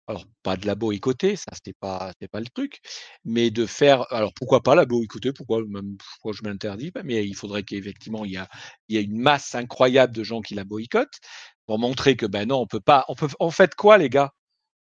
[0.07, 2.81] alors pas de la boycotter, ça c'était pas, pas le truc,
[3.25, 7.35] mais de faire, alors pourquoi pas la boycotter, pourquoi, même, pourquoi je m'interdis mais il
[7.35, 8.47] faudrait qu'effectivement il y a,
[8.89, 11.19] il y a une masse incroyable de gens qui la boycottent
[11.65, 14.31] pour montrer que ben non, on peut pas, on peut, en fait quoi les gars?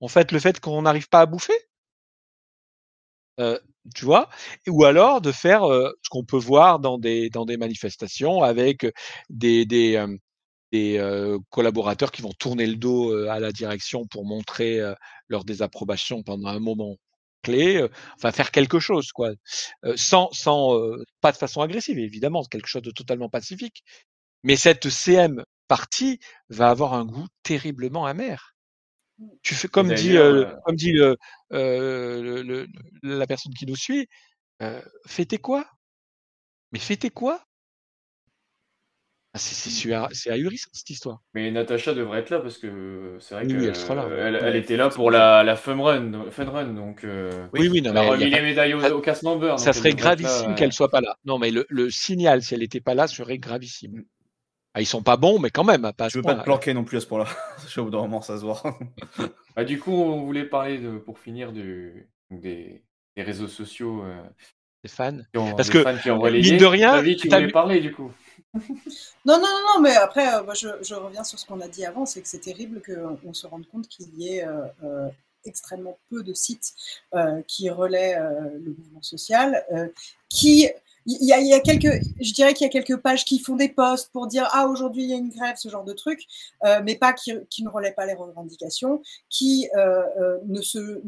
[0.01, 1.53] En fait le fait qu'on n'arrive pas à bouffer?
[3.95, 4.29] Tu vois?
[4.67, 7.29] Ou alors de faire, ce qu'on peut voir dans des
[7.59, 8.85] manifestations avec,
[9.29, 10.03] des des,
[10.73, 14.81] des, collaborateurs qui vont tourner le dos, à la direction pour montrer,
[15.29, 16.97] leur désapprobation pendant un moment
[17.43, 19.31] clé, enfin faire quelque chose quoi.
[19.95, 20.79] Sans sans,
[21.21, 23.83] pas de façon agressive évidemment, quelque chose de totalement pacifique.
[24.43, 26.19] Mais cette CM partie
[26.49, 28.53] va avoir un goût terriblement amer.
[29.41, 30.15] Tu fais comme dit,
[30.65, 31.17] comme dit le,
[31.51, 32.67] le
[33.03, 34.07] la personne qui nous suit,
[34.61, 35.65] heu, fêter quoi?
[36.71, 37.43] Mais fêter quoi?
[39.35, 41.19] Ah c'est c'est suar c'est ahurissant cette histoire.
[41.33, 44.35] Mais Natacha devrait être là parce que c'est vrai Oui, que oui, elle là, elle,
[44.35, 47.81] elle Ouais, était là pour la, la fun run, fun run donc euh, Oui, oui,
[47.81, 49.49] non, elle mais a remis pas les médailles au, ça au member.
[49.49, 50.53] donc ça serait là, gravissime euh.
[50.53, 51.17] qu'elle soit pas là.
[51.25, 54.03] Non, mais le le signal, si elle était pas là, serait gravissime.
[54.75, 56.83] Ah, ils sont pas bons, mais quand même, pas Je veux pas te planquer non
[56.83, 57.27] plus à ce point-là.
[57.67, 58.61] Je au bout d'un moment, ça se voit.
[59.55, 62.83] Bah, du coup, on voulait parler de, pour finir du, des,
[63.15, 64.03] des réseaux sociaux.
[64.03, 64.21] euh,
[64.83, 65.17] Des fans.
[65.31, 67.79] qui ont- Parce des que, fans qui ont mine de rien, tu t'as voulais parler
[67.81, 68.11] du coup.
[69.25, 72.05] Non, non, non, mais après, euh, moi, je, reviens sur ce qu'on a dit avant,
[72.05, 75.09] c'est que c'est terrible qu'on se rende compte qu'il y ait euh, euh,
[75.45, 76.73] extrêmement peu de sites
[77.13, 79.87] euh, qui relaient euh, le mouvement social, euh,
[80.29, 80.69] qui...
[81.05, 84.09] Il y, a, quelques, je dirais qu'il y a quelques pages qui font des posts
[84.13, 86.21] pour dire ah aujourd'hui il y a une grève, ce genre de truc,
[86.63, 91.01] euh, mais pas qui, qui ne relaient pas les revendications, qui euh, euh, ne se,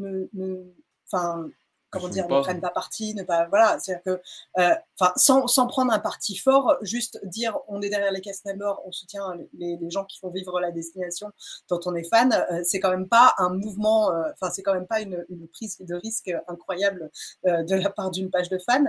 [1.06, 1.48] enfin
[1.96, 5.46] comment dire, pas- ne prennent pas parti, ne pas, voilà, c'est-à-dire que, euh, enfin, sans,
[5.46, 9.34] sans prendre un parti fort, juste dire on est derrière les cast members, on soutient
[9.54, 11.30] les, les gens qui font vivre la destination
[11.68, 14.74] dont on est fan, euh, c'est quand même pas un mouvement, euh, enfin, c'est quand
[14.74, 17.10] même pas une, une prise de risque incroyable
[17.46, 18.84] euh, de la part d'une page de fans,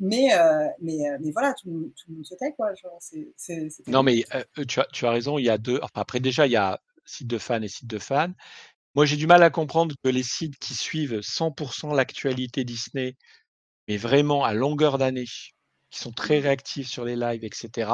[0.00, 0.30] mais,
[0.80, 2.98] mais, mais voilà, tout, le monde- tout le monde se tait, quoi, genre,
[3.88, 4.24] Non, mais
[4.68, 5.78] tu as, tu as raison, il y a deux.
[5.82, 8.30] Enfin, après, déjà, il y a site de fans et site de fans.
[8.94, 13.16] Moi, j'ai du mal à comprendre que les sites qui suivent 100% l'actualité Disney,
[13.88, 15.24] mais vraiment à longueur d'année,
[15.90, 17.90] qui sont très réactifs sur les lives, etc.,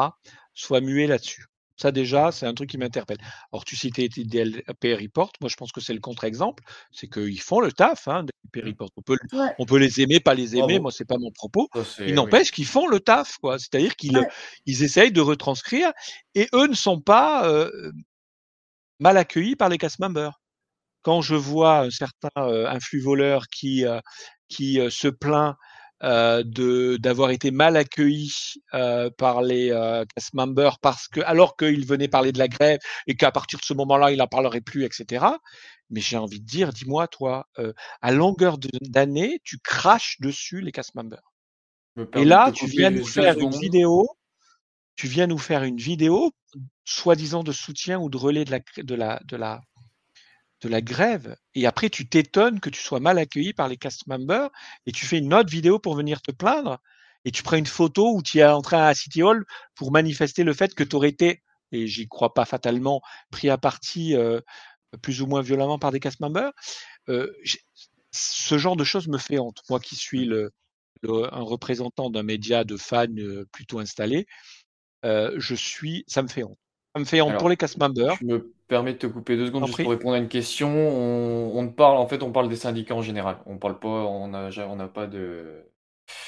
[0.55, 1.45] soient muets là-dessus.
[1.81, 3.19] Ça, déjà, c'est un truc qui m'interpelle.
[3.53, 5.31] Alors, tu citais DLP Report.
[5.41, 6.65] Moi, je pense que c'est le contre-exemple.
[6.91, 8.91] C'est qu'ils font le taf, hein, DLP Report.
[8.97, 9.55] On peut, Ouais.
[9.61, 10.67] on peut les aimer, pas les aimer.
[10.67, 10.83] Bravo.
[10.83, 11.69] Moi, c'est pas mon propos.
[11.75, 12.13] Ça, Il oui.
[12.15, 13.61] n'empêche qu'ils font le taf, quoi.
[13.61, 14.27] C'est-à-dire qu'ils Ouais.
[14.67, 15.93] ils essayent de retranscrire
[16.35, 17.93] et eux ne sont pas euh,
[18.99, 20.41] mal accueillis par les cast members.
[21.09, 23.87] Quand je vois un certain euh, influx voleur qui,
[24.51, 25.57] qui se plaint
[26.05, 28.33] euh, de d'avoir été mal accueilli
[28.73, 32.79] euh, par les euh, cast members parce que alors qu'il venait parler de la grève
[33.09, 35.27] et qu'à partir de ce moment-là il n'en parlerait plus, etc.
[35.91, 37.49] Mais j'ai envie de dire, dis-moi toi,
[38.03, 41.33] à longueur d'année, tu craches dessus les cast members.
[42.15, 44.07] Et là, tu viens nous faire une vidéo,
[44.97, 46.31] tu viens nous faire une vidéo,
[46.85, 49.63] soi-disant de soutien ou de relais de la, de la, de la,
[50.61, 51.37] de la grève.
[51.55, 54.51] Et après, tu t'étonnes que tu sois mal accueilli par les cast members
[54.87, 56.79] et tu fais une autre vidéo pour venir te plaindre.
[57.25, 59.45] Et tu prends une photo où tu es en train à City Hall
[59.75, 63.59] pour manifester le fait que tu aurais été, et j'y crois pas fatalement, pris à
[63.59, 64.41] partie euh,
[65.03, 66.53] plus ou moins violemment par des cast members.
[67.09, 67.33] Euh,
[68.13, 69.63] ce genre de choses me fait honte.
[69.69, 70.53] Moi qui suis le,
[71.05, 74.27] un représentant d'un média de fans euh, plutôt installé,
[75.05, 76.59] je suis, ça me fait honte.
[76.99, 78.17] Me fait Alors, pour les cast members.
[78.21, 80.69] Je me permets de te couper deux secondes juste pour répondre à une question.
[80.69, 83.39] On, on ne parle, en fait, on parle des syndicats en général.
[83.47, 85.65] On parle pas, on a, on n'a pas de,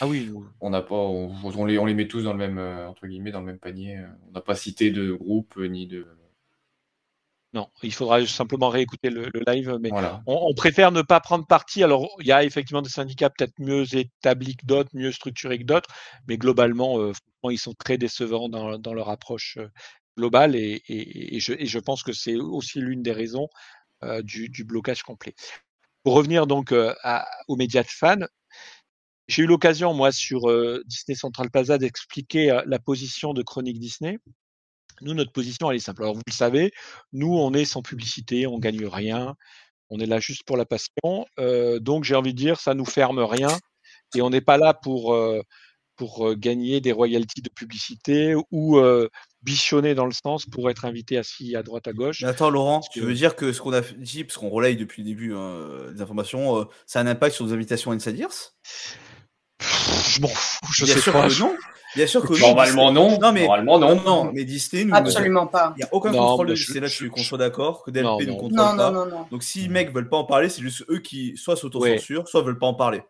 [0.01, 0.31] Ah oui,
[0.61, 3.07] on n'a pas, on, on les, on les met tous dans le même, euh, entre
[3.07, 3.99] guillemets, dans le même panier.
[4.29, 6.07] On n'a pas cité de groupe euh, ni de.
[7.53, 10.23] Non, il faudra simplement réécouter le, le live, mais Voilà.
[10.27, 11.83] on, on préfère ne pas prendre parti.
[11.83, 15.65] Alors, il y a effectivement des syndicats peut-être mieux établis que d'autres, mieux structurés que
[15.65, 15.91] d'autres,
[16.29, 17.13] mais globalement, euh,
[17.51, 19.59] ils sont très décevants dans, dans leur approche
[20.21, 23.49] globale et, je, pense que c'est aussi l'une des raisons
[24.05, 25.35] euh, du, blocage complet.
[26.03, 26.95] Pour revenir donc euh,
[27.49, 28.27] aux médias de fans,
[29.29, 34.19] j'ai eu l'occasion, moi, sur euh, Disney Central Plaza, d'expliquer la position de Chronique Disney.
[35.01, 36.03] Nous, notre position, elle est simple.
[36.03, 36.73] Alors, vous le savez,
[37.13, 39.35] nous, on est sans publicité, on gagne rien,
[39.89, 41.27] on est là juste pour la passion.
[41.81, 43.57] Donc, j'ai envie de dire, ça nous ferme rien
[44.15, 45.17] et on n'est pas là pour,
[46.01, 49.07] pour gagner des royalties de publicité ou euh,
[49.43, 52.23] bichonner dans le sens pour être invité assis à droite à gauche.
[52.23, 54.77] Mais attends, Laurent, tu que- veux dire que ce qu'on a dit, parce qu'on relaye
[54.77, 57.95] depuis le début hein, des informations, euh, ça a un impact sur nos invitations à
[57.97, 58.55] Inside Ears
[59.61, 61.29] Je m'en fous, je Bien sais sûr pas.
[61.29, 61.55] que non.
[61.97, 63.19] Bien sûr que oui, Normalement, Disney- non.
[63.21, 63.95] Non, mais, Normalement, non.
[63.97, 64.95] non, non, mais Disney nous.
[64.95, 65.75] Absolument pas.
[65.77, 67.91] Il n'y a aucun Non, contrôle de je- Disney là-dessus, je- qu'on soit d'accord, que
[67.91, 68.33] DLP Non, ne non.
[68.37, 68.91] contrôle Non, pas.
[68.91, 69.27] non, non, non.
[69.31, 72.41] Donc si les mecs veulent pas en parler, c'est juste eux qui soit s'autocensurent, soit
[72.43, 73.03] veulent pas en parler.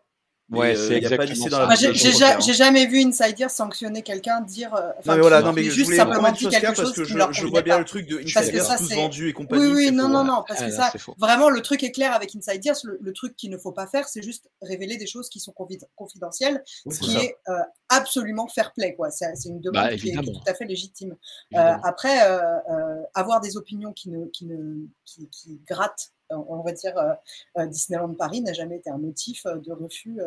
[0.51, 2.39] Ouais, euh, c'est il y a pas exactement Moi, j'ai hein.
[2.53, 4.73] jamais vu Insider sanctionner quelqu'un, dire.
[4.75, 6.87] euh, enfin, Non mais voilà, non mais juste voulais simplement dit chose quelque claire parce
[6.89, 7.79] chose que je, vois bien pas.
[7.79, 9.65] le truc de Parce que Insiders ça, tous c'est- vendus et compagnie.
[9.67, 10.23] Oui, oui, non, faux, non, hein.
[10.25, 12.75] non, parce Ah, que non, ça, vraiment, le truc est clair avec Insiders.
[12.83, 15.53] Le, le truc qu'il ne faut pas faire, c'est juste révéler des choses qui sont
[15.57, 17.23] confi- confidentielles, Oui, ce qui ça.
[17.23, 17.53] est euh,
[17.89, 19.09] absolument fair play, quoi.
[19.11, 21.15] C'est une demande Bah, qui, est, qui est tout à fait légitime.
[21.55, 26.20] Euh, après, euh, euh, avoir des opinions qui, ne, qui, ne, qui, qui grattent, euh,
[26.31, 27.13] on va dire, euh,
[27.57, 30.19] euh, Disneyland Paris n'a jamais été un motif euh, de refus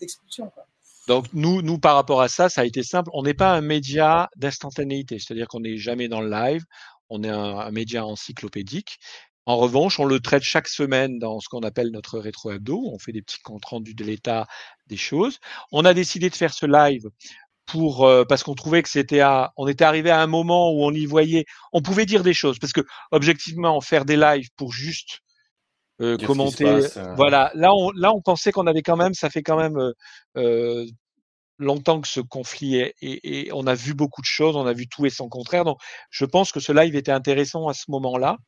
[0.00, 0.50] d'expulsion.
[1.06, 3.10] Donc nous, nous par rapport à ça, ça a été simple.
[3.14, 6.64] On n'est pas un média d'instantanéité, c'est-à-dire qu'on n'est jamais dans le live.
[7.08, 8.98] On est un, un média encyclopédique.
[9.46, 12.82] En revanche, on le traite chaque semaine dans ce qu'on appelle notre rétro hebdo.
[12.92, 14.46] On fait des petits comptes rendus de l'état
[14.88, 15.38] des choses.
[15.72, 17.08] On a décidé de faire ce live
[17.68, 20.84] pour euh, parce qu'on trouvait que c'était à, on était arrivé à un moment où
[20.84, 22.80] on y voyait, on pouvait dire des choses parce que
[23.12, 25.20] objectivement faire des lives pour juste
[26.00, 27.14] euh, commenter, passe, euh.
[27.16, 27.50] voilà.
[27.54, 29.76] Là, on, là, on pensait qu'on avait quand même, ça fait quand même
[31.58, 34.88] longtemps que ce conflit est, et, on a vu beaucoup de choses, on a vu
[34.88, 35.64] tout et son contraire.
[35.64, 35.78] Donc,
[36.10, 38.38] je pense que ce live était intéressant à ce moment-là.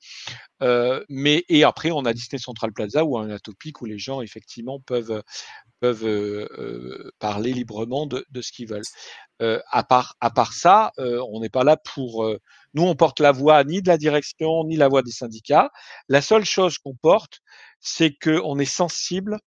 [0.62, 4.20] Euh, mais et après, on a Disney Central Plaza ou un atopique où les gens
[4.20, 5.22] effectivement peuvent
[5.80, 8.82] peuvent euh, euh, parler librement de, de ce qu'ils veulent.
[9.70, 12.26] À part à part ça, on n'est pas là pour
[12.74, 15.70] nous, on porte la voix ni de la direction ni la voix des syndicats.
[16.08, 17.40] La seule chose qu'on porte,
[17.80, 19.38] c'est que on est sensible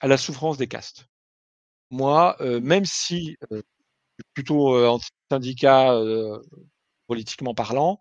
[0.00, 1.06] à la souffrance des castes.
[1.94, 5.94] Moi, même si je suis plutôt anti-syndicat
[7.06, 8.00] politiquement parlant,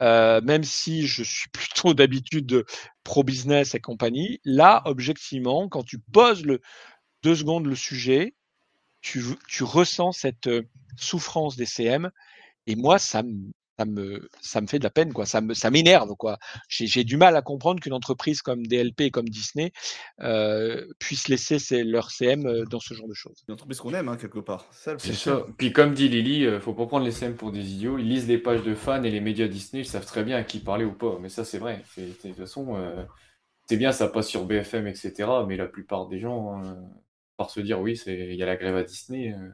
[0.00, 2.64] même si je suis plutôt d'habitude
[3.04, 6.60] pro-business et compagnie, là, objectivement, quand tu poses le
[7.22, 8.34] deux secondes le sujet,
[9.00, 10.62] tu, tu ressens cette euh,
[10.96, 12.10] souffrance des CM,
[12.66, 13.22] et moi, ça
[13.80, 15.24] ça me, ça me fait de la peine, quoi.
[15.24, 16.38] Ça me, ça m'énerve, quoi.
[16.68, 19.72] J'ai, du mal à comprendre qu'une entreprise comme DLP et comme Disney
[20.20, 23.42] euh, puisse laisser ses, leur CM euh, dans ce genre de choses.
[23.48, 24.66] Une entreprise qu'on aime, hein, quelque part.
[24.72, 25.46] C'est ça.
[25.56, 27.96] Puis comme dit Lily, euh, faut pas prendre les CM pour des idiots.
[27.96, 30.44] Ils lisent les pages de fans et les médias Disney, ils savent très bien à
[30.44, 31.18] qui parler ou pas.
[31.22, 31.82] Mais ça, c'est vrai.
[31.96, 33.02] De toute façon, euh,
[33.66, 35.26] c'est bien, ça passe sur BFM, etc.
[35.48, 36.74] Mais la plupart des gens, euh,
[37.38, 39.48] par se dire oui, il y a la grève à Disney, euh,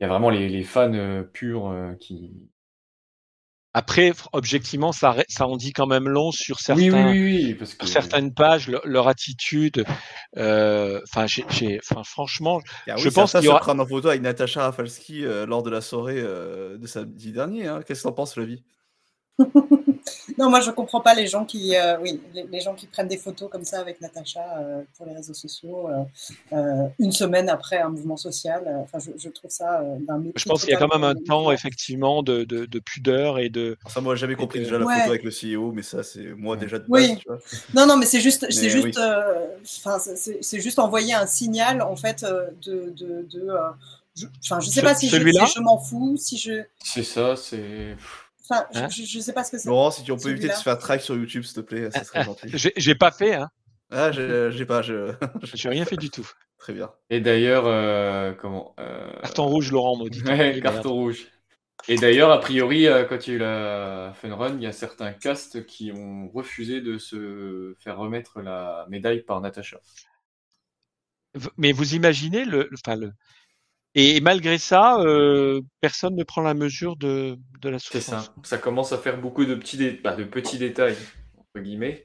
[0.00, 2.32] y a vraiment les, les fans euh, purs euh, qui.
[3.72, 7.74] Après, objectivement, ça, ça en dit quand même long sur certains, Oui, oui, oui, parce
[7.74, 9.84] que sur certaines pages, leur, leur attitude.
[10.36, 12.60] euh, Enfin, j'ai, j'ai- enfin, franchement,
[12.96, 13.60] je pense qu'il y aura.
[13.60, 17.66] prennent en photo avec Natacha Rafalski euh, lors de la soirée euh, de samedi dernier.
[17.68, 17.82] hein.
[17.86, 18.64] Qu'est-ce que t'en penses, Flavie?
[20.38, 23.08] Non, moi je comprends pas les gens qui, euh, oui, les, les gens qui prennent
[23.08, 26.02] des photos comme ça avec Natacha euh, pour les réseaux sociaux euh,
[26.56, 28.62] euh, une semaine après un mouvement social.
[28.66, 30.88] euh, Enfin, je, je trouve ça euh, d'un mépris Je pense qu'il y a quand
[30.92, 33.76] même un temps, effectivement, de, de, de pudeur et de.
[33.88, 34.94] Ça, moi, j'ai jamais compris de- déjà la Ouais.
[34.96, 36.90] photo avec le CEO, mais ça, c'est moi déjà de base.
[37.10, 37.16] Oui.
[37.18, 37.38] tu vois.
[37.74, 38.92] Non, non, mais c'est juste, Mais c'est juste, oui.
[38.98, 39.46] euh,
[39.78, 42.24] enfin, c'est- juste envoyer un signal en fait
[42.64, 43.58] de, de, de euh,
[44.16, 47.36] je, enfin, je sais pas si je, si je m'en fous, si je, c'est ça,
[47.36, 47.96] c'est.
[48.50, 49.68] Enfin, Hein je, je sais pas ce que c'est.
[49.68, 51.90] Laurent, si tu on peut éviter de se faire track sur YouTube, s'il te plaît,
[51.90, 52.48] ça serait gentil.
[52.76, 53.48] J'ai pas fait, hein.
[53.92, 55.12] Ah, j'ai pas, je...
[55.54, 56.28] J'ai rien fait du tout.
[56.58, 56.92] Très bien.
[57.08, 60.22] Et d'ailleurs, euh, comment euh, Carton rouge, Laurent maudit.
[60.26, 61.26] Ouais, carton rouge.
[61.88, 64.66] Et d'ailleurs, a priori, euh, quand il y a eu la Fun Run, il y
[64.66, 69.78] a certains castes qui ont refusé de se faire remettre la médaille par Natacha.
[71.56, 73.12] Mais vous imaginez le, le- enfin le,
[73.94, 78.26] et malgré ça, euh, personne ne prend la mesure de, de la C'est souffrance.
[78.26, 78.34] ça.
[78.44, 80.96] Ça commence à faire beaucoup de petits, dé- bah, de petits détails,
[81.36, 82.04] entre guillemets.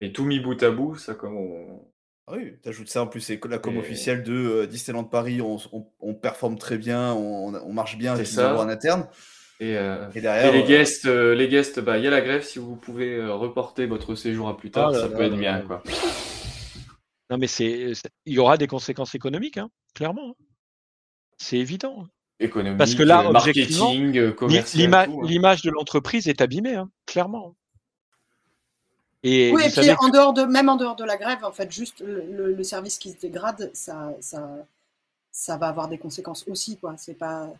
[0.00, 1.88] Et tout mis bout à bout, ça comme on...
[2.26, 5.40] Ah oui, t'ajoutes ça en plus, c'est la com Et- officielle de euh, Disneyland Paris,
[5.42, 8.56] on, on- on performe très bien, on, on marche bien C'est ça.
[8.58, 9.06] en interne.
[9.60, 12.10] Et, euh, Et derrière, et les euh, guests, euh, les guests, bah, il y a
[12.10, 12.42] la grève.
[12.42, 15.32] Si vous pouvez euh, reporter votre séjour à plus tard, là ça là peut être
[15.32, 15.52] là bien.
[15.58, 15.64] là.
[15.64, 15.82] Quoi.
[17.30, 20.34] Non, mais c'est, c'est- il y aura des conséquences économiques, hein, clairement.
[21.44, 22.06] C'est évident.
[22.40, 24.94] Économique, Parce que là, euh, marketing, euh, commercial.
[24.94, 25.06] hein.
[25.24, 27.54] l'image de l'entreprise est abîmée, hein, clairement.
[29.22, 31.52] Et oui, et puis en que- dehors de, même en dehors de la grève, en
[31.52, 34.66] fait, juste le, le- le service qui se dégrade, ça, ça,
[35.30, 36.94] ça va avoir des conséquences aussi, quoi.
[36.96, 37.52] C'est pas.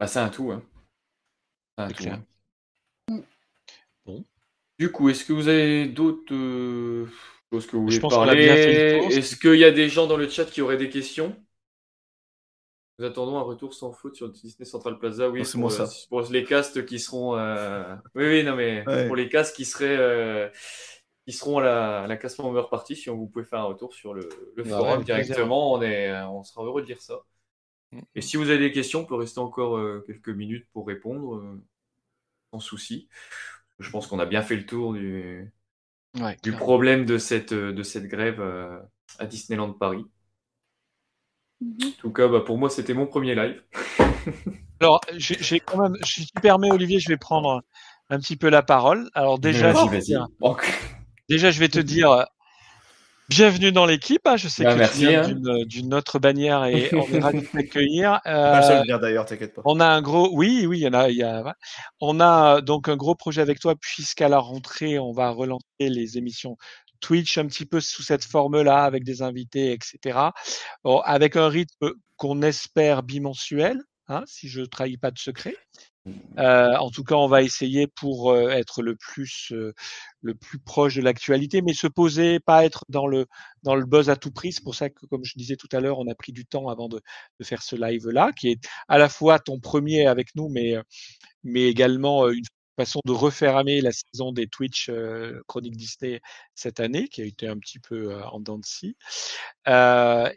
[0.00, 0.50] Bah, c'est un tout.
[0.50, 0.62] Hein.
[1.76, 2.20] C'est un C'est tout, clair.
[3.10, 3.20] hein.
[4.06, 4.24] Bon.
[4.78, 7.06] Du coup, est-ce que vous avez d'autres euh,
[7.52, 8.44] choses que vous voulez parler?
[8.46, 11.36] Est-ce qu'il y a des gens dans le chat qui auraient des questions?
[12.98, 15.28] Nous attendons un retour sans faute sur Disney Central Plaza.
[15.30, 15.88] Oui, c'est pour, moi, euh, ça.
[16.08, 17.36] pour les castes qui seront.
[17.36, 19.06] euh, Oui, oui, non, mais Ouais.
[19.06, 19.96] pour les castes qui seraient.
[19.96, 20.48] euh,
[21.28, 24.28] seront à la, à la member party, si vous pouvez faire un retour sur le,
[24.56, 27.20] le Bah forum ouais, directement, on, est, on sera heureux de lire ça.
[28.14, 31.36] Et si vous avez des questions, on peut rester encore euh, quelques minutes pour répondre,
[31.36, 31.62] euh,
[32.52, 33.08] sans souci.
[33.78, 35.52] Je pense qu'on a bien fait le tour du,
[36.20, 36.56] Ouais, du clairement.
[36.56, 38.78] problème de cette, de cette grève euh,
[39.18, 40.06] à Disneyland Paris.
[41.62, 43.62] En tout cas, bah, pour moi, c'était mon premier live.
[44.80, 47.62] Alors, j'ai j'ai quand même, si tu permets, Olivier, je vais prendre
[48.10, 49.10] un petit peu la parole.
[49.14, 50.26] Alors déjà, je dire-
[51.28, 52.22] déjà, je vais te dire euh,
[53.28, 54.24] bienvenue dans l'équipe.
[54.24, 54.36] hein.
[54.36, 55.28] Je sais Bah, que merci, tu viens hein.
[55.28, 58.20] d'une d'une autre bannière et on est ravis de t'accueillir.
[58.26, 59.62] Euh, d'ailleurs, t'inquiète pas.
[59.64, 61.52] on a un gros, oui, oui, il y en a, il y a, ouais.
[62.00, 65.64] on a euh, donc un gros projet avec toi puisqu'à la rentrée, on va relancer
[65.80, 66.56] les émissions
[67.00, 70.18] Twitch un petit peu sous cette forme-là avec des invités, etc.
[70.84, 75.56] Bon, avec un rythme qu'on espère bimensuel, hein, si je trahis pas de secret.
[76.38, 79.74] Euh, en tout cas, on va essayer pour euh, être le plus euh,
[80.22, 83.26] le plus proche de l'actualité, mais se poser, pas être dans le
[83.62, 84.52] dans le buzz à tout prix.
[84.52, 86.68] C'est pour ça que, comme je disais tout à l'heure, on a pris du temps
[86.68, 87.00] avant de,
[87.40, 90.76] de faire ce live là, qui est à la fois ton premier avec nous, mais
[91.44, 92.44] mais également une
[92.78, 96.20] façon de refermer la saison des Twitch euh, Chroniques Disney
[96.54, 98.96] cette année, qui a été un petit peu euh, en dents de scie.
[99.68, 100.30] Euh,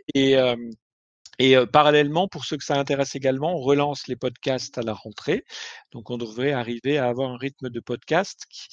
[1.39, 4.93] et euh, parallèlement, pour ceux que ça intéresse également, on relance les podcasts à la
[4.93, 5.45] rentrée.
[5.91, 8.67] Donc, on devrait arriver à avoir un rythme de podcast qui,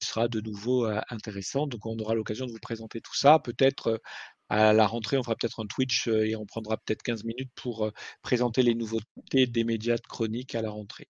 [0.00, 1.66] sera de nouveau intéressant.
[1.66, 3.38] Donc, on aura l'occasion de vous présenter tout ça.
[3.38, 4.00] Peut-être
[4.48, 7.90] à la rentrée, on fera peut-être un Twitch et on prendra peut-être 15 minutes pour
[8.22, 11.08] présenter les nouveautés des médias de chronique à la rentrée.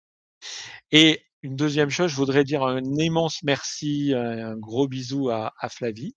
[0.91, 5.53] Et une deuxième chose, je voudrais dire un immense merci, un, un gros bisou à,
[5.59, 6.15] à Flavie,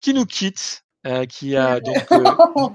[0.00, 2.24] qui nous quitte, euh, qui a donc euh,
[2.56, 2.72] Mon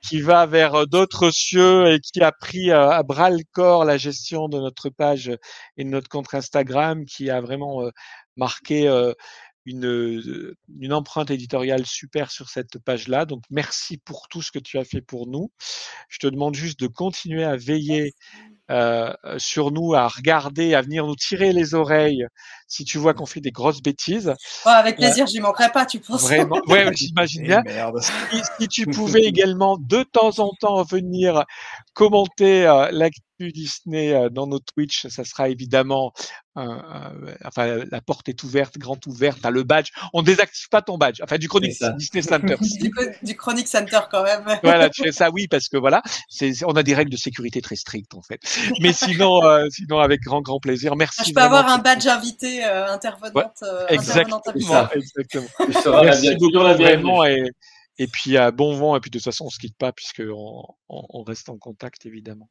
[0.00, 3.84] qui, va vers euh, d'autres cieux et qui a pris euh, à bras le corps
[3.84, 5.32] la gestion de notre page
[5.76, 7.90] et de notre compte Instagram, qui a vraiment euh,
[8.36, 9.12] marqué euh,
[9.66, 13.26] une, euh, une empreinte éditoriale super sur cette page-là.
[13.26, 15.50] Donc merci pour tout ce que tu as fait pour nous.
[16.08, 18.14] Je te demande juste de continuer à veiller
[18.70, 22.26] euh, sur nous, à regarder, à venir nous tirer les oreilles
[22.68, 24.32] si tu vois qu'on fait des grosses bêtises.
[24.64, 27.62] Ouais, avec plaisir, j'y manquerai pas, tu penses Vraiment, ouais, j'imagine Eh bien.
[27.62, 28.00] merde.
[28.00, 28.12] Si,
[28.60, 31.44] si tu pouvais également de temps en temps venir
[31.94, 32.90] commenter euh,
[33.38, 36.12] Disney euh, dans nos Twitch, ça sera évidemment,
[36.56, 39.90] euh, euh, enfin, la porte est ouverte, grande ouverte, t'as le badge.
[40.12, 41.90] On désactive pas ton badge, enfin, du ça.
[41.90, 42.56] Disney Center.
[42.80, 42.90] du,
[43.22, 44.44] du Chronic Center quand même.
[44.62, 47.60] voilà, tu fais ça, oui, parce que voilà, c'est, on a des règles de sécurité
[47.60, 48.40] très strictes en fait.
[48.80, 50.96] Mais sinon, euh, sinon avec grand grand plaisir.
[50.96, 51.24] Merci.
[51.28, 54.70] Je peux avoir un badge invité euh, intervenante, euh, Exactement, intervenante habituelle.
[54.70, 54.90] ça.
[54.94, 55.48] exactement.
[56.04, 57.50] Merci bien- beaucoup vraiment et,
[57.98, 60.22] et puis à bon vent et puis de toute façon on se quitte pas puisque
[60.26, 62.48] on, on, on reste en contact évidemment.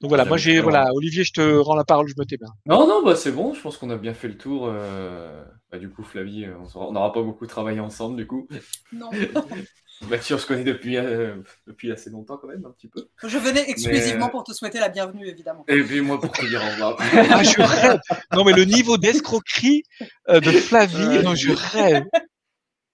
[0.00, 0.70] Donc voilà, moi j'ai Exactement.
[0.78, 2.48] voilà Olivier, je te rends la parole, je me tais bien.
[2.66, 4.66] Non, non, bah, c'est bon, je pense qu'on a bien fait le tour.
[4.66, 8.48] euh, bah, du coup, Flavie, euh, on n'aura pas beaucoup travaillé ensemble, du coup.
[8.92, 9.10] Non.
[10.08, 11.36] Mathieu, on se connaît depuis, euh,
[11.66, 13.08] depuis assez longtemps, quand même, un petit peu.
[13.22, 15.66] Je venais exclusivement Mais- pour te souhaiter la bienvenue, évidemment.
[15.68, 16.96] Et puis moi, pour te dire au revoir.
[17.30, 18.00] Ah, je rêve.
[18.32, 19.82] Non mais le niveau d'escroquerie
[20.30, 22.04] euh, de Flavie, non, je rêve.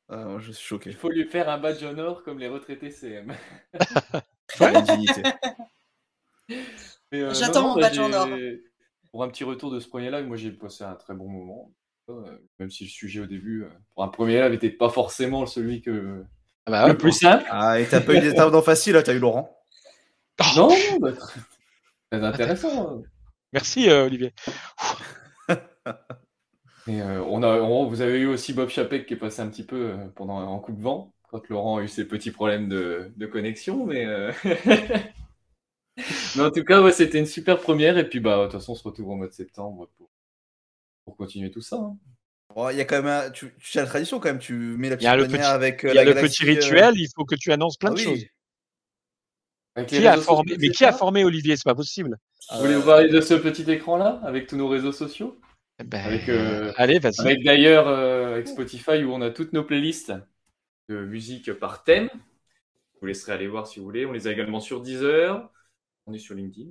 [0.09, 0.91] Ah, je suis choqué.
[0.91, 3.33] Il faut lui faire un badge en or comme les retraités CM.
[4.89, 5.23] Dignité.
[7.15, 8.63] Euh, J'attends mon bah, badge en j'ai-
[9.11, 11.73] Pour un petit retour de ce premier live, moi j'ai passé un très bon moment.
[12.09, 15.47] Euh, Même si le sujet au début, euh, pour un premier live, n'était pas forcément
[15.47, 16.25] celui que
[16.67, 17.45] Ah bah, le plus simple.
[17.51, 19.57] Ah, et t'as pas eu des étapes dans facile, là, t'as eu Laurent.
[20.57, 21.41] Non, non, bah, très,
[22.11, 23.03] très intéressant.
[23.53, 24.33] Merci euh, Olivier.
[26.89, 29.49] Et euh, on a, on- vous avez eu aussi Bob Chapek qui est passé un
[29.49, 32.69] petit peu euh, pendant en coup de vent, quand Laurent a eu ses petits problèmes
[32.69, 34.31] de, de connexion, mais, euh,
[36.37, 37.99] mais en tout cas, ouais, c'était une super première.
[37.99, 40.11] Et puis, bah, de toute façon, on se retrouve au mois de septembre pour,
[41.05, 41.77] pour continuer tout ça.
[41.77, 41.97] hein.
[42.55, 43.31] Bon, Il y a quand même un...
[43.31, 45.85] tu, tu as la tradition quand même, tu mets la petite le bannière petit, avec
[45.85, 47.77] euh, il y a la le galaxie, petit euh, rituel, il faut que tu annonces
[47.77, 48.05] plein ah de oui.
[48.05, 48.25] choses.
[49.87, 51.55] Qui a formé, mais qui a formé Olivier?
[51.57, 52.17] C'est pas possible.
[52.53, 55.39] Vous voulez vous parler de ce petit écran-là, avec tous nos réseaux sociaux?
[55.85, 57.21] Ben, Avec, euh, allez, vas-y.
[57.21, 60.15] avec d'ailleurs euh, avec Spotify où on a toutes nos playlists
[60.89, 62.09] de musique par thème.
[62.95, 64.07] Je vous laisserez aller voir si vous voulez.
[64.07, 65.51] On les a également sur Deezer.
[66.07, 66.71] On est sur LinkedIn.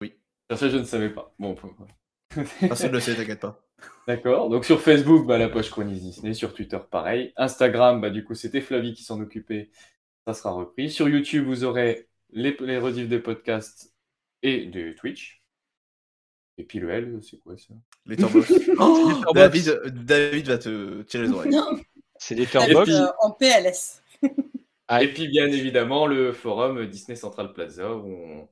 [0.00, 0.14] Oui.
[0.50, 1.34] Ça, je ne savais pas.
[1.38, 1.54] Bon,
[2.60, 3.64] Personne ne le sait, t'inquiète pas.
[4.08, 4.48] D'accord.
[4.50, 6.34] Donc sur Facebook, bah, la poche Chronique Disney.
[6.34, 7.32] Sur Twitter, pareil.
[7.36, 9.70] Instagram, bah, du coup, c'était Flavie qui s'en occupait.
[10.26, 10.90] Ça sera repris.
[10.90, 13.92] Sur YouTube, vous aurez les, les rediffs des podcasts
[14.42, 15.42] et de Twitch.
[16.56, 17.74] Et puis le L, c'est quoi ça?
[18.06, 18.74] Letterboxd.
[18.78, 21.52] Oh, David, David va te tirer les oreilles.
[21.52, 21.78] Non,
[22.16, 22.92] C'est des Letterboxd.
[22.92, 24.02] euh, en PLS.
[24.88, 25.02] Ah.
[25.02, 28.48] Et puis bien évidemment le forum Disney Central Plaza où on,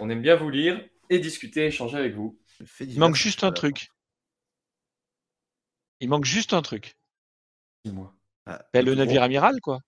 [0.00, 2.38] on aime bien vous lire et discuter, échanger avec vous.
[2.80, 3.88] Il manque juste un truc.
[6.00, 6.96] Il manque juste un truc.
[7.84, 8.12] Dis-moi.
[8.72, 9.80] Ben, le navire amiral, quoi.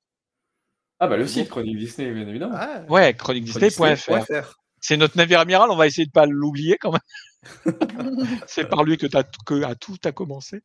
[1.01, 2.57] Ah bah le site Chronique Disney, bien évidemment.
[2.59, 4.55] Ah, Ouais, chroniquedisney.fr.
[4.81, 7.01] C'est notre navire amiral, on va essayer de pas l'oublier quand même.
[8.47, 10.63] C'est par lui que, t'as- que à tout a commencé.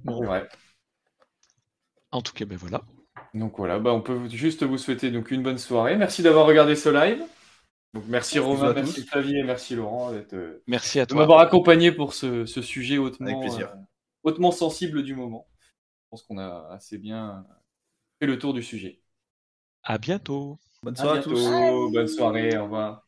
[0.00, 0.48] Bon, vrai.
[2.10, 2.82] en tout cas, ben voilà.
[3.34, 5.96] Donc voilà, bah, on peut juste vous souhaiter donc une bonne soirée.
[5.96, 7.22] Merci d'avoir regardé ce live.
[7.94, 9.08] Donc merci Romain, merci tous.
[9.10, 11.18] Flavie et merci Laurent d'être, euh, Merci à de toi.
[11.18, 13.68] m'avoir accompagné pour ce, ce sujet hautement, Avec plaisir.
[13.70, 13.76] euh,
[14.22, 15.46] hautement sensible du moment.
[16.04, 17.44] Je pense qu'on a assez bien
[18.18, 19.02] fait le tour du sujet.
[19.82, 20.58] À bientôt.
[20.82, 21.48] Bonne soirée à tous.
[21.92, 23.06] bonne soirée, au revoir.